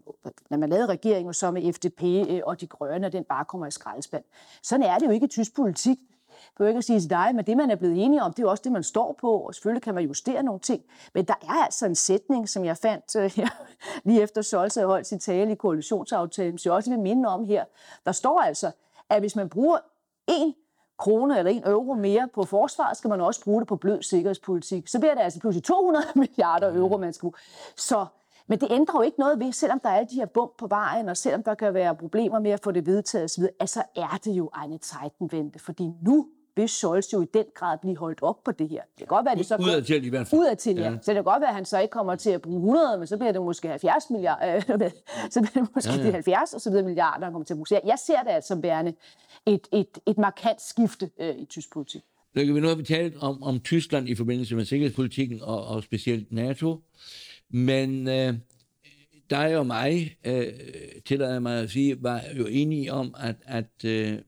da 0.50 0.56
man 0.56 0.70
lavede 0.70 0.86
regeringen, 0.86 1.34
så 1.34 1.50
med 1.50 1.72
FDP 1.72 2.02
øh, 2.02 2.40
og 2.44 2.60
de 2.60 2.66
grønne, 2.66 3.06
og 3.06 3.12
den 3.12 3.24
bare 3.24 3.44
kommer 3.44 3.66
i 3.66 3.70
skraldespand. 3.70 4.24
Sådan 4.62 4.86
er 4.86 4.98
det 4.98 5.06
jo 5.06 5.10
ikke 5.10 5.24
i 5.24 5.28
tysk 5.28 5.56
politik. 5.56 5.98
Jeg 6.28 6.56
behøver 6.56 6.68
ikke 6.68 6.78
at 6.78 6.84
sige 6.84 7.00
til 7.00 7.10
dig, 7.10 7.30
men 7.34 7.46
det, 7.46 7.56
man 7.56 7.70
er 7.70 7.76
blevet 7.76 8.04
enige 8.04 8.22
om, 8.22 8.32
det 8.32 8.42
er 8.42 8.48
også 8.48 8.62
det, 8.62 8.72
man 8.72 8.82
står 8.82 9.16
på, 9.20 9.32
og 9.32 9.54
selvfølgelig 9.54 9.82
kan 9.82 9.94
man 9.94 10.04
justere 10.04 10.42
nogle 10.42 10.60
ting. 10.60 10.82
Men 11.14 11.24
der 11.24 11.34
er 11.42 11.64
altså 11.64 11.86
en 11.86 11.94
sætning, 11.94 12.48
som 12.48 12.64
jeg 12.64 12.76
fandt 12.76 13.16
uh, 13.16 13.22
her, 13.22 13.48
lige 14.04 14.22
efter 14.22 14.42
Scholz 14.42 14.74
havde 14.74 14.86
holdt 14.86 15.06
sin 15.06 15.18
tale 15.18 15.52
i 15.52 15.54
koalitionsaftalen, 15.54 16.58
som 16.58 16.70
jeg 16.70 16.76
også 16.76 16.90
vil 16.90 16.98
minde 16.98 17.28
om 17.28 17.44
her. 17.44 17.64
Der 18.04 18.12
står 18.12 18.40
altså, 18.40 18.70
at 19.14 19.22
hvis 19.22 19.36
man 19.36 19.48
bruger 19.48 19.78
en 20.28 20.54
krone 20.98 21.38
eller 21.38 21.50
en 21.50 21.62
euro 21.66 21.94
mere 21.94 22.28
på 22.34 22.44
forsvaret, 22.44 22.96
skal 22.96 23.10
man 23.10 23.20
også 23.20 23.44
bruge 23.44 23.60
det 23.60 23.68
på 23.68 23.76
blød 23.76 24.02
sikkerhedspolitik. 24.02 24.88
Så 24.88 24.98
bliver 24.98 25.14
det 25.14 25.22
altså 25.22 25.40
pludselig 25.40 25.64
200 25.64 26.06
milliarder 26.14 26.76
euro, 26.76 26.96
man 26.96 27.12
skal 27.12 27.30
Så, 27.76 28.06
men 28.46 28.60
det 28.60 28.68
ændrer 28.70 29.00
jo 29.00 29.02
ikke 29.02 29.20
noget 29.20 29.40
ved, 29.40 29.52
selvom 29.52 29.80
der 29.80 29.88
er 29.88 29.96
alle 29.96 30.08
de 30.10 30.14
her 30.14 30.26
bump 30.26 30.52
på 30.58 30.66
vejen, 30.66 31.08
og 31.08 31.16
selvom 31.16 31.42
der 31.42 31.54
kan 31.54 31.74
være 31.74 31.96
problemer 31.96 32.38
med 32.38 32.50
at 32.50 32.60
få 32.60 32.70
det 32.70 32.86
vedtaget 32.86 33.24
osv., 33.24 33.44
altså 33.60 33.82
er 33.96 34.18
det 34.24 34.32
jo 34.32 34.50
eine 34.64 34.78
Zeitenwende, 34.78 35.58
fordi 35.58 35.92
nu 36.02 36.28
vil 36.56 36.68
Scholz 36.68 37.12
jo 37.12 37.22
i 37.22 37.26
den 37.34 37.44
grad 37.54 37.78
blive 37.82 37.96
holdt 37.96 38.22
op 38.22 38.44
på 38.44 38.52
det 38.52 38.68
her. 38.68 38.82
Det 38.82 38.98
kan 38.98 39.06
godt 39.06 39.24
være, 39.24 39.32
at 39.32 39.38
det 39.38 39.46
så... 39.46 39.56
Udad 39.56 39.82
til 39.82 40.04
i 40.04 40.08
hvert 40.08 40.26
fald. 40.26 40.40
Udad 40.40 40.56
til, 40.56 40.76
ja. 40.76 40.90
ja. 40.90 40.98
Så 41.02 41.10
det 41.10 41.14
kan 41.14 41.24
godt 41.24 41.40
være, 41.40 41.48
at 41.48 41.54
han 41.54 41.64
så 41.64 41.80
ikke 41.80 41.92
kommer 41.92 42.16
til 42.16 42.30
at 42.30 42.42
bruge 42.42 42.56
100, 42.56 42.98
men 42.98 43.06
så 43.06 43.16
bliver 43.16 43.32
det 43.32 43.42
måske 43.42 43.68
70 43.68 44.10
milliarder, 44.10 44.56
øh, 44.56 44.62
så 45.30 45.40
bliver 45.40 45.64
det 45.64 45.74
måske 45.74 45.92
ja, 45.92 45.98
ja. 45.98 46.06
de 46.06 46.12
70 46.12 46.54
og 46.54 46.60
så 46.60 46.70
videre 46.70 46.84
milliarder, 46.84 47.24
han 47.24 47.32
kommer 47.32 47.44
til 47.44 47.54
at 47.54 47.58
bruge. 47.58 47.80
Jeg 47.84 47.98
ser 48.06 48.22
det 48.22 48.30
altså 48.30 48.48
som 48.48 48.62
værende 48.62 48.94
et, 49.46 49.68
et, 49.72 49.98
et 50.06 50.18
markant 50.18 50.62
skifte 50.62 51.10
øh, 51.20 51.34
i 51.38 51.44
tysk 51.44 51.72
politik. 51.72 52.02
vi 52.34 52.60
nu 52.60 52.68
har 52.68 52.74
vi 52.74 52.82
talt 52.82 53.16
om, 53.20 53.42
om 53.42 53.60
Tyskland 53.60 54.08
i 54.08 54.14
forbindelse 54.14 54.56
med 54.56 54.64
sikkerhedspolitikken 54.64 55.42
og, 55.42 55.66
og 55.66 55.82
specielt 55.82 56.32
NATO, 56.32 56.80
men 57.50 58.08
øh, 58.08 58.34
der 59.30 59.36
er 59.36 59.48
jo 59.48 59.62
mig, 59.62 60.16
øh, 60.24 60.46
tillader 61.04 61.38
mig 61.38 61.60
at 61.60 61.70
sige, 61.70 62.02
var 62.02 62.22
jo 62.38 62.46
enige 62.46 62.92
om, 62.92 63.14
at, 63.18 63.36
at 63.44 63.84
øh, 63.84 64.18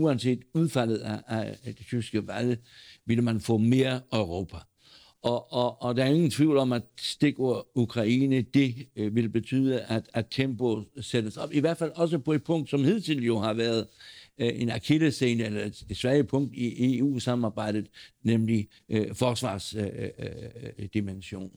uanset 0.00 0.40
udfaldet 0.54 0.98
af, 0.98 1.22
af 1.28 1.56
det 1.64 1.86
tyske 1.86 2.26
valg, 2.26 2.58
ville 3.06 3.22
man 3.22 3.40
få 3.40 3.58
mere 3.58 4.00
Europa. 4.12 4.56
Og, 5.22 5.52
og, 5.52 5.82
og 5.82 5.96
der 5.96 6.04
er 6.04 6.08
ingen 6.08 6.30
tvivl 6.30 6.56
om, 6.56 6.72
at 6.72 6.82
stikord 6.98 7.66
Ukraine, 7.74 8.42
det 8.42 8.88
øh, 8.96 9.14
vil 9.14 9.28
betyde, 9.28 9.80
at, 9.80 10.10
at 10.14 10.26
tempo 10.30 10.82
sættes 11.00 11.36
op. 11.36 11.52
I 11.52 11.58
hvert 11.58 11.76
fald 11.76 11.92
også 11.94 12.18
på 12.18 12.32
et 12.32 12.44
punkt, 12.44 12.70
som 12.70 12.84
hidtil 12.84 13.24
jo 13.24 13.38
har 13.38 13.54
været 13.54 13.86
øh, 14.38 14.50
en 14.54 14.70
akillescene 14.70 15.44
eller 15.44 15.64
et, 15.64 15.84
et 15.90 15.96
svagt 15.96 16.28
punkt 16.28 16.56
i 16.56 16.98
EU-samarbejdet, 16.98 17.86
nemlig 18.22 18.68
øh, 18.88 19.14
forsvarsdimensionen. 19.14 21.50
Øh, 21.50 21.56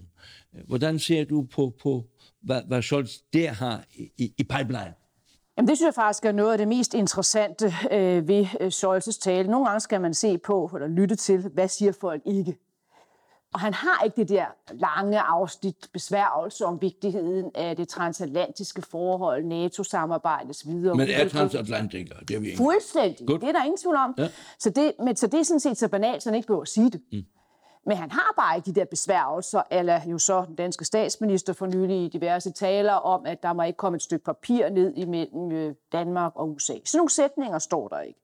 øh, 0.56 0.60
øh 0.60 0.67
Hvordan 0.67 0.99
ser 0.99 1.23
du 1.23 1.43
på, 1.43 1.75
på 1.82 2.10
hvad, 2.41 2.62
hvad 2.67 2.82
Scholz 2.82 3.17
der 3.34 3.49
har 3.49 3.86
i, 3.95 4.34
i 4.38 4.43
pipeline? 4.43 4.93
Jamen, 5.57 5.67
det 5.67 5.77
synes 5.77 5.85
jeg 5.85 5.93
faktisk 5.93 6.25
er 6.25 6.31
noget 6.31 6.51
af 6.51 6.57
det 6.57 6.67
mest 6.67 6.93
interessante 6.93 7.73
øh, 7.91 8.27
ved 8.27 8.47
øh, 8.59 9.01
tale. 9.21 9.51
Nogle 9.51 9.65
gange 9.67 9.79
skal 9.79 10.01
man 10.01 10.13
se 10.13 10.37
på 10.37 10.71
eller 10.75 10.87
lytte 10.87 11.15
til, 11.15 11.39
hvad 11.53 11.67
siger 11.67 11.91
folk 11.91 12.21
ikke. 12.25 12.57
Og 13.53 13.59
han 13.59 13.73
har 13.73 14.03
ikke 14.03 14.15
det 14.15 14.29
der 14.29 14.45
lange 14.71 15.19
afsnit 15.19 15.89
besværgelse 15.93 16.65
om 16.65 16.81
vigtigheden 16.81 17.51
af 17.55 17.75
det 17.75 17.87
transatlantiske 17.87 18.81
forhold, 18.81 19.45
NATO-samarbejdets 19.45 20.67
videre. 20.67 20.95
Men 20.95 21.07
er 21.09 21.29
transatlantiker, 21.29 22.19
det 22.19 22.35
er 22.35 22.39
vi 22.39 22.45
ikke. 22.45 22.57
Fuldstændig, 22.57 23.27
Good. 23.27 23.39
det 23.39 23.47
er 23.47 23.51
der 23.51 23.63
ingen 23.63 23.77
tvivl 23.77 23.95
om. 23.95 24.15
Ja. 24.17 24.29
Så, 24.59 24.69
det, 24.69 24.91
men, 24.99 25.15
så 25.15 25.27
det 25.27 25.39
er 25.39 25.43
sådan 25.43 25.59
set 25.59 25.77
så 25.77 25.87
banalt, 25.87 26.23
så 26.23 26.29
han 26.29 26.35
ikke 26.35 26.47
behøver 26.47 26.61
at 26.61 26.67
sige 26.67 26.89
det. 26.89 27.01
Mm. 27.11 27.23
Men 27.86 27.98
han 27.98 28.12
har 28.12 28.34
bare 28.38 28.56
ikke 28.58 28.65
de 28.65 28.80
der 28.80 28.86
besværgelser, 28.86 29.62
eller 29.72 30.02
jo 30.06 30.17
så 30.17 30.46
den 30.48 30.56
danske 30.56 30.86
statsminister 30.86 31.54
for 31.54 31.65
nylig 31.65 32.06
i 32.06 32.08
diverse 32.08 32.52
taler 32.52 32.93
om, 32.93 33.26
at 33.26 33.43
der 33.43 33.54
må 33.54 33.63
ikke 33.63 33.78
komme 33.78 33.96
et 33.96 34.02
stykke 34.02 34.26
papir 34.26 34.69
ned 34.69 34.93
imellem 34.96 35.52
øh, 35.52 35.76
Danmark 35.91 36.32
og 36.36 36.50
USA. 36.50 36.74
Så 36.86 36.98
nogle 36.98 37.10
sætninger 37.10 37.60
står 37.60 37.88
der 37.88 38.00
ikke. 38.00 38.19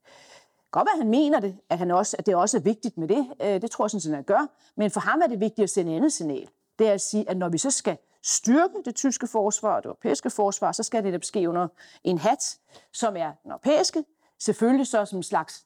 Godt 0.72 0.88
at 0.94 0.98
han 0.98 1.10
mener 1.10 1.40
det, 1.40 1.58
at, 1.70 1.78
han 1.78 1.92
også, 1.92 2.16
at 2.20 2.26
det 2.26 2.36
også 2.36 2.58
er 2.58 2.62
vigtigt 2.62 2.98
med 2.98 3.08
det. 3.08 3.28
Øh, 3.42 3.62
det 3.62 3.72
tror 3.72 3.86
jeg 3.86 3.90
sådan, 3.90 4.12
at 4.12 4.18
han 4.18 4.24
gør. 4.24 4.48
Men 4.76 4.92
for 4.92 5.00
ham 5.00 5.22
er 5.22 5.28
det 5.28 5.40
vigtigt 5.40 5.64
at 5.64 5.70
sende 5.70 5.96
andet 5.96 6.14
signal. 6.14 6.50
Det 6.80 6.88
er 6.88 6.94
at 6.94 7.02
sige, 7.02 7.30
at 7.30 7.38
når 7.38 7.50
vi 7.50 7.58
så 7.58 7.72
skal 7.72 7.98
styrke 8.24 8.74
det 8.86 8.96
tyske 8.96 9.28
forsvar 9.28 9.76
og 9.76 9.84
det 9.84 9.86
europæiske 9.86 10.30
forsvar, 10.30 10.72
så 10.72 10.84
skal 10.84 11.04
det 11.04 11.14
da 11.14 11.20
ske 11.22 11.50
under 11.50 11.68
en 12.04 12.18
hat, 12.18 12.60
som 12.94 13.18
er 13.18 13.32
den 13.44 13.52
europæiske. 13.52 14.04
Selvfølgelig 14.40 14.88
så 14.88 15.06
som 15.06 15.20
en 15.20 15.24
slags 15.24 15.66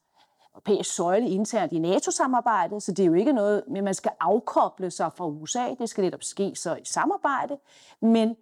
europæisk 0.54 0.94
søjle 0.94 1.28
internt 1.28 1.72
i 1.72 1.78
NATO-samarbejdet, 1.78 2.82
så 2.82 2.92
det 2.92 3.02
er 3.02 3.06
jo 3.06 3.14
ikke 3.14 3.32
noget, 3.32 3.62
men 3.68 3.84
man 3.84 3.94
skal 3.94 4.12
afkoble 4.20 4.90
sig 4.90 5.10
fra 5.16 5.26
USA. 5.26 5.74
Det 5.78 5.88
skal 5.88 6.04
netop 6.04 6.22
ske 6.22 6.52
så 6.54 6.74
i 6.74 6.84
samarbejde. 6.84 7.58
Men 8.00 8.36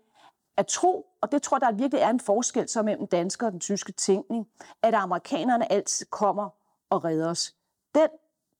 at 0.56 0.66
tro, 0.66 1.06
og 1.20 1.32
det 1.32 1.42
tror 1.42 1.58
der 1.58 1.72
virkelig 1.72 2.00
er 2.00 2.10
en 2.10 2.20
forskel 2.20 2.68
så 2.68 2.82
mellem 2.82 3.06
dansker 3.06 3.46
og 3.46 3.52
den 3.52 3.60
tyske 3.60 3.92
tænkning, 3.92 4.46
at 4.82 4.94
amerikanerne 4.94 5.72
altid 5.72 6.06
kommer 6.06 6.48
og 6.90 7.04
redder 7.04 7.30
os. 7.30 7.54
Den 7.94 8.08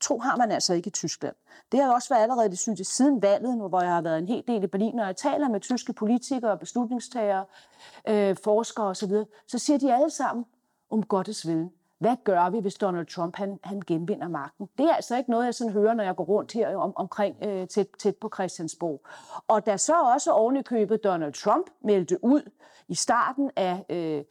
tro 0.00 0.18
har 0.18 0.36
man 0.36 0.52
altså 0.52 0.74
ikke 0.74 0.88
i 0.88 0.90
Tyskland. 0.90 1.34
Det 1.72 1.80
har 1.80 1.94
også 1.94 2.08
været 2.08 2.22
allerede, 2.22 2.50
det 2.50 2.58
synes 2.58 2.78
jeg, 2.78 2.86
siden 2.86 3.22
valget, 3.22 3.68
hvor 3.68 3.80
jeg 3.80 3.94
har 3.94 4.02
været 4.02 4.18
en 4.18 4.28
hel 4.28 4.44
del 4.46 4.64
i 4.64 4.66
Berlin, 4.66 4.94
når 4.94 5.04
jeg 5.04 5.16
taler 5.16 5.48
med 5.48 5.60
tyske 5.60 5.92
politikere, 5.92 6.58
beslutningstagere, 6.58 7.44
øh, 8.08 8.36
forskere 8.44 8.86
osv., 8.86 9.08
så, 9.08 9.24
så 9.46 9.58
siger 9.58 9.78
de 9.78 9.94
alle 9.94 10.10
sammen 10.10 10.44
om 10.90 11.02
Gottes 11.02 11.46
vilje. 11.46 11.70
Hvad 12.02 12.16
gør 12.24 12.50
vi, 12.50 12.58
hvis 12.58 12.74
Donald 12.74 13.06
Trump 13.06 13.36
han, 13.36 13.58
han 13.64 13.82
genvinder 13.86 14.28
magten? 14.28 14.68
Det 14.78 14.86
er 14.86 14.94
altså 14.94 15.16
ikke 15.16 15.30
noget, 15.30 15.44
jeg 15.44 15.54
sådan 15.54 15.72
hører, 15.72 15.94
når 15.94 16.04
jeg 16.04 16.16
går 16.16 16.24
rundt 16.24 16.52
her 16.52 16.76
om, 16.76 16.92
omkring 16.96 17.36
øh, 17.44 17.68
tæt, 17.68 17.86
tæt 17.98 18.16
på 18.16 18.30
Christiansborg. 18.34 19.00
Og 19.48 19.66
da 19.66 19.76
så 19.76 19.92
også 20.14 20.30
ovenikøbet 20.32 21.04
Donald 21.04 21.32
Trump 21.32 21.66
meldte 21.84 22.24
ud 22.24 22.50
i 22.88 22.94
starten 22.94 23.50
af 23.56 23.84
øh, 23.90 24.24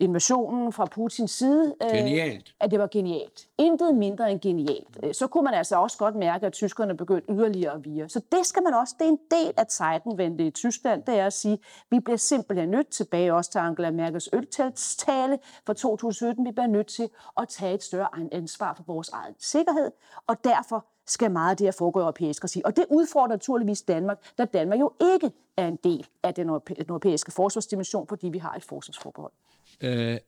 invasionen 0.00 0.72
fra 0.72 0.84
Putins 0.84 1.30
side. 1.30 1.74
Øh, 1.82 1.90
genialt. 1.90 2.54
At 2.60 2.70
det 2.70 2.78
var 2.78 2.86
genialt. 2.86 3.48
Intet 3.58 3.94
mindre 3.94 4.32
end 4.32 4.40
genialt. 4.40 4.98
Øh, 5.02 5.14
så 5.14 5.26
kunne 5.26 5.44
man 5.44 5.54
altså 5.54 5.76
også 5.76 5.98
godt 5.98 6.14
mærke, 6.14 6.46
at 6.46 6.52
tyskerne 6.52 6.96
begyndte 6.96 7.32
yderligere 7.32 7.72
at 7.72 7.84
vire. 7.84 8.08
Så 8.08 8.20
det 8.32 8.46
skal 8.46 8.62
man 8.62 8.74
også, 8.74 8.94
det 8.98 9.04
er 9.04 9.10
en 9.10 9.18
del 9.30 9.52
af 9.56 9.66
Zeitenwende 9.70 10.46
i 10.46 10.50
Tyskland, 10.50 11.02
det 11.02 11.18
er 11.18 11.26
at 11.26 11.32
sige, 11.32 11.58
vi 11.90 12.00
bliver 12.00 12.16
simpelthen 12.16 12.68
nødt 12.68 12.88
tilbage 12.88 13.34
også 13.34 13.50
til 13.50 13.58
Angela 13.58 13.90
Merkels 13.90 14.28
øltale 14.32 15.38
fra 15.66 15.74
2017. 15.74 16.44
Vi 16.44 16.50
bliver 16.50 16.66
nødt 16.66 16.86
til 16.86 17.08
at 17.40 17.48
tage 17.48 17.74
et 17.74 17.82
større 17.82 18.08
ansvar 18.32 18.74
for 18.74 18.82
vores 18.86 19.08
egen 19.08 19.34
sikkerhed, 19.38 19.90
og 20.26 20.44
derfor 20.44 20.86
skal 21.10 21.30
meget 21.30 21.50
af 21.50 21.56
det 21.56 21.66
her 21.66 21.72
foregå 21.72 22.00
europæisk 22.00 22.44
regi. 22.44 22.62
Og 22.64 22.76
det 22.76 22.84
udfordrer 22.90 23.28
naturligvis 23.28 23.82
Danmark, 23.82 24.18
da 24.38 24.44
Danmark 24.44 24.80
jo 24.80 24.92
ikke 25.14 25.30
er 25.56 25.68
en 25.68 25.78
del 25.84 26.06
af 26.22 26.34
den 26.34 26.48
europæiske 26.88 27.32
forsvarsdimension, 27.32 28.06
fordi 28.08 28.28
vi 28.28 28.38
har 28.38 28.54
et 28.54 28.64
forsvarsforbehold. 28.64 29.32
Øh, 29.80 30.18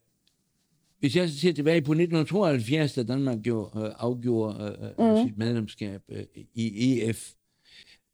hvis 0.99 1.16
jeg 1.16 1.29
ser 1.29 1.53
tilbage 1.53 1.83
på 1.83 1.92
1972, 1.92 2.95
da 2.95 3.03
Danmark 3.03 3.47
jo, 3.47 3.71
øh, 3.77 3.90
afgjorde 3.99 4.92
øh, 4.99 5.11
mm. 5.11 5.27
sit 5.27 5.38
medlemskab 5.38 6.03
øh, 6.09 6.25
i 6.55 7.03
EF, 7.03 7.33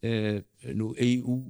øh, 0.02 0.42
nu 0.74 0.94
EU, 0.98 1.42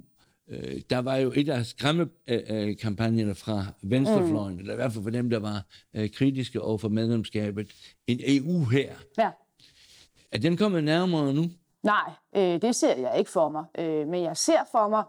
øh, 0.49 0.81
der 0.89 0.97
var 0.97 1.15
jo 1.15 1.31
et 1.35 1.49
af 1.49 1.65
skræmmekampagnerne 1.65 3.35
fra 3.35 3.65
venstrefløjen, 3.81 4.53
mm. 4.53 4.59
eller 4.59 4.73
i 4.73 4.75
hvert 4.75 4.93
fald 4.93 5.03
for 5.03 5.11
dem, 5.11 5.29
der 5.29 5.39
var 5.39 5.65
øh, 5.93 6.09
kritiske 6.09 6.61
over 6.61 6.77
for 6.77 6.89
medlemskabet, 6.89 7.71
en 8.07 8.19
EU 8.23 8.65
her. 8.65 8.93
Ja. 9.17 9.29
Er 10.31 10.37
den 10.37 10.57
kommet 10.57 10.83
nærmere 10.83 11.33
nu? 11.33 11.43
Nej, 11.83 12.11
øh, 12.35 12.61
det 12.61 12.75
ser 12.75 12.95
jeg 12.97 13.17
ikke 13.17 13.31
for 13.31 13.49
mig. 13.49 13.65
Øh, 13.77 14.07
men 14.07 14.23
jeg 14.23 14.37
ser 14.37 14.59
for 14.71 14.87
mig 14.87 15.03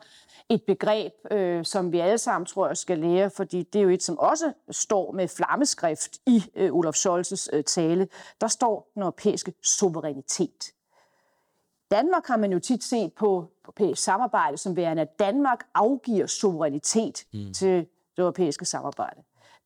et 0.49 0.63
begreb, 0.67 1.13
øh, 1.31 1.65
som 1.65 1.93
vi 1.93 1.99
alle 1.99 2.19
sammen 2.19 2.47
tror 2.47 2.67
jeg 2.67 2.77
skal 2.77 2.99
lære, 2.99 3.31
fordi 3.31 3.63
det 3.63 3.79
er 3.79 3.83
jo 3.83 3.89
et, 3.89 4.03
som 4.03 4.19
også 4.19 4.53
står 4.71 5.13
med 5.13 5.29
flammeskrift 5.29 6.19
i 6.27 6.45
øh, 6.55 6.73
Olaf 6.73 6.95
Scholz's 6.95 7.47
øh, 7.53 7.65
tale. 7.65 8.09
Der 8.41 8.49
står 8.49 8.91
den 8.95 9.03
europæiske 9.03 9.53
suverænitet. 9.63 10.73
Danmark 11.91 12.27
har 12.27 12.37
man 12.37 12.53
jo 12.53 12.59
tit 12.59 12.85
set 12.85 13.13
på 13.13 13.51
europæisk 13.65 14.03
samarbejde 14.03 14.57
som 14.57 14.77
værende, 14.77 15.03
at 15.03 15.19
Danmark 15.19 15.67
afgiver 15.75 16.27
suverænitet 16.27 17.25
mm. 17.33 17.55
til 17.55 17.77
det 18.17 18.19
europæiske 18.19 18.65
samarbejde. 18.65 19.23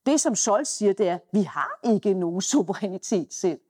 Det, 0.06 0.20
som 0.20 0.34
Scholz 0.34 0.68
siger, 0.68 0.92
det 0.92 1.08
er, 1.08 1.14
at 1.14 1.20
vi 1.32 1.42
har 1.42 1.80
ikke 1.84 2.14
nogen 2.14 2.40
suverænitet 2.52 3.34
selv. 3.34 3.60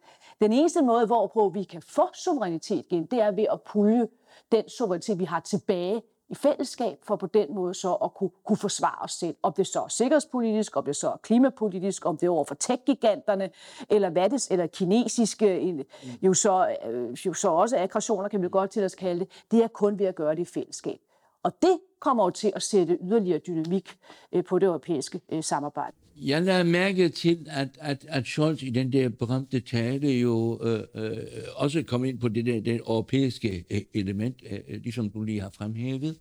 Den 0.41 0.53
eneste 0.53 0.83
måde, 0.83 1.07
hvorpå 1.07 1.49
vi 1.49 1.63
kan 1.63 1.83
få 1.83 2.09
suverænitet 2.15 2.85
igen, 2.91 3.07
det 3.07 3.21
er 3.21 3.31
ved 3.31 3.47
at 3.53 3.63
pulje 3.63 4.09
den 4.53 4.69
suverænitet, 4.69 5.19
vi 5.19 5.25
har 5.25 5.41
tilbage 5.41 6.03
i 6.29 6.35
fællesskab, 6.35 6.99
for 7.03 7.17
på 7.17 7.27
den 7.27 7.55
måde 7.55 7.75
så 7.75 7.95
at 7.95 8.15
kunne, 8.15 8.31
kunne 8.45 8.57
forsvare 8.57 9.05
os 9.05 9.13
selv. 9.13 9.37
Om 9.43 9.53
det 9.53 9.67
så 9.67 9.81
er 9.83 9.89
sikkerhedspolitisk, 9.89 10.77
om 10.77 10.85
det 10.85 10.97
så 10.97 11.09
er 11.11 11.17
klimapolitisk, 11.17 12.07
om 12.07 12.17
det 12.17 12.27
er 12.27 12.31
over 12.31 12.45
for 12.45 12.55
tech-giganterne, 12.55 13.51
eller 13.91 14.11
hvad 14.11 14.31
det 14.31 14.51
eller 14.51 14.67
kinesiske, 14.67 15.85
jo 16.23 16.35
så, 16.35 16.77
øh, 16.87 17.13
jo 17.27 17.33
så 17.33 17.49
også 17.49 17.77
aggressioner, 17.79 18.29
kan 18.29 18.43
vi 18.43 18.49
godt 18.49 18.71
til 18.71 18.81
at 18.81 18.97
kalde 18.97 19.21
det. 19.21 19.45
Det 19.51 19.65
er 19.65 19.69
kun 19.69 19.99
ved 19.99 20.07
at 20.07 20.15
gøre 20.15 20.35
det 20.35 20.43
i 20.43 20.45
fællesskab. 20.45 21.01
Og 21.45 21.53
det 21.63 21.79
kommer 22.01 22.25
jo 22.25 22.31
til 22.31 22.53
at 22.57 22.63
sætte 22.63 22.99
yderligere 23.05 23.39
dynamik 23.39 23.97
øh, 24.33 24.45
på 24.45 24.59
det 24.59 24.67
europæiske 24.67 25.21
øh, 25.33 25.43
samarbejde. 25.43 25.97
Jeg 26.17 26.43
lader 26.43 26.63
mærke 26.65 27.09
til, 27.09 27.47
at, 27.51 27.69
at, 27.81 28.07
at 28.09 28.25
Scholz 28.25 28.63
i 28.63 28.71
den 28.71 28.93
der 28.93 29.09
berømte 29.09 29.61
tale 29.61 30.09
jo 30.09 30.61
øh, 30.63 30.83
øh, 30.95 31.19
også 31.57 31.83
kom 31.83 32.05
ind 32.05 32.19
på 32.21 32.29
det 32.29 32.47
der 32.47 32.61
det 32.61 32.77
europæiske 32.77 33.65
element, 33.95 34.43
øh, 34.51 34.83
ligesom 34.83 35.11
du 35.11 35.23
lige 35.23 35.41
har 35.41 35.51
fremhævet. 35.51 36.19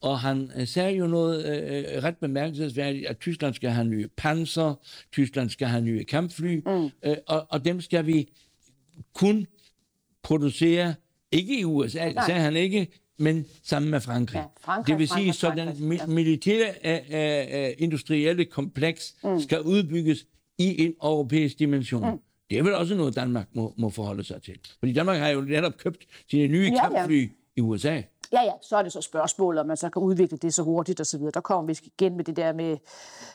Og 0.00 0.20
han 0.20 0.66
sagde 0.66 0.96
jo 0.96 1.06
noget 1.06 1.44
øh, 1.46 2.02
ret 2.02 2.16
bemærkelsesværdigt, 2.16 3.06
at 3.06 3.18
Tyskland 3.18 3.54
skal 3.54 3.70
have 3.70 3.86
nye 3.86 4.08
panser, 4.16 4.74
Tyskland 5.12 5.50
skal 5.50 5.68
have 5.68 5.82
nye 5.82 6.04
kampfly, 6.04 6.62
mm. 6.66 6.90
øh, 7.04 7.16
og, 7.26 7.46
og 7.50 7.64
dem 7.64 7.80
skal 7.80 8.06
vi 8.06 8.28
kun 9.14 9.46
producere, 10.22 10.94
ikke 11.32 11.60
i 11.60 11.64
USA, 11.64 12.12
Nej. 12.12 12.26
sagde 12.26 12.40
han 12.40 12.56
ikke, 12.56 12.88
men 13.20 13.46
sammen 13.62 13.90
med 13.90 14.00
Frankrig. 14.00 14.38
Ja, 14.38 14.44
Frankrig 14.60 14.92
det 14.92 14.98
vil 14.98 15.08
sige, 15.08 15.32
så 15.32 15.52
den 15.56 15.68
mi- 15.68 16.06
militære 16.06 16.68
uh, 16.84 17.70
uh, 17.70 17.82
industrielle 17.82 18.44
kompleks 18.44 19.14
mm. 19.24 19.40
skal 19.40 19.60
udbygges 19.60 20.26
i 20.58 20.84
en 20.84 20.94
europæisk 21.02 21.58
dimension. 21.58 22.10
Mm. 22.10 22.18
Det 22.50 22.58
er 22.58 22.62
vel 22.62 22.74
også 22.74 22.94
noget, 22.94 23.16
Danmark 23.16 23.46
må, 23.54 23.74
må 23.78 23.90
forholde 23.90 24.24
sig 24.24 24.42
til. 24.42 24.54
Fordi 24.78 24.92
Danmark 24.92 25.18
har 25.18 25.28
jo 25.28 25.40
netop 25.40 25.76
købt 25.78 26.06
sine 26.30 26.48
nye 26.48 26.72
ja, 26.72 26.88
kampfly 26.88 27.22
ja. 27.22 27.28
i 27.56 27.60
USA. 27.60 28.02
Ja, 28.32 28.42
ja, 28.42 28.52
så 28.62 28.76
er 28.76 28.82
det 28.82 28.92
så 28.92 29.00
spørgsmål, 29.00 29.58
om 29.58 29.66
man 29.66 29.76
så 29.76 29.90
kan 29.90 30.02
udvikle 30.02 30.38
det 30.38 30.54
så 30.54 30.62
hurtigt 30.62 31.00
og 31.00 31.06
så 31.06 31.18
videre. 31.18 31.32
Der 31.34 31.40
kommer 31.40 31.66
vi 31.66 31.78
igen 31.84 32.16
med 32.16 32.24
det 32.24 32.36
der 32.36 32.52
med, 32.52 32.76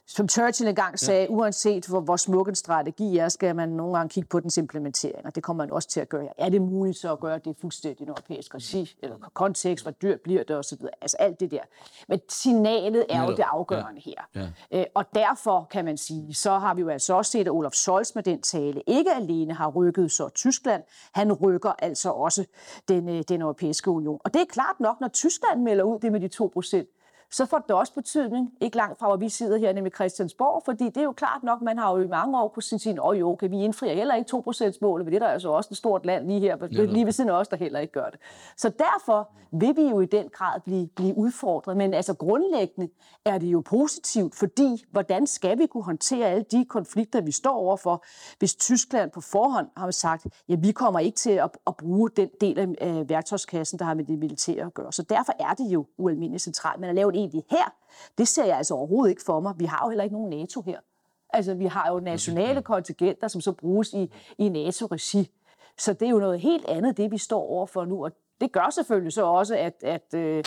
som 0.07 0.29
Churchill 0.29 0.69
engang 0.69 0.99
sagde, 0.99 1.21
ja. 1.21 1.27
uanset 1.29 1.87
hvor, 1.87 1.99
hvor 1.99 2.15
smuk 2.15 2.47
en 2.47 2.55
strategi 2.55 3.17
er, 3.17 3.29
skal 3.29 3.55
man 3.55 3.69
nogle 3.69 3.97
gange 3.97 4.09
kigge 4.09 4.29
på 4.29 4.39
dens 4.39 4.57
implementering, 4.57 5.25
og 5.25 5.35
det 5.35 5.43
kommer 5.43 5.63
man 5.63 5.73
også 5.73 5.89
til 5.89 5.99
at 5.99 6.09
gøre. 6.09 6.27
Er 6.37 6.49
det 6.49 6.61
muligt 6.61 6.97
så 6.97 7.11
at 7.11 7.19
gøre 7.19 7.39
det 7.39 7.55
fuldstændig 7.61 8.07
i 8.07 8.09
europæisk 8.09 8.55
regi, 8.55 8.95
eller 9.03 9.15
kontekst, 9.33 9.85
hvor 9.85 9.91
dyrt 9.91 10.21
bliver 10.21 10.43
det 10.43 10.55
og 10.55 10.65
så 10.65 10.75
videre. 10.75 10.93
Altså 11.01 11.17
alt 11.19 11.39
det 11.39 11.51
der. 11.51 11.61
Men 12.07 12.19
signalet 12.29 13.05
er 13.09 13.23
jo 13.23 13.31
det 13.31 13.45
afgørende 13.51 14.01
ja. 14.05 14.11
her. 14.33 14.49
Ja. 14.71 14.79
Øh, 14.79 14.85
og 14.95 15.05
derfor 15.15 15.67
kan 15.71 15.85
man 15.85 15.97
sige, 15.97 16.33
så 16.33 16.51
har 16.59 16.73
vi 16.73 16.81
jo 16.81 16.89
altså 16.89 17.13
også 17.13 17.31
set, 17.31 17.41
at 17.41 17.51
Olaf 17.51 17.71
Scholz 17.71 18.15
med 18.15 18.23
den 18.23 18.41
tale 18.41 18.81
ikke 18.87 19.13
alene 19.13 19.53
har 19.53 19.69
rykket 19.69 20.11
så 20.11 20.29
Tyskland, 20.29 20.83
han 21.13 21.33
rykker 21.33 21.71
altså 21.79 22.09
også 22.09 22.45
den, 22.87 23.09
øh, 23.09 23.23
den 23.29 23.41
europæiske 23.41 23.91
union. 23.91 24.19
Og 24.23 24.33
det 24.33 24.41
er 24.41 24.45
klart 24.45 24.79
nok, 24.87 25.01
når 25.01 25.07
Tyskland 25.07 25.61
melder 25.61 25.83
ud 25.83 25.99
det 25.99 26.11
med 26.11 26.19
de 26.19 26.27
2 26.27 26.49
procent, 26.53 26.89
så 27.31 27.45
får 27.45 27.59
det 27.59 27.75
også 27.75 27.93
betydning, 27.93 28.53
ikke 28.61 28.77
langt 28.77 28.99
fra, 28.99 29.07
hvor 29.07 29.17
vi 29.17 29.29
sidder 29.29 29.57
her, 29.57 29.73
nemlig 29.73 29.93
Christiansborg, 29.93 30.61
fordi 30.65 30.85
det 30.85 30.97
er 30.97 31.03
jo 31.03 31.11
klart 31.11 31.43
nok, 31.43 31.61
man 31.61 31.77
har 31.77 31.91
jo 31.97 32.03
i 32.03 32.07
mange 32.07 32.39
år 32.41 32.47
kunne 32.47 32.63
sige, 32.63 33.03
åh 33.03 33.19
jo, 33.19 33.35
kan 33.35 33.51
vi 33.51 33.63
indfri? 33.63 33.95
Heller 33.95 34.15
ikke 34.15 34.29
2%-målet, 34.35 35.05
men 35.05 35.13
det 35.13 35.21
er 35.21 35.25
der 35.25 35.33
altså 35.33 35.49
også 35.49 35.67
et 35.71 35.77
stort 35.77 36.05
land 36.05 36.27
lige 36.27 36.39
her, 36.39 36.57
ja, 36.71 36.83
lige 36.83 37.05
ved 37.05 37.11
siden 37.11 37.29
af. 37.29 37.33
os, 37.33 37.47
der 37.47 37.57
heller 37.57 37.79
ikke 37.79 37.93
gør 37.93 38.09
det. 38.09 38.19
Så 38.57 38.69
derfor 38.69 39.29
vil 39.51 39.75
vi 39.75 39.81
jo 39.81 39.99
i 39.99 40.05
den 40.05 40.29
grad 40.29 40.59
blive, 40.61 40.87
blive 40.87 41.17
udfordret, 41.17 41.77
men 41.77 41.93
altså 41.93 42.13
grundlæggende 42.13 42.89
er 43.25 43.37
det 43.37 43.47
jo 43.47 43.61
positivt, 43.65 44.35
fordi 44.35 44.85
hvordan 44.91 45.27
skal 45.27 45.59
vi 45.59 45.65
kunne 45.65 45.83
håndtere 45.83 46.27
alle 46.27 46.45
de 46.51 46.65
konflikter, 46.65 47.21
vi 47.21 47.31
står 47.31 47.55
overfor, 47.55 48.05
hvis 48.39 48.55
Tyskland 48.55 49.11
på 49.11 49.21
forhånd 49.21 49.67
har 49.77 49.91
sagt, 49.91 50.27
ja, 50.49 50.55
vi 50.55 50.71
kommer 50.71 50.99
ikke 50.99 51.15
til 51.15 51.29
at, 51.29 51.49
at 51.67 51.77
bruge 51.77 52.09
den 52.09 52.29
del 52.41 52.77
af 52.81 53.09
værktøjskassen, 53.09 53.79
der 53.79 53.85
har 53.85 53.93
med 53.93 54.03
det 54.03 54.19
militære 54.19 54.65
at 54.65 54.73
gøre. 54.73 54.91
Så 54.91 55.03
derfor 55.03 55.33
er 55.39 55.53
det 55.53 55.65
jo 55.65 55.85
ualmindeligt 55.97 56.43
centralt, 56.43 56.79
men 56.79 56.89
at 56.89 56.95
lave 56.95 57.14
en 57.15 57.19
egentlig 57.19 57.43
her, 57.51 57.73
det 58.17 58.27
ser 58.27 58.45
jeg 58.45 58.57
altså 58.57 58.73
overhovedet 58.73 59.09
ikke 59.09 59.23
for 59.25 59.39
mig. 59.39 59.53
Vi 59.57 59.65
har 59.65 59.81
jo 59.85 59.89
heller 59.89 60.03
ikke 60.03 60.15
nogen 60.15 60.29
NATO 60.29 60.61
her. 60.61 60.79
Altså, 61.29 61.53
vi 61.53 61.65
har 61.65 61.91
jo 61.91 61.99
nationale 61.99 62.61
kontingenter, 62.61 63.27
som 63.27 63.41
så 63.41 63.51
bruges 63.51 63.93
i, 63.93 64.11
i 64.37 64.49
NATO-regi. 64.49 65.29
Så 65.77 65.93
det 65.93 66.05
er 66.05 66.09
jo 66.09 66.19
noget 66.19 66.39
helt 66.39 66.65
andet, 66.65 66.97
det 66.97 67.11
vi 67.11 67.17
står 67.17 67.41
overfor 67.41 67.85
nu, 67.85 68.05
og 68.05 68.11
det 68.41 68.51
gør 68.51 68.69
selvfølgelig 68.69 69.13
så 69.13 69.25
også, 69.25 69.55
at, 69.55 69.83
at, 69.83 70.13
øh, 70.15 70.43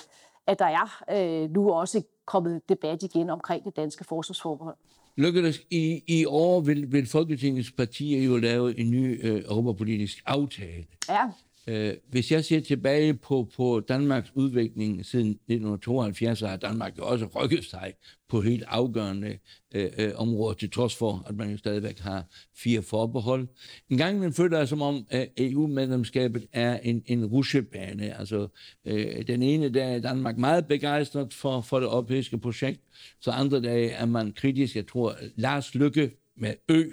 at 0.46 0.58
der 0.58 0.64
er 0.64 1.02
øh, 1.10 1.50
nu 1.50 1.72
også 1.72 2.02
kommet 2.24 2.68
debat 2.68 3.02
igen 3.02 3.30
omkring 3.30 3.64
det 3.64 3.76
danske 3.76 4.04
forsvarsforbehold. 4.04 4.76
Lykkedes 5.16 5.60
i, 5.70 6.02
i 6.06 6.24
år 6.26 6.60
vil, 6.60 6.92
vil 6.92 7.06
Folketingets 7.06 7.72
partier 7.72 8.24
jo 8.24 8.36
lave 8.36 8.78
en 8.78 8.90
ny 8.90 9.26
øh, 9.26 9.42
europapolitisk 9.44 10.22
aftale. 10.26 10.86
Ja. 11.08 11.30
Øh, 11.68 11.94
hvis 12.10 12.32
jeg 12.32 12.44
ser 12.44 12.60
tilbage 12.60 13.14
på, 13.14 13.50
på 13.56 13.80
Danmarks 13.80 14.32
udvikling 14.34 15.06
siden 15.06 15.30
1972, 15.30 16.38
så 16.38 16.46
har 16.46 16.56
Danmark 16.56 16.98
jo 16.98 17.06
også 17.06 17.26
rykket 17.26 17.64
sig 17.64 17.94
på 18.28 18.40
helt 18.40 18.64
afgørende 18.68 19.38
øh, 19.74 19.90
øh, 19.98 20.12
områder, 20.16 20.54
til 20.54 20.70
trods 20.70 20.96
for, 20.96 21.24
at 21.28 21.36
man 21.36 21.50
jo 21.50 21.56
stadigvæk 21.56 21.98
har 21.98 22.24
fire 22.56 22.82
forbehold. 22.82 23.48
En 23.90 23.98
gang 23.98 24.18
man 24.18 24.32
føler 24.32 24.64
som 24.64 24.82
om, 24.82 25.06
at 25.10 25.28
EU-medlemskabet 25.36 26.46
er 26.52 26.78
en, 26.78 27.02
en 27.06 27.26
rusjebane. 27.26 28.18
Altså, 28.18 28.48
øh, 28.84 29.26
den 29.26 29.42
ene 29.42 29.68
dag 29.68 29.94
er 29.94 29.98
Danmark 29.98 30.38
meget 30.38 30.66
begejstret 30.66 31.34
for, 31.34 31.60
for 31.60 31.80
det 31.80 31.86
europæiske 31.86 32.38
projekt, 32.38 32.80
så 33.20 33.30
andre 33.30 33.60
dage 33.60 33.90
er 33.90 34.06
man 34.06 34.32
kritisk. 34.32 34.76
Jeg 34.76 34.86
tror, 34.86 35.16
Lars 35.36 35.74
Lykke 35.74 36.10
med 36.36 36.54
Ø, 36.68 36.84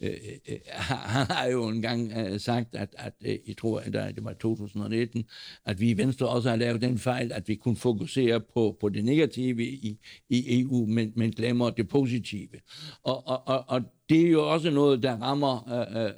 øh, 0.00 0.10
øh, 0.10 0.38
øh 0.48 0.58
han 0.66 1.26
har 1.26 1.46
jo 1.46 1.68
engang 1.68 2.12
øh, 2.12 2.40
sagt, 2.40 2.74
at, 2.74 2.94
at 2.98 3.12
øh, 3.24 3.38
jeg 3.48 3.56
tror, 3.56 3.80
at 3.80 3.92
det 3.92 4.24
var 4.24 4.32
2019, 4.32 5.24
at 5.66 5.80
vi 5.80 5.90
i 5.90 5.96
Venstre 5.96 6.28
også 6.28 6.48
har 6.48 6.56
lavet 6.56 6.80
den 6.80 6.98
fejl, 6.98 7.32
at 7.32 7.48
vi 7.48 7.54
kunne 7.54 7.76
fokusere 7.76 8.40
på, 8.40 8.76
på 8.80 8.88
det 8.88 9.04
negative 9.04 9.64
i, 9.64 9.98
i 10.28 10.60
EU, 10.60 10.86
men, 10.86 11.12
men 11.16 11.30
glemmer 11.30 11.70
det 11.70 11.88
positive. 11.88 12.60
Og, 13.02 13.26
og, 13.26 13.48
og, 13.48 13.64
og 13.68 13.82
det 14.08 14.26
er 14.26 14.30
jo 14.30 14.52
også 14.52 14.70
noget, 14.70 15.02
der 15.02 15.16
rammer 15.22 15.68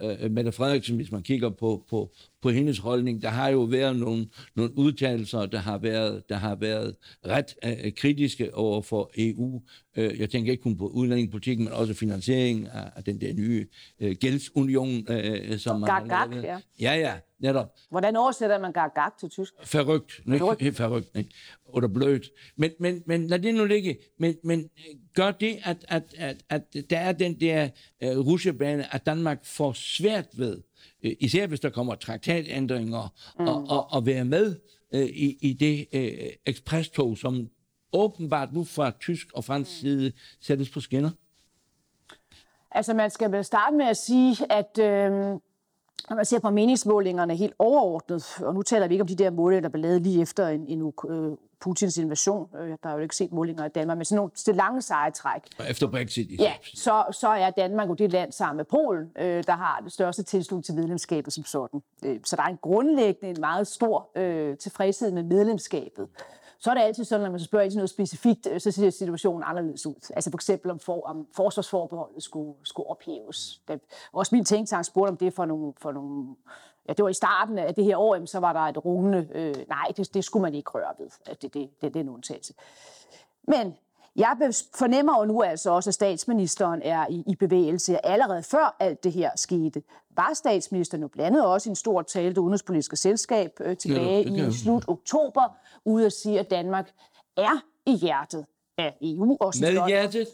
øh, 0.02 0.24
øh, 0.24 0.30
Mette 0.30 0.52
Frederiksen, 0.52 0.96
hvis 0.96 1.12
man 1.12 1.22
kigger 1.22 1.50
på, 1.50 1.84
på, 1.90 2.12
på 2.42 2.50
hendes 2.50 2.78
holdning. 2.78 3.22
Der 3.22 3.28
har 3.28 3.48
jo 3.48 3.60
været 3.60 3.96
nogle, 3.96 4.26
nogle 4.54 4.78
udtalelser, 4.78 5.46
der 5.46 5.58
har 5.58 5.78
været, 5.78 6.28
der 6.28 6.36
har 6.36 6.54
været 6.54 6.96
ret 7.26 7.54
øh, 7.64 7.92
kritiske 7.92 8.54
over 8.54 8.82
for 8.82 9.10
EU. 9.18 9.62
Øh, 9.96 10.20
jeg 10.20 10.30
tænker 10.30 10.52
ikke 10.52 10.62
kun 10.62 10.76
på 10.76 10.86
udlændingepolitikken, 10.86 11.64
men 11.64 11.74
også 11.74 11.94
finansiering 11.94 12.66
af, 12.66 12.90
af 12.96 13.04
den 13.04 13.20
der 13.20 13.32
nye 13.32 13.66
øh, 14.00 14.16
gældsunion, 14.20 15.06
øh, 15.10 15.58
som 15.58 15.80
man 15.80 15.88
gag, 15.88 16.16
har 16.16 16.26
lavet. 16.26 16.44
Ja. 16.44 16.58
ja, 16.80 16.94
ja, 16.94 17.12
netop. 17.40 17.74
Hvordan 17.90 18.16
oversætter 18.16 18.58
man 18.58 18.72
gag, 18.72 18.88
gag 18.94 19.10
til 19.20 19.30
tysk? 19.30 19.54
Forrygt, 19.64 20.20
ikke? 20.60 20.72
Forrygt, 20.72 21.16
ikke? 21.16 21.30
Eller 21.76 21.88
blødt. 21.88 22.30
Men, 22.56 22.70
men, 22.80 23.02
men 23.06 23.26
lad 23.26 23.38
det 23.38 23.54
nu 23.54 23.64
ligge. 23.64 23.98
Men, 24.18 24.36
men 24.44 24.70
gør 25.14 25.30
det, 25.30 25.58
at, 25.64 25.76
at, 25.88 26.02
at, 26.18 26.36
at 26.48 26.62
der 26.90 26.98
er 26.98 27.12
den 27.12 27.40
der 27.40 27.68
uh, 28.04 28.26
rusjebane, 28.26 28.94
at 28.94 29.06
Danmark 29.06 29.44
får 29.44 29.72
svært 29.72 30.26
ved, 30.36 30.56
uh, 31.04 31.10
især 31.20 31.46
hvis 31.46 31.60
der 31.60 31.70
kommer 31.70 31.94
traktatændringer, 31.94 33.14
mm. 33.38 33.46
og, 33.46 33.64
og, 33.68 33.92
og 33.92 34.06
være 34.06 34.24
med 34.24 34.56
uh, 34.94 35.00
i, 35.00 35.38
i 35.40 35.52
det 35.52 35.86
uh, 35.94 36.28
ekspresstog, 36.46 37.18
som 37.18 37.48
åbenbart 37.92 38.52
nu 38.52 38.64
fra 38.64 38.90
tysk 39.00 39.26
og 39.34 39.44
fransk 39.44 39.70
mm. 39.70 39.74
side 39.74 40.12
sættes 40.40 40.70
på 40.70 40.80
skinner? 40.80 41.10
Altså, 42.70 42.94
man 42.94 43.10
skal 43.10 43.32
vel 43.32 43.44
starte 43.44 43.76
med 43.76 43.86
at 43.86 43.96
sige, 43.96 44.52
at 44.52 44.78
øh, 44.78 45.40
når 46.08 46.16
man 46.16 46.24
ser 46.24 46.38
på 46.38 46.50
meningsmålingerne 46.50 47.36
helt 47.36 47.54
overordnet, 47.58 48.38
og 48.40 48.54
nu 48.54 48.62
taler 48.62 48.88
vi 48.88 48.94
ikke 48.94 49.02
om 49.02 49.08
de 49.08 49.16
der 49.16 49.30
målinger, 49.30 49.60
der 49.60 49.68
blev 49.68 49.82
lavet 49.82 50.02
lige 50.02 50.22
efter 50.22 50.48
en, 50.48 50.66
en 50.66 50.92
øh, 51.08 51.36
Putins 51.60 51.98
invasion. 51.98 52.48
Øh, 52.60 52.76
der 52.82 52.88
er 52.88 52.94
jo 52.94 52.98
ikke 52.98 53.16
set 53.16 53.32
målinger 53.32 53.64
i 53.64 53.68
Danmark, 53.68 53.98
men 53.98 54.04
sådan 54.04 54.16
nogle 54.16 54.30
det 54.46 54.56
lange 54.56 54.82
seje 54.82 55.10
træk. 55.10 55.42
Og 55.58 55.70
efter 55.70 55.86
Brexit? 55.86 56.40
Ja, 56.40 56.52
så, 56.74 57.04
så 57.12 57.28
er 57.28 57.50
Danmark 57.50 57.88
jo 57.88 57.94
det 57.94 58.12
land 58.12 58.32
sammen 58.32 58.56
med 58.56 58.64
Polen, 58.64 59.10
øh, 59.18 59.44
der 59.46 59.52
har 59.52 59.80
det 59.84 59.92
største 59.92 60.22
tilslutning 60.22 60.64
til 60.64 60.74
medlemskabet 60.74 61.32
som 61.32 61.44
sådan. 61.44 61.82
Øh, 62.04 62.20
så 62.24 62.36
der 62.36 62.42
er 62.42 62.46
en 62.46 62.58
grundlæggende, 62.62 63.30
en 63.30 63.40
meget 63.40 63.66
stor 63.66 64.10
øh, 64.16 64.56
tilfredshed 64.56 65.12
med 65.12 65.22
medlemskabet 65.22 66.08
så 66.60 66.70
er 66.70 66.74
det 66.74 66.80
altid 66.80 67.04
sådan, 67.04 67.26
at 67.26 67.32
man 67.32 67.40
spørger 67.40 67.68
til 67.68 67.76
noget 67.76 67.90
specifikt, 67.90 68.46
øh, 68.50 68.60
så 68.60 68.70
ser 68.70 68.90
situationen 68.90 69.42
anderledes 69.46 69.86
ud. 69.86 70.10
Altså 70.16 70.30
for 70.30 70.36
eksempel 70.36 70.70
om, 70.70 70.78
for, 70.78 71.00
om 71.06 71.26
forsvarsforbeholdet 71.36 72.22
skulle, 72.22 72.54
skulle 72.64 72.90
ophæves. 72.90 73.60
Der, 73.68 73.78
også 74.12 74.34
min 74.34 74.44
tænktank 74.44 74.84
spurgte 74.84 75.10
om 75.10 75.16
det 75.16 75.34
for 75.34 75.44
nogle, 75.44 75.72
for 75.76 75.92
nogle 75.92 76.36
ja, 76.88 76.92
det 76.92 77.02
var 77.02 77.08
i 77.08 77.14
starten 77.14 77.58
af 77.58 77.74
det 77.74 77.84
her 77.84 77.96
år, 77.96 78.24
så 78.26 78.38
var 78.38 78.52
der 78.52 78.60
et 78.60 78.84
rungende, 78.84 79.28
øh, 79.34 79.54
nej, 79.68 79.92
det, 79.96 80.14
det 80.14 80.24
skulle 80.24 80.42
man 80.42 80.54
ikke 80.54 80.70
røre 80.70 80.94
ved. 80.98 81.10
Altså, 81.26 81.38
det, 81.42 81.54
det, 81.54 81.70
det, 81.82 81.94
det 81.94 81.96
er 81.96 82.04
en 82.04 82.08
undtagelse. 82.08 82.54
Men 83.42 83.76
jeg 84.18 84.36
fornemmer 84.74 85.18
jo 85.18 85.24
nu 85.24 85.42
altså 85.42 85.70
også, 85.70 85.90
at 85.90 85.94
statsministeren 85.94 86.82
er 86.82 87.06
i, 87.10 87.24
i 87.26 87.36
bevægelse. 87.36 88.06
Allerede 88.06 88.42
før 88.42 88.76
alt 88.80 89.04
det 89.04 89.12
her 89.12 89.30
skete, 89.36 89.82
var 90.16 90.34
statsministeren 90.34 91.02
jo 91.02 91.08
blandet 91.08 91.46
også 91.46 91.68
i 91.68 91.70
en 91.70 91.76
stor 91.76 92.02
tale 92.02 92.28
det 92.28 92.38
udenrigspolitiske 92.38 92.96
selskab 92.96 93.52
øh, 93.60 93.76
tilbage 93.76 94.30
ja, 94.30 94.48
i 94.48 94.52
slut 94.52 94.84
oktober, 94.88 95.56
ude 95.84 96.06
at 96.06 96.12
sige, 96.12 96.40
at 96.40 96.50
Danmark 96.50 96.90
er 97.36 97.62
i 97.86 97.96
hjertet 97.96 98.46
af 98.78 98.96
EU. 99.02 99.36
Også 99.40 99.60
Med 99.60 99.86
hjertet? 99.86 100.26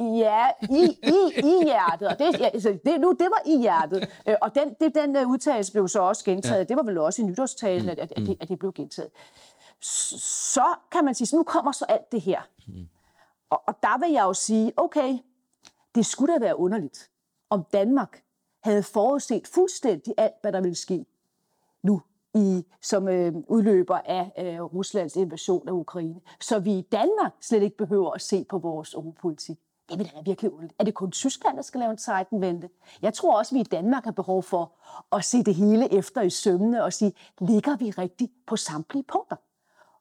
Ja, 0.00 0.46
i, 0.62 0.98
i, 1.02 1.40
i 1.40 1.64
hjertet. 1.64 2.08
Og 2.08 2.18
det, 2.18 2.40
altså, 2.54 2.78
det, 2.84 3.00
nu, 3.00 3.12
det 3.12 3.26
var 3.30 3.42
i 3.46 3.60
hjertet. 3.60 4.08
Øh, 4.28 4.34
og 4.42 4.54
den, 4.54 4.74
det, 4.80 4.94
den 4.94 5.16
uh, 5.16 5.30
udtalelse 5.30 5.72
blev 5.72 5.88
så 5.88 6.00
også 6.00 6.24
gentaget. 6.24 6.58
Ja. 6.58 6.64
Det 6.64 6.76
var 6.76 6.82
vel 6.82 6.98
også 6.98 7.22
i 7.22 7.24
nytårstalen, 7.24 7.88
at, 7.88 7.98
at, 7.98 8.12
at, 8.16 8.26
det, 8.26 8.36
at 8.40 8.48
det 8.48 8.58
blev 8.58 8.72
gentaget. 8.72 9.10
Så 9.80 10.74
kan 10.92 11.04
man 11.04 11.14
sige, 11.14 11.26
så 11.26 11.36
nu 11.36 11.42
kommer 11.42 11.72
så 11.72 11.84
alt 11.88 12.12
det 12.12 12.20
her. 12.20 12.40
Mm. 12.66 12.88
Og, 13.50 13.62
og 13.66 13.74
der 13.82 13.98
vil 13.98 14.12
jeg 14.12 14.22
jo 14.22 14.34
sige, 14.34 14.72
okay, 14.76 15.18
det 15.94 16.06
skulle 16.06 16.34
da 16.34 16.38
være 16.40 16.58
underligt, 16.58 17.10
om 17.50 17.64
Danmark 17.72 18.22
havde 18.60 18.82
forudset 18.82 19.46
fuldstændig 19.46 20.14
alt, 20.16 20.34
hvad 20.40 20.52
der 20.52 20.60
ville 20.60 20.74
ske 20.74 21.06
nu 21.82 22.02
i, 22.34 22.66
som 22.82 23.08
øh, 23.08 23.34
udløber 23.48 23.96
af 23.96 24.32
øh, 24.38 24.62
Ruslands 24.62 25.16
invasion 25.16 25.68
af 25.68 25.72
Ukraine. 25.72 26.20
Så 26.40 26.58
vi 26.58 26.78
i 26.78 26.82
Danmark 26.92 27.32
slet 27.40 27.62
ikke 27.62 27.76
behøver 27.76 28.10
at 28.10 28.20
se 28.20 28.44
på 28.48 28.58
vores 28.58 28.94
europolitik. 28.94 29.58
Det 29.88 29.98
vil 29.98 30.10
da 30.14 30.20
virkelig 30.24 30.52
underligt. 30.52 30.74
Er 30.78 30.84
det 30.84 30.94
kun 30.94 31.10
Tyskland, 31.10 31.56
der 31.56 31.62
skal 31.62 31.80
lave 31.80 31.90
en 31.90 31.98
sejtenvente? 31.98 32.68
Jeg 33.02 33.14
tror 33.14 33.38
også, 33.38 33.54
at 33.54 33.56
vi 33.56 33.60
i 33.60 33.64
Danmark 33.64 34.04
har 34.04 34.12
behov 34.12 34.42
for 34.42 34.72
at 35.12 35.24
se 35.24 35.42
det 35.42 35.54
hele 35.54 35.94
efter 35.94 36.20
i 36.22 36.30
sømmene 36.30 36.84
og 36.84 36.92
sige, 36.92 37.12
ligger 37.40 37.76
vi 37.76 37.90
rigtigt 37.90 38.32
på 38.46 38.56
samtlige 38.56 39.02
punkter? 39.02 39.36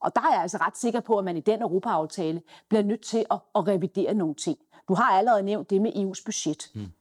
Og 0.02 0.16
der 0.16 0.22
er 0.22 0.32
jeg 0.34 0.42
altså 0.42 0.58
ret 0.58 0.78
sikker 0.78 1.00
på, 1.00 1.18
at 1.18 1.26
man 1.26 1.38
i 1.38 1.40
den 1.40 1.62
Europaaftale 1.62 2.42
bliver 2.70 2.84
nødt 2.84 3.02
til 3.02 3.26
at, 3.32 3.40
at 3.56 3.68
revidere 3.68 4.14
nogle 4.14 4.36
ting. 4.36 4.58
Du 4.88 4.94
har 4.94 5.12
allerede 5.12 5.44
nævnt 5.44 5.70
det 5.70 5.82
med 5.82 5.92
EU's 5.92 6.24
budget. 6.26 6.72
Mm. 6.76 6.92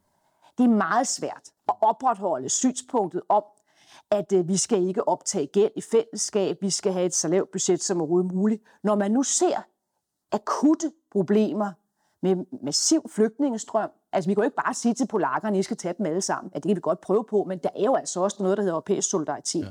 Det 0.59 0.65
er 0.65 0.69
meget 0.69 1.07
svært 1.07 1.51
at 1.69 1.75
opretholde 1.81 2.49
synspunktet 2.49 3.23
om, 3.29 3.45
at 4.11 4.33
øh, 4.33 4.49
vi 4.49 4.57
skal 4.57 4.87
ikke 4.87 5.09
optage 5.09 5.47
gæld 5.47 5.73
i 5.77 5.81
fællesskab, 5.81 6.63
vi 6.63 6.71
skal 6.71 6.93
have 6.93 7.07
et 7.07 7.15
så 7.15 7.29
lavt 7.29 7.51
budget 7.51 7.83
som 7.83 8.01
overhovedet 8.01 8.33
muligt. 8.33 8.63
Når 8.83 8.95
man 8.95 9.11
nu 9.11 9.23
ser 9.23 9.63
akutte 10.33 10.93
problemer 11.11 11.73
med 12.23 12.37
massiv 12.63 13.11
flygtningestrøm, 13.11 13.91
altså 14.13 14.31
vi 14.31 14.35
kan 14.35 14.41
jo 14.41 14.45
ikke 14.45 14.57
bare 14.65 14.75
sige 14.75 14.95
til 14.95 15.07
polakkerne, 15.07 15.57
at 15.57 15.61
I 15.61 15.63
skal 15.63 15.77
tage 15.77 15.95
dem 15.99 16.07
alle 16.07 16.21
sammen. 16.21 16.51
At 16.55 16.63
det 16.63 16.69
kan 16.69 16.77
vi 16.77 16.81
godt 16.81 17.01
prøve 17.01 17.25
på, 17.25 17.45
men 17.45 17.59
der 17.59 17.69
er 17.77 17.85
jo 17.85 17.95
altså 17.95 18.21
også 18.21 18.43
noget, 18.43 18.57
der 18.57 18.63
hedder 18.63 18.75
europæisk 18.75 19.11
solidaritet. 19.11 19.65
Ja. 19.65 19.71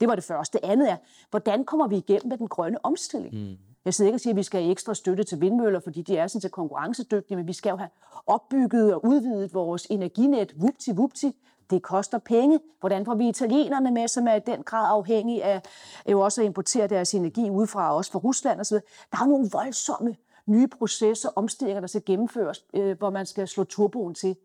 Det 0.00 0.08
var 0.08 0.14
det 0.14 0.24
første. 0.24 0.58
Det 0.58 0.68
andet 0.68 0.90
er, 0.90 0.96
hvordan 1.30 1.64
kommer 1.64 1.86
vi 1.86 1.96
igennem 1.96 2.28
med 2.28 2.38
den 2.38 2.48
grønne 2.48 2.84
omstilling? 2.84 3.34
Mm. 3.34 3.56
Jeg 3.84 3.94
sidder 3.94 4.08
ikke 4.08 4.16
og 4.16 4.20
siger, 4.20 4.32
at 4.32 4.36
vi 4.36 4.42
skal 4.42 4.60
have 4.60 4.70
ekstra 4.70 4.94
støtte 4.94 5.24
til 5.24 5.40
vindmøller, 5.40 5.80
fordi 5.80 6.02
de 6.02 6.16
er 6.16 6.26
sådan 6.26 6.40
til 6.40 6.50
konkurrencedygtige, 6.50 7.36
men 7.36 7.46
vi 7.46 7.52
skal 7.52 7.70
jo 7.70 7.76
have 7.76 7.90
opbygget 8.26 8.94
og 8.94 9.04
udvidet 9.04 9.54
vores 9.54 9.86
energinet, 9.90 10.52
vupti, 10.56 10.92
vupti. 10.92 11.36
Det 11.70 11.82
koster 11.82 12.18
penge. 12.18 12.60
Hvordan 12.80 13.04
får 13.04 13.14
vi 13.14 13.28
italienerne 13.28 13.90
med, 13.90 14.08
som 14.08 14.28
er 14.28 14.34
i 14.34 14.40
den 14.46 14.62
grad 14.62 14.86
afhængige 14.90 15.44
af 15.44 15.62
jo 16.10 16.20
også 16.20 16.40
at 16.40 16.44
importere 16.44 16.86
deres 16.86 17.14
energi 17.14 17.50
udefra, 17.50 17.96
også 17.96 18.12
fra 18.12 18.18
Rusland 18.18 18.60
osv. 18.60 18.74
Der 19.12 19.22
er 19.22 19.26
nogle 19.26 19.48
voldsomme 19.52 20.16
nye 20.46 20.66
processer, 20.66 21.28
omstillinger, 21.36 21.80
der 21.80 21.86
skal 21.86 22.02
gennemføres, 22.06 22.64
øh, 22.74 22.98
hvor 22.98 23.10
man 23.10 23.26
skal 23.26 23.48
slå 23.48 23.64
turboen 23.64 24.14
til. 24.14 24.36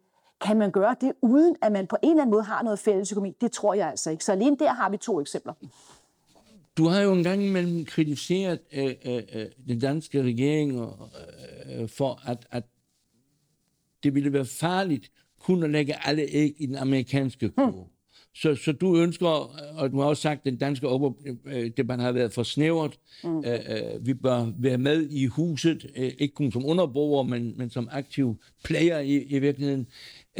Kan 0.44 0.58
man 0.58 0.72
gøre 0.72 0.96
det, 1.02 1.14
uden 1.22 1.56
at 1.62 1.72
man 1.72 1.88
på 1.88 1.98
en 2.04 2.10
eller 2.10 2.22
anden 2.22 2.32
måde 2.32 2.44
har 2.44 2.64
noget 2.64 2.80
fælles 2.80 3.12
økonomi? 3.12 3.36
Det 3.42 3.52
tror 3.52 3.74
jeg 3.74 3.90
altså 3.90 4.10
ikke. 4.10 4.24
Så 4.24 4.32
alene 4.32 4.58
der 4.58 4.74
har 4.74 4.90
vi 4.90 4.98
to 4.98 5.22
eksempler. 5.22 5.54
Du 6.78 6.88
har 6.88 7.02
jo 7.02 7.14
engang 7.14 7.44
imellem 7.44 7.86
kritiseret 7.86 8.60
øh, 8.74 8.96
øh, 9.06 9.24
øh 9.34 9.46
den 9.68 9.80
danske 9.80 10.24
regering 10.24 10.72
øh, 10.80 11.82
øh, 11.82 11.90
for, 11.90 12.30
at, 12.30 12.48
at 12.52 12.64
det 14.04 14.16
ville 14.16 14.34
være 14.34 14.46
farligt 14.46 15.12
kun 15.40 15.64
at 15.64 15.70
lægge 15.70 16.08
alle 16.08 16.22
æg 16.22 16.56
i 16.58 16.66
den 16.66 16.76
amerikanske 16.76 17.50
kurve. 17.50 17.72
Hmm. 17.72 17.84
Så, 18.36 18.56
så 18.56 18.72
du 18.72 18.98
ønsker, 18.98 19.28
og 19.78 19.92
du 19.92 20.00
har 20.00 20.08
også 20.08 20.22
sagt, 20.22 20.40
at 20.40 20.46
den 20.46 20.58
danske 20.58 20.88
debat 21.78 22.00
har 22.00 22.12
været 22.12 22.34
for 22.34 22.44
snævert. 22.44 22.98
Mm. 23.24 23.38
Øh, 23.38 23.60
øh, 23.70 24.06
vi 24.06 24.14
bør 24.14 24.48
være 24.58 24.78
med 24.78 25.10
i 25.10 25.26
huset, 25.26 25.86
øh, 25.96 26.12
ikke 26.20 26.36
kun 26.36 26.52
som 26.52 26.66
underbrugere, 26.66 27.24
men, 27.26 27.54
men 27.58 27.70
som 27.70 27.90
aktiv 27.92 28.38
player 28.64 29.00
i, 29.00 29.24
i 29.24 29.40
virkeligheden. 29.40 29.88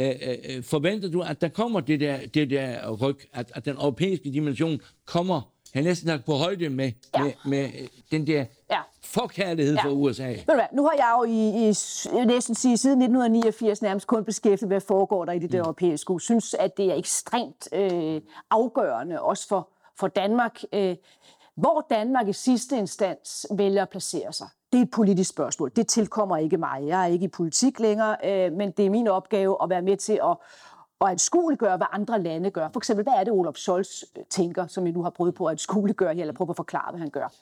Øh, 0.00 0.08
øh, 0.08 0.62
forventer 0.62 1.10
du, 1.10 1.20
at 1.20 1.40
der 1.40 1.48
kommer 1.48 1.80
det 1.80 2.00
der, 2.00 2.18
det 2.34 2.50
der 2.50 2.90
ryg, 2.90 3.16
at, 3.32 3.52
at 3.54 3.64
den 3.64 3.76
europæiske 3.76 4.32
dimension 4.32 4.80
kommer 5.06 5.54
han 5.74 5.82
er 5.82 5.88
næsten 5.88 6.20
på 6.26 6.32
højde 6.32 6.68
med, 6.68 6.92
ja. 7.18 7.22
med, 7.22 7.32
med 7.44 7.70
den 8.10 8.26
der 8.26 8.44
ja. 8.70 8.78
Forkærlighed 9.14 9.74
ja. 9.74 9.84
for 9.84 9.90
USA. 9.90 10.28
Ved 10.28 10.36
du 10.36 10.54
hvad, 10.54 10.66
nu 10.72 10.84
har 10.84 10.92
jeg 10.92 11.14
jo 11.18 11.24
i, 11.24 11.68
i 11.68 12.24
næsten 12.24 12.54
sige, 12.54 12.76
siden 12.76 13.02
1989 13.02 13.82
nærmest 13.82 14.06
kun 14.06 14.24
beskæftiget, 14.24 14.70
hvad 14.70 14.80
foregår 14.80 15.24
der 15.24 15.32
i 15.32 15.38
det 15.38 15.52
der 15.52 15.58
mm. 15.58 15.64
europæiske. 15.64 16.12
Jeg 16.12 16.20
synes, 16.20 16.54
at 16.54 16.76
det 16.76 16.90
er 16.90 16.94
ekstremt 16.94 17.68
øh, 17.72 18.20
afgørende, 18.50 19.22
også 19.22 19.48
for, 19.48 19.68
for 19.98 20.08
Danmark. 20.08 20.62
Øh, 20.72 20.96
hvor 21.54 21.86
Danmark 21.90 22.28
i 22.28 22.32
sidste 22.32 22.78
instans 22.78 23.46
vælger 23.50 23.82
at 23.82 23.88
placere 23.88 24.32
sig, 24.32 24.48
det 24.72 24.78
er 24.78 24.82
et 24.82 24.90
politisk 24.90 25.30
spørgsmål. 25.30 25.72
Det 25.76 25.86
tilkommer 25.86 26.36
ikke 26.36 26.56
mig. 26.56 26.86
Jeg 26.86 27.02
er 27.02 27.06
ikke 27.06 27.24
i 27.24 27.28
politik 27.28 27.80
længere, 27.80 28.16
øh, 28.24 28.52
men 28.52 28.70
det 28.70 28.86
er 28.86 28.90
min 28.90 29.08
opgave 29.08 29.56
at 29.62 29.70
være 29.70 29.82
med 29.82 29.96
til 29.96 30.20
at, 30.24 30.36
at 31.00 31.08
anskueliggøre, 31.08 31.76
hvad 31.76 31.86
andre 31.92 32.22
lande 32.22 32.50
gør. 32.50 32.68
For 32.72 32.80
eksempel, 32.80 33.02
hvad 33.02 33.12
er 33.16 33.24
det, 33.24 33.32
Olaf 33.32 33.54
Scholz 33.54 34.02
øh, 34.18 34.24
tænker, 34.30 34.66
som 34.66 34.84
vi 34.84 34.90
nu 34.90 35.02
har 35.02 35.10
prøvet 35.10 35.34
på 35.34 35.46
at 35.46 35.52
anskueliggøre 35.52 36.14
her, 36.14 36.20
eller 36.20 36.34
prøve 36.34 36.50
at 36.50 36.56
forklare, 36.56 36.90
hvad 36.90 37.00
han 37.00 37.10
gør. 37.10 37.32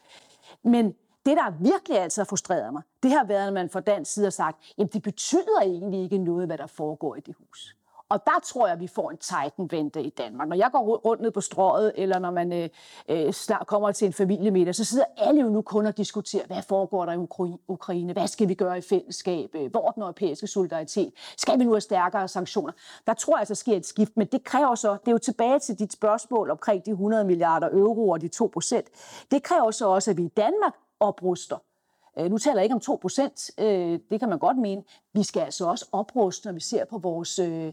Men 0.63 0.95
det, 1.27 1.37
der 1.37 1.51
virkelig 1.61 1.99
altså 1.99 2.21
har 2.21 2.25
frustreret 2.25 2.73
mig, 2.73 2.83
det 3.03 3.11
har 3.11 3.25
været, 3.25 3.47
at 3.47 3.53
man 3.53 3.71
fra 3.71 3.81
dansk 3.81 4.13
side 4.13 4.27
har 4.27 4.31
sagt, 4.31 4.75
at 4.79 4.93
det 4.93 5.03
betyder 5.03 5.61
egentlig 5.63 6.03
ikke 6.03 6.19
noget, 6.19 6.47
hvad 6.47 6.59
der 6.59 6.67
foregår 6.67 7.17
i 7.17 7.21
det 7.21 7.35
hus. 7.39 7.77
Og 8.13 8.27
der 8.27 8.41
tror 8.45 8.67
jeg, 8.67 8.73
at 8.73 8.81
vi 8.81 8.87
får 8.87 9.11
en 9.11 9.17
titanvente 9.17 10.03
i 10.03 10.11
Danmark. 10.11 10.49
Når 10.49 10.57
jeg 10.57 10.69
går 10.73 10.97
rundt 10.97 11.23
ned 11.23 11.31
på 11.31 11.41
strået, 11.41 11.93
eller 11.95 12.19
når 12.19 12.31
man 12.31 12.53
øh, 12.53 12.69
øh, 13.09 13.33
snart 13.33 13.67
kommer 13.67 13.93
til 13.93 14.07
en 14.07 14.13
familiemiddag, 14.13 14.75
så 14.75 14.85
sidder 14.85 15.05
alle 15.17 15.41
jo 15.41 15.49
nu 15.49 15.63
kun 15.63 15.87
og 15.87 15.97
diskuterer, 15.97 16.47
hvad 16.47 16.63
foregår 16.63 17.05
der 17.07 17.13
i 17.13 17.57
Ukraine? 17.69 18.13
Hvad 18.13 18.27
skal 18.27 18.49
vi 18.49 18.55
gøre 18.55 18.79
i 18.79 18.81
fællesskab? 18.81 19.51
Øh, 19.55 19.71
hvor 19.71 19.91
den 19.91 20.03
europæiske 20.03 20.47
solidaritet? 20.47 21.13
Skal 21.37 21.59
vi 21.59 21.65
nu 21.65 21.71
have 21.71 21.81
stærkere 21.81 22.29
sanktioner? 22.29 22.73
Der 23.07 23.15
tror 23.15 23.35
jeg 23.35 23.41
altså 23.41 23.55
sker 23.55 23.77
et 23.77 23.87
skift, 23.87 24.17
men 24.17 24.27
det 24.27 24.45
kræver 24.45 24.75
så, 24.75 24.93
det 24.93 25.09
er 25.09 25.13
jo 25.13 25.19
tilbage 25.19 25.59
til 25.59 25.79
dit 25.79 25.93
spørgsmål 25.93 26.51
omkring 26.51 26.87
de 26.87 26.91
100 26.91 27.25
milliarder 27.25 27.69
euro 27.73 28.09
og 28.09 28.21
de 28.21 28.29
2 28.29 28.51
procent. 28.53 28.87
Det 29.31 29.43
kræver 29.43 29.71
så 29.71 29.89
også, 29.89 30.11
at 30.11 30.17
vi 30.17 30.25
i 30.25 30.29
Danmark 30.29 30.73
opruster. 31.03 31.57
Øh, 32.19 32.31
nu 32.31 32.39
taler 32.39 32.57
jeg 32.57 32.65
ikke 32.65 32.75
om 32.75 32.81
2 32.81 32.99
procent, 33.03 33.51
øh, 33.59 33.99
det 34.11 34.21
kan 34.21 34.29
man 34.29 34.39
godt 34.39 34.59
mene. 34.59 34.83
Vi 35.13 35.23
skal 35.23 35.41
altså 35.41 35.67
også 35.67 35.89
opruste, 35.93 36.47
når 36.47 36.53
vi 36.53 36.61
ser 36.61 36.85
på 36.85 36.99
vores 36.99 37.39
øh, 37.39 37.73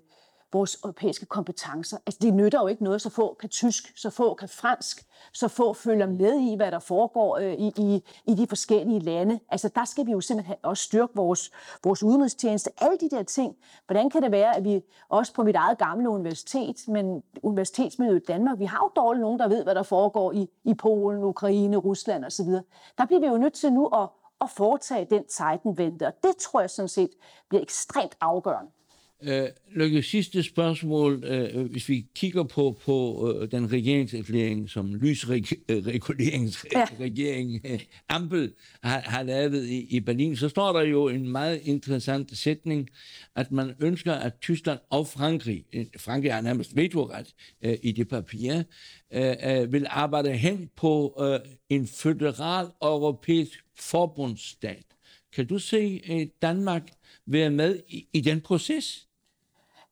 vores 0.54 0.80
europæiske 0.84 1.26
kompetencer. 1.26 1.98
Altså, 2.06 2.20
det 2.22 2.34
nytter 2.34 2.60
jo 2.62 2.68
ikke 2.68 2.84
noget, 2.84 3.02
så 3.02 3.10
få 3.10 3.38
kan 3.40 3.50
tysk, 3.50 3.98
så 3.98 4.10
få 4.10 4.34
kan 4.34 4.50
fransk, 4.50 5.06
så 5.34 5.48
få 5.48 5.74
følger 5.74 6.08
med 6.08 6.40
i, 6.40 6.56
hvad 6.56 6.72
der 6.72 6.80
foregår 6.80 7.38
øh, 7.38 7.54
i, 7.54 7.74
i, 7.78 8.04
i 8.26 8.36
de 8.36 8.48
forskellige 8.48 9.00
lande. 9.00 9.40
Altså, 9.50 9.70
der 9.76 9.86
skal 9.86 10.06
vi 10.06 10.12
jo 10.12 10.22
simpelthen 10.22 10.56
også 10.64 10.84
styrke 10.84 11.16
vores, 11.16 11.52
vores 11.84 12.04
udenrigstjeneste. 12.04 12.72
Alle 12.78 12.98
de 12.98 13.10
der 13.10 13.24
ting. 13.24 13.56
Hvordan 13.86 14.10
kan 14.10 14.24
det 14.24 14.32
være, 14.32 14.56
at 14.58 14.64
vi 14.64 14.82
også 15.10 15.34
på 15.34 15.44
mit 15.44 15.56
eget 15.56 15.78
gamle 15.78 16.10
universitet, 16.10 16.88
men 16.88 17.24
universitetsmiljøet 17.44 18.22
i 18.22 18.26
Danmark, 18.26 18.60
vi 18.60 18.66
har 18.66 18.80
jo 18.84 18.92
dårligt 19.04 19.22
nogen, 19.22 19.40
der 19.40 19.48
ved, 19.48 19.64
hvad 19.64 19.76
der 19.76 19.84
foregår 19.84 20.32
i, 20.32 20.50
i 20.64 20.74
Polen, 20.74 21.24
Ukraine, 21.24 21.78
Rusland 21.78 22.26
osv. 22.26 22.48
Der 22.98 23.06
bliver 23.06 23.20
vi 23.20 23.28
jo 23.28 23.38
nødt 23.38 23.54
til 23.54 23.74
nu 23.74 23.88
at, 23.88 24.10
at 24.42 24.50
foretage 24.50 25.08
den 25.10 25.24
Titan-vente, 25.24 26.08
og 26.08 26.14
det 26.24 26.38
tror 26.38 26.60
jeg 26.60 26.70
sådan 26.70 26.90
set 26.90 27.10
bliver 27.50 27.62
ekstremt 27.62 28.18
afgørende. 28.22 28.72
Øh, 29.24 29.48
Lykke, 29.76 30.04
sidste 30.04 30.44
spørgsmål. 30.44 31.24
Øh, 31.24 31.72
hvis 31.72 31.90
vi 31.90 32.06
kigger 32.16 32.44
på, 32.44 32.80
på 32.86 33.28
øh, 33.42 33.52
den 33.52 33.72
regeringserklæring, 33.72 34.70
som 34.70 34.96
lysregeringsregering 34.96 37.52
ja. 37.64 37.74
øh, 37.74 37.80
Ampel 38.10 38.54
har, 38.84 39.00
har 39.00 39.24
lavet 39.24 39.66
i, 39.66 39.96
i 39.96 40.00
Berlin, 40.00 40.36
så 40.36 40.50
står 40.50 40.74
der 40.74 40.82
jo 40.82 41.08
en 41.08 41.28
meget 41.28 41.62
interessant 41.64 42.38
sætning, 42.38 42.90
at 43.36 43.52
man 43.52 43.76
ønsker, 43.80 44.14
at 44.14 44.34
Tyskland 44.42 44.80
og 44.90 45.08
Frankrig, 45.08 45.66
øh, 45.74 45.86
Frankrig 45.98 46.34
har 46.34 46.42
nærmest 46.42 46.76
vetoret 46.76 47.34
øh, 47.62 47.78
i 47.84 47.92
det 47.92 48.08
papir, 48.08 48.64
øh, 49.14 49.36
øh, 49.46 49.74
vil 49.74 49.86
arbejde 49.90 50.32
hen 50.32 50.70
på 50.76 51.22
øh, 51.22 51.40
en 51.70 51.88
federal 51.88 52.68
europæisk 52.82 53.64
forbundsstat. 53.80 54.84
Kan 55.34 55.48
du 55.48 55.60
se 55.60 56.02
øh, 56.10 56.28
Danmark 56.42 56.90
være 57.26 57.50
med 57.50 57.80
i, 57.88 58.08
i 58.14 58.22
den 58.22 58.42
proces? 58.42 59.09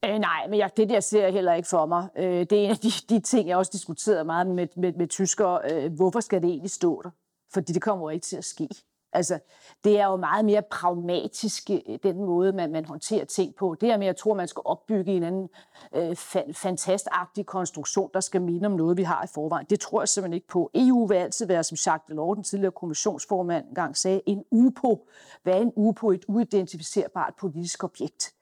Øh, 0.05 0.19
nej, 0.19 0.47
men 0.49 0.59
jeg, 0.59 0.71
det 0.77 0.89
der 0.89 0.99
ser 0.99 1.23
jeg 1.23 1.33
heller 1.33 1.53
ikke 1.53 1.69
for 1.69 1.85
mig. 1.85 2.07
Øh, 2.17 2.39
det 2.39 2.51
er 2.51 2.63
en 2.63 2.69
af 2.69 2.77
de, 2.77 2.91
de 3.09 3.19
ting, 3.19 3.49
jeg 3.49 3.57
også 3.57 3.71
diskuterede 3.73 4.23
meget 4.23 4.47
med, 4.47 4.67
med, 4.75 4.93
med 4.93 5.07
tyskere. 5.07 5.59
Øh, 5.71 5.93
hvorfor 5.93 6.19
skal 6.19 6.41
det 6.41 6.49
egentlig 6.49 6.71
stå 6.71 7.01
der? 7.01 7.09
Fordi 7.53 7.73
det 7.73 7.81
kommer 7.81 8.05
jo 8.05 8.09
ikke 8.09 8.25
til 8.25 8.37
at 8.37 8.45
ske. 8.45 8.69
Altså, 9.13 9.39
det 9.83 9.99
er 9.99 10.05
jo 10.05 10.15
meget 10.15 10.45
mere 10.45 10.61
pragmatisk, 10.71 11.69
øh, 11.69 11.99
den 12.03 12.17
måde, 12.17 12.51
man, 12.53 12.71
man 12.71 12.85
håndterer 12.85 13.25
ting 13.25 13.55
på. 13.55 13.75
Det 13.81 13.89
er 13.89 13.97
med, 13.97 14.05
at 14.05 14.07
jeg 14.07 14.17
tror, 14.17 14.33
man 14.33 14.47
skal 14.47 14.61
opbygge 14.65 15.11
en 15.11 15.23
anden 15.23 15.49
øh, 15.95 16.11
fa- 16.11 16.51
fantastagtig 16.51 17.45
konstruktion, 17.45 18.09
der 18.13 18.19
skal 18.19 18.41
minde 18.41 18.65
om 18.65 18.71
noget, 18.71 18.97
vi 18.97 19.03
har 19.03 19.23
i 19.23 19.27
forvejen. 19.33 19.65
Det 19.69 19.79
tror 19.79 20.01
jeg 20.01 20.09
simpelthen 20.09 20.33
ikke 20.33 20.47
på. 20.47 20.71
EU 20.73 21.07
vil 21.07 21.15
altid 21.15 21.45
være, 21.45 21.63
som 21.63 21.75
Jacques 21.85 22.07
Delors, 22.07 22.35
den 22.35 22.43
tidligere 22.43 22.71
kommissionsformand, 22.71 23.67
engang 23.67 23.97
sagde, 23.97 24.21
en 24.25 24.43
UPO. 24.51 25.07
Hvad 25.43 25.53
er 25.53 25.61
en 25.61 25.73
UPO? 25.75 26.11
Et 26.11 26.25
uidentificerbart 26.27 27.33
politisk 27.39 27.83
objekt. 27.83 28.33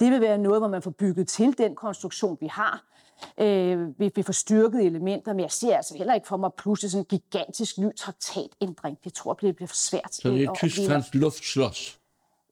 Det 0.00 0.12
vil 0.12 0.20
være 0.20 0.38
noget, 0.38 0.60
hvor 0.60 0.68
man 0.68 0.82
får 0.82 0.90
bygget 0.90 1.28
til 1.28 1.58
den 1.58 1.74
konstruktion, 1.74 2.38
vi 2.40 2.46
har. 2.46 2.84
Øh, 3.38 4.00
vi, 4.00 4.10
vi 4.14 4.22
får 4.22 4.32
styrket 4.32 4.86
elementer, 4.86 5.32
men 5.32 5.40
jeg 5.40 5.50
ser 5.50 5.76
altså 5.76 5.96
heller 5.96 6.14
ikke 6.14 6.26
for 6.26 6.36
mig 6.36 6.50
pludselig 6.58 6.90
sådan 6.90 7.06
en 7.10 7.18
gigantisk 7.18 7.78
ny 7.78 7.96
traktatændring. 7.96 8.98
Det 9.04 9.14
tror 9.14 9.38
jeg 9.42 9.56
bliver 9.56 9.68
for 9.68 9.76
svært. 9.76 10.14
Så 10.14 10.28
det 10.28 10.44
er 10.44 10.54
Tysklands 10.54 11.14
luftslås? 11.14 11.98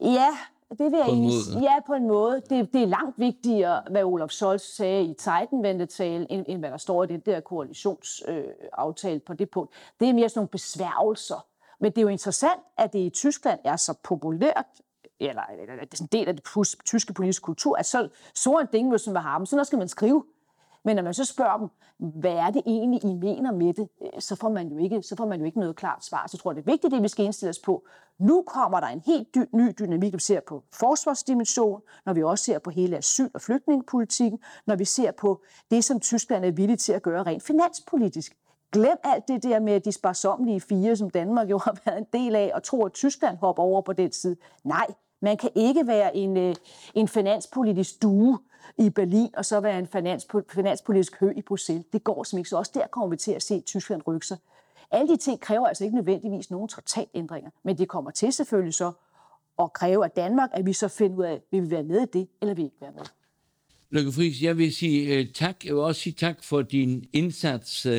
Ja, 0.01 0.29
det 0.71 0.93
vil 0.93 0.99
jeg 0.99 1.07
egentlig 1.07 1.63
Ja, 1.63 1.75
på 1.87 1.93
en 1.95 2.07
måde. 2.07 2.43
Det, 2.51 2.73
det 2.73 2.83
er 2.83 2.87
langt 2.87 3.19
vigtigere, 3.19 3.83
hvad 3.91 4.05
Olaf 4.05 4.31
Scholz 4.31 4.63
sagde 4.63 5.05
i 5.05 5.15
Titan-vendetalen, 5.15 6.27
end, 6.31 6.45
end 6.49 6.59
hvad 6.59 6.71
der 6.71 6.77
står 6.77 7.05
i 7.05 7.07
den 7.07 7.21
der 7.21 7.41
koalitionsaftale 7.41 9.15
øh, 9.15 9.23
på 9.23 9.35
det 9.35 9.51
punkt. 9.51 9.75
Det 10.01 10.09
er 10.09 10.13
mere 10.13 10.29
sådan 10.29 10.39
nogle 10.39 10.49
besværgelser. 10.49 11.47
Men 11.81 11.91
det 11.91 11.99
er 11.99 12.03
jo 12.03 12.09
interessant, 12.09 12.61
at 12.79 12.93
det 12.93 12.99
i 12.99 13.11
Tyskland 13.11 13.61
er 13.65 13.77
så 13.77 13.95
populært 14.03 14.67
eller, 15.21 15.43
eller, 15.43 15.73
eller 15.73 15.85
det 15.85 16.01
er 16.01 16.05
en 16.05 16.09
del 16.13 16.29
af 16.29 16.37
det 16.37 16.77
tyske 16.85 17.13
politiske 17.13 17.43
kultur, 17.43 17.77
at 17.77 17.87
så, 17.87 18.09
så 18.35 18.59
en 18.59 18.67
ding 18.73 18.95
müssen 18.95 19.13
wir 19.13 19.21
haben, 19.21 19.47
så 19.47 19.65
skal 19.65 19.79
man 19.79 19.89
skrive. 19.89 20.25
Men 20.85 20.97
når 20.97 21.03
man 21.03 21.15
så 21.15 21.25
spørger 21.25 21.59
dem, 21.59 21.69
hvad 21.99 22.33
er 22.33 22.51
det 22.51 22.63
egentlig, 22.67 23.05
I 23.05 23.15
mener 23.15 23.53
med 23.53 23.75
det, 23.75 23.89
øh, 24.03 24.21
så 24.21 24.37
får 24.37 24.49
man 24.49 24.69
jo 24.69 24.79
ikke, 24.79 25.03
så 25.03 25.17
får 25.17 25.27
man 25.27 25.39
jo 25.41 25.47
ikke 25.47 25.59
noget 25.61 25.77
klart 25.77 26.05
svar. 26.05 26.27
Så 26.27 26.31
jeg 26.37 26.41
tror 26.41 26.53
det 26.53 26.61
er 26.61 26.71
vigtigt, 26.73 26.93
det 26.93 27.03
vi 27.03 27.09
skal 27.09 27.25
indstille 27.25 27.51
os 27.51 27.59
på. 27.59 27.85
Nu 28.19 28.43
kommer 28.47 28.81
der 28.81 28.87
en 28.87 29.03
helt 29.07 29.29
dy- 29.37 29.57
ny 29.57 29.73
dynamik, 29.79 30.13
når 30.13 30.17
vi 30.17 30.23
ser 30.23 30.41
på 30.41 30.65
forsvarsdimension, 30.73 31.81
når 32.07 32.13
vi 32.13 32.23
også 32.23 32.45
ser 32.45 32.59
på 32.59 32.71
hele 32.71 32.97
asyl- 32.97 33.31
og 33.35 33.41
flygtningepolitikken, 33.41 34.39
når 34.67 34.77
vi 34.77 34.85
ser 34.85 35.11
på 35.11 35.43
det, 35.71 35.85
som 35.85 36.01
Tyskland 36.01 36.45
er 36.45 36.51
villig 36.51 36.79
til 36.79 36.93
at 36.93 37.03
gøre 37.03 37.23
rent 37.23 37.43
finanspolitisk. 37.43 38.37
Glem 38.73 38.99
alt 39.05 39.29
det 39.29 39.43
der 39.43 39.61
med 39.61 39.81
de 39.81 39.93
sparsomlige 39.93 40.61
fire, 40.61 40.97
som 40.97 41.11
Danmark 41.11 41.51
jo 41.51 41.59
har 41.59 41.77
været 41.85 41.99
en 41.99 42.07
del 42.13 42.35
af, 42.37 42.51
og 42.55 42.63
tro, 42.63 42.85
at 42.85 42.93
Tyskland 42.93 43.37
hopper 43.37 43.63
over 43.63 43.81
på 43.81 43.93
den 43.93 44.13
side. 44.13 44.37
Nej, 44.65 44.87
man 45.25 45.37
kan 45.37 45.51
ikke 45.55 45.87
være 45.87 46.17
en, 46.17 46.37
øh, 46.37 46.55
en 46.95 47.09
finanspolitisk 47.09 48.03
due 48.03 48.39
i 48.79 48.91
Berlin, 48.91 49.31
og 49.37 49.45
så 49.45 49.61
være 49.61 49.79
en 49.79 49.87
finanspolitisk 50.53 51.21
hø 51.21 51.33
i 51.37 51.43
Bruxelles. 51.43 51.85
Det 51.93 52.05
går 52.05 52.25
som 52.25 52.39
ikke. 52.39 52.51
Så 52.51 52.57
også 52.57 52.73
der 52.75 52.87
kommer 52.87 53.09
vi 53.09 53.17
til 53.17 53.33
at 53.33 53.43
se 53.43 53.61
Tyskland 53.61 54.03
rykke 54.07 54.27
sig. 54.27 54.37
Alle 54.91 55.13
de 55.13 55.17
ting 55.17 55.41
kræver 55.41 55.67
altså 55.67 55.85
ikke 55.85 55.97
nødvendigvis 55.97 56.51
nogen 56.51 56.69
traktatændringer, 56.69 57.51
men 57.65 57.79
det 57.79 57.89
kommer 57.89 58.11
til 58.11 58.33
selvfølgelig 58.33 58.75
så 58.75 58.93
at 59.59 59.73
kræve 59.73 60.05
af 60.05 60.11
Danmark, 60.11 60.51
at 60.53 60.67
vi 60.67 60.73
så 60.73 60.89
finder 60.89 61.17
ud 61.17 61.25
af, 61.25 61.41
vil 61.51 61.63
vi 61.63 61.71
være 61.71 61.83
med 61.83 62.01
i 62.01 62.07
det, 62.19 62.29
eller 62.41 62.55
vil 62.55 62.63
vi 62.63 62.65
ikke 62.65 62.77
være 62.81 62.93
med. 62.97 63.05
Lykke 63.91 64.13
Friis, 64.13 64.43
jeg 64.43 64.59
vil 64.59 64.75
sige 64.75 65.21
uh, 65.21 65.33
tak. 65.33 65.65
Jeg 65.65 65.75
vil 65.75 65.83
også 65.83 66.01
sige 66.01 66.13
tak 66.13 66.45
for 66.45 66.63
din 66.63 67.05
indsats, 67.13 67.87
uh, 67.87 67.93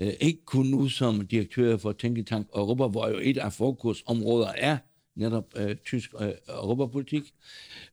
uh, 0.00 0.06
ikke 0.20 0.44
kun 0.44 0.66
nu 0.66 0.88
som 0.88 1.26
direktør 1.26 1.76
for 1.76 1.92
Tænketank 1.92 2.46
Europa, 2.54 2.86
hvor 2.86 3.08
jo 3.08 3.18
et 3.22 3.38
af 3.38 3.52
fokusområder 3.52 4.48
er 4.56 4.76
netop 5.18 5.44
øh, 5.56 5.76
tysk 5.86 6.10
øh, 6.20 6.28
europapolitik, 6.48 7.22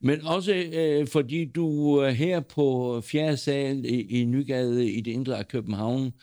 men 0.01 0.25
også 0.25 0.53
øh, 0.53 1.07
fordi 1.07 1.45
du 1.45 2.01
øh, 2.03 2.13
her 2.13 2.39
på 2.39 3.01
fjerde 3.05 3.38
sal 3.38 3.85
i, 3.85 4.21
i 4.21 4.25
Nygade 4.25 4.91
i 4.91 5.01
det 5.01 5.11
indre 5.11 5.38
af 5.38 5.47
København 5.47 6.13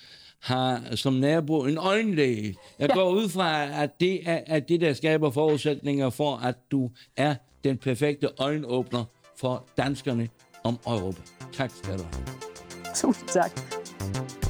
har 0.42 0.96
som 0.96 1.12
nabo 1.12 1.64
en 1.64 1.78
øjenlæge. 1.78 2.56
Jeg 2.78 2.88
ja. 2.88 2.94
går 2.94 3.10
ud 3.10 3.28
fra, 3.28 3.82
at 3.82 4.00
det 4.00 4.28
er 4.28 4.40
at 4.46 4.68
det, 4.68 4.80
der 4.80 4.92
skaber 4.92 5.30
forudsætninger 5.30 6.10
for, 6.10 6.36
at 6.36 6.54
du 6.70 6.90
er 7.16 7.34
den 7.64 7.76
perfekte 7.78 8.28
øjenåbner 8.38 9.04
for 9.40 9.68
danskerne 9.76 10.28
om 10.64 10.78
Europa. 10.86 11.20
Tak 11.52 11.70
skal 11.70 11.98
du 11.98 12.04
have. 12.12 12.24
Tusind 12.94 13.28
tak. 13.28 14.41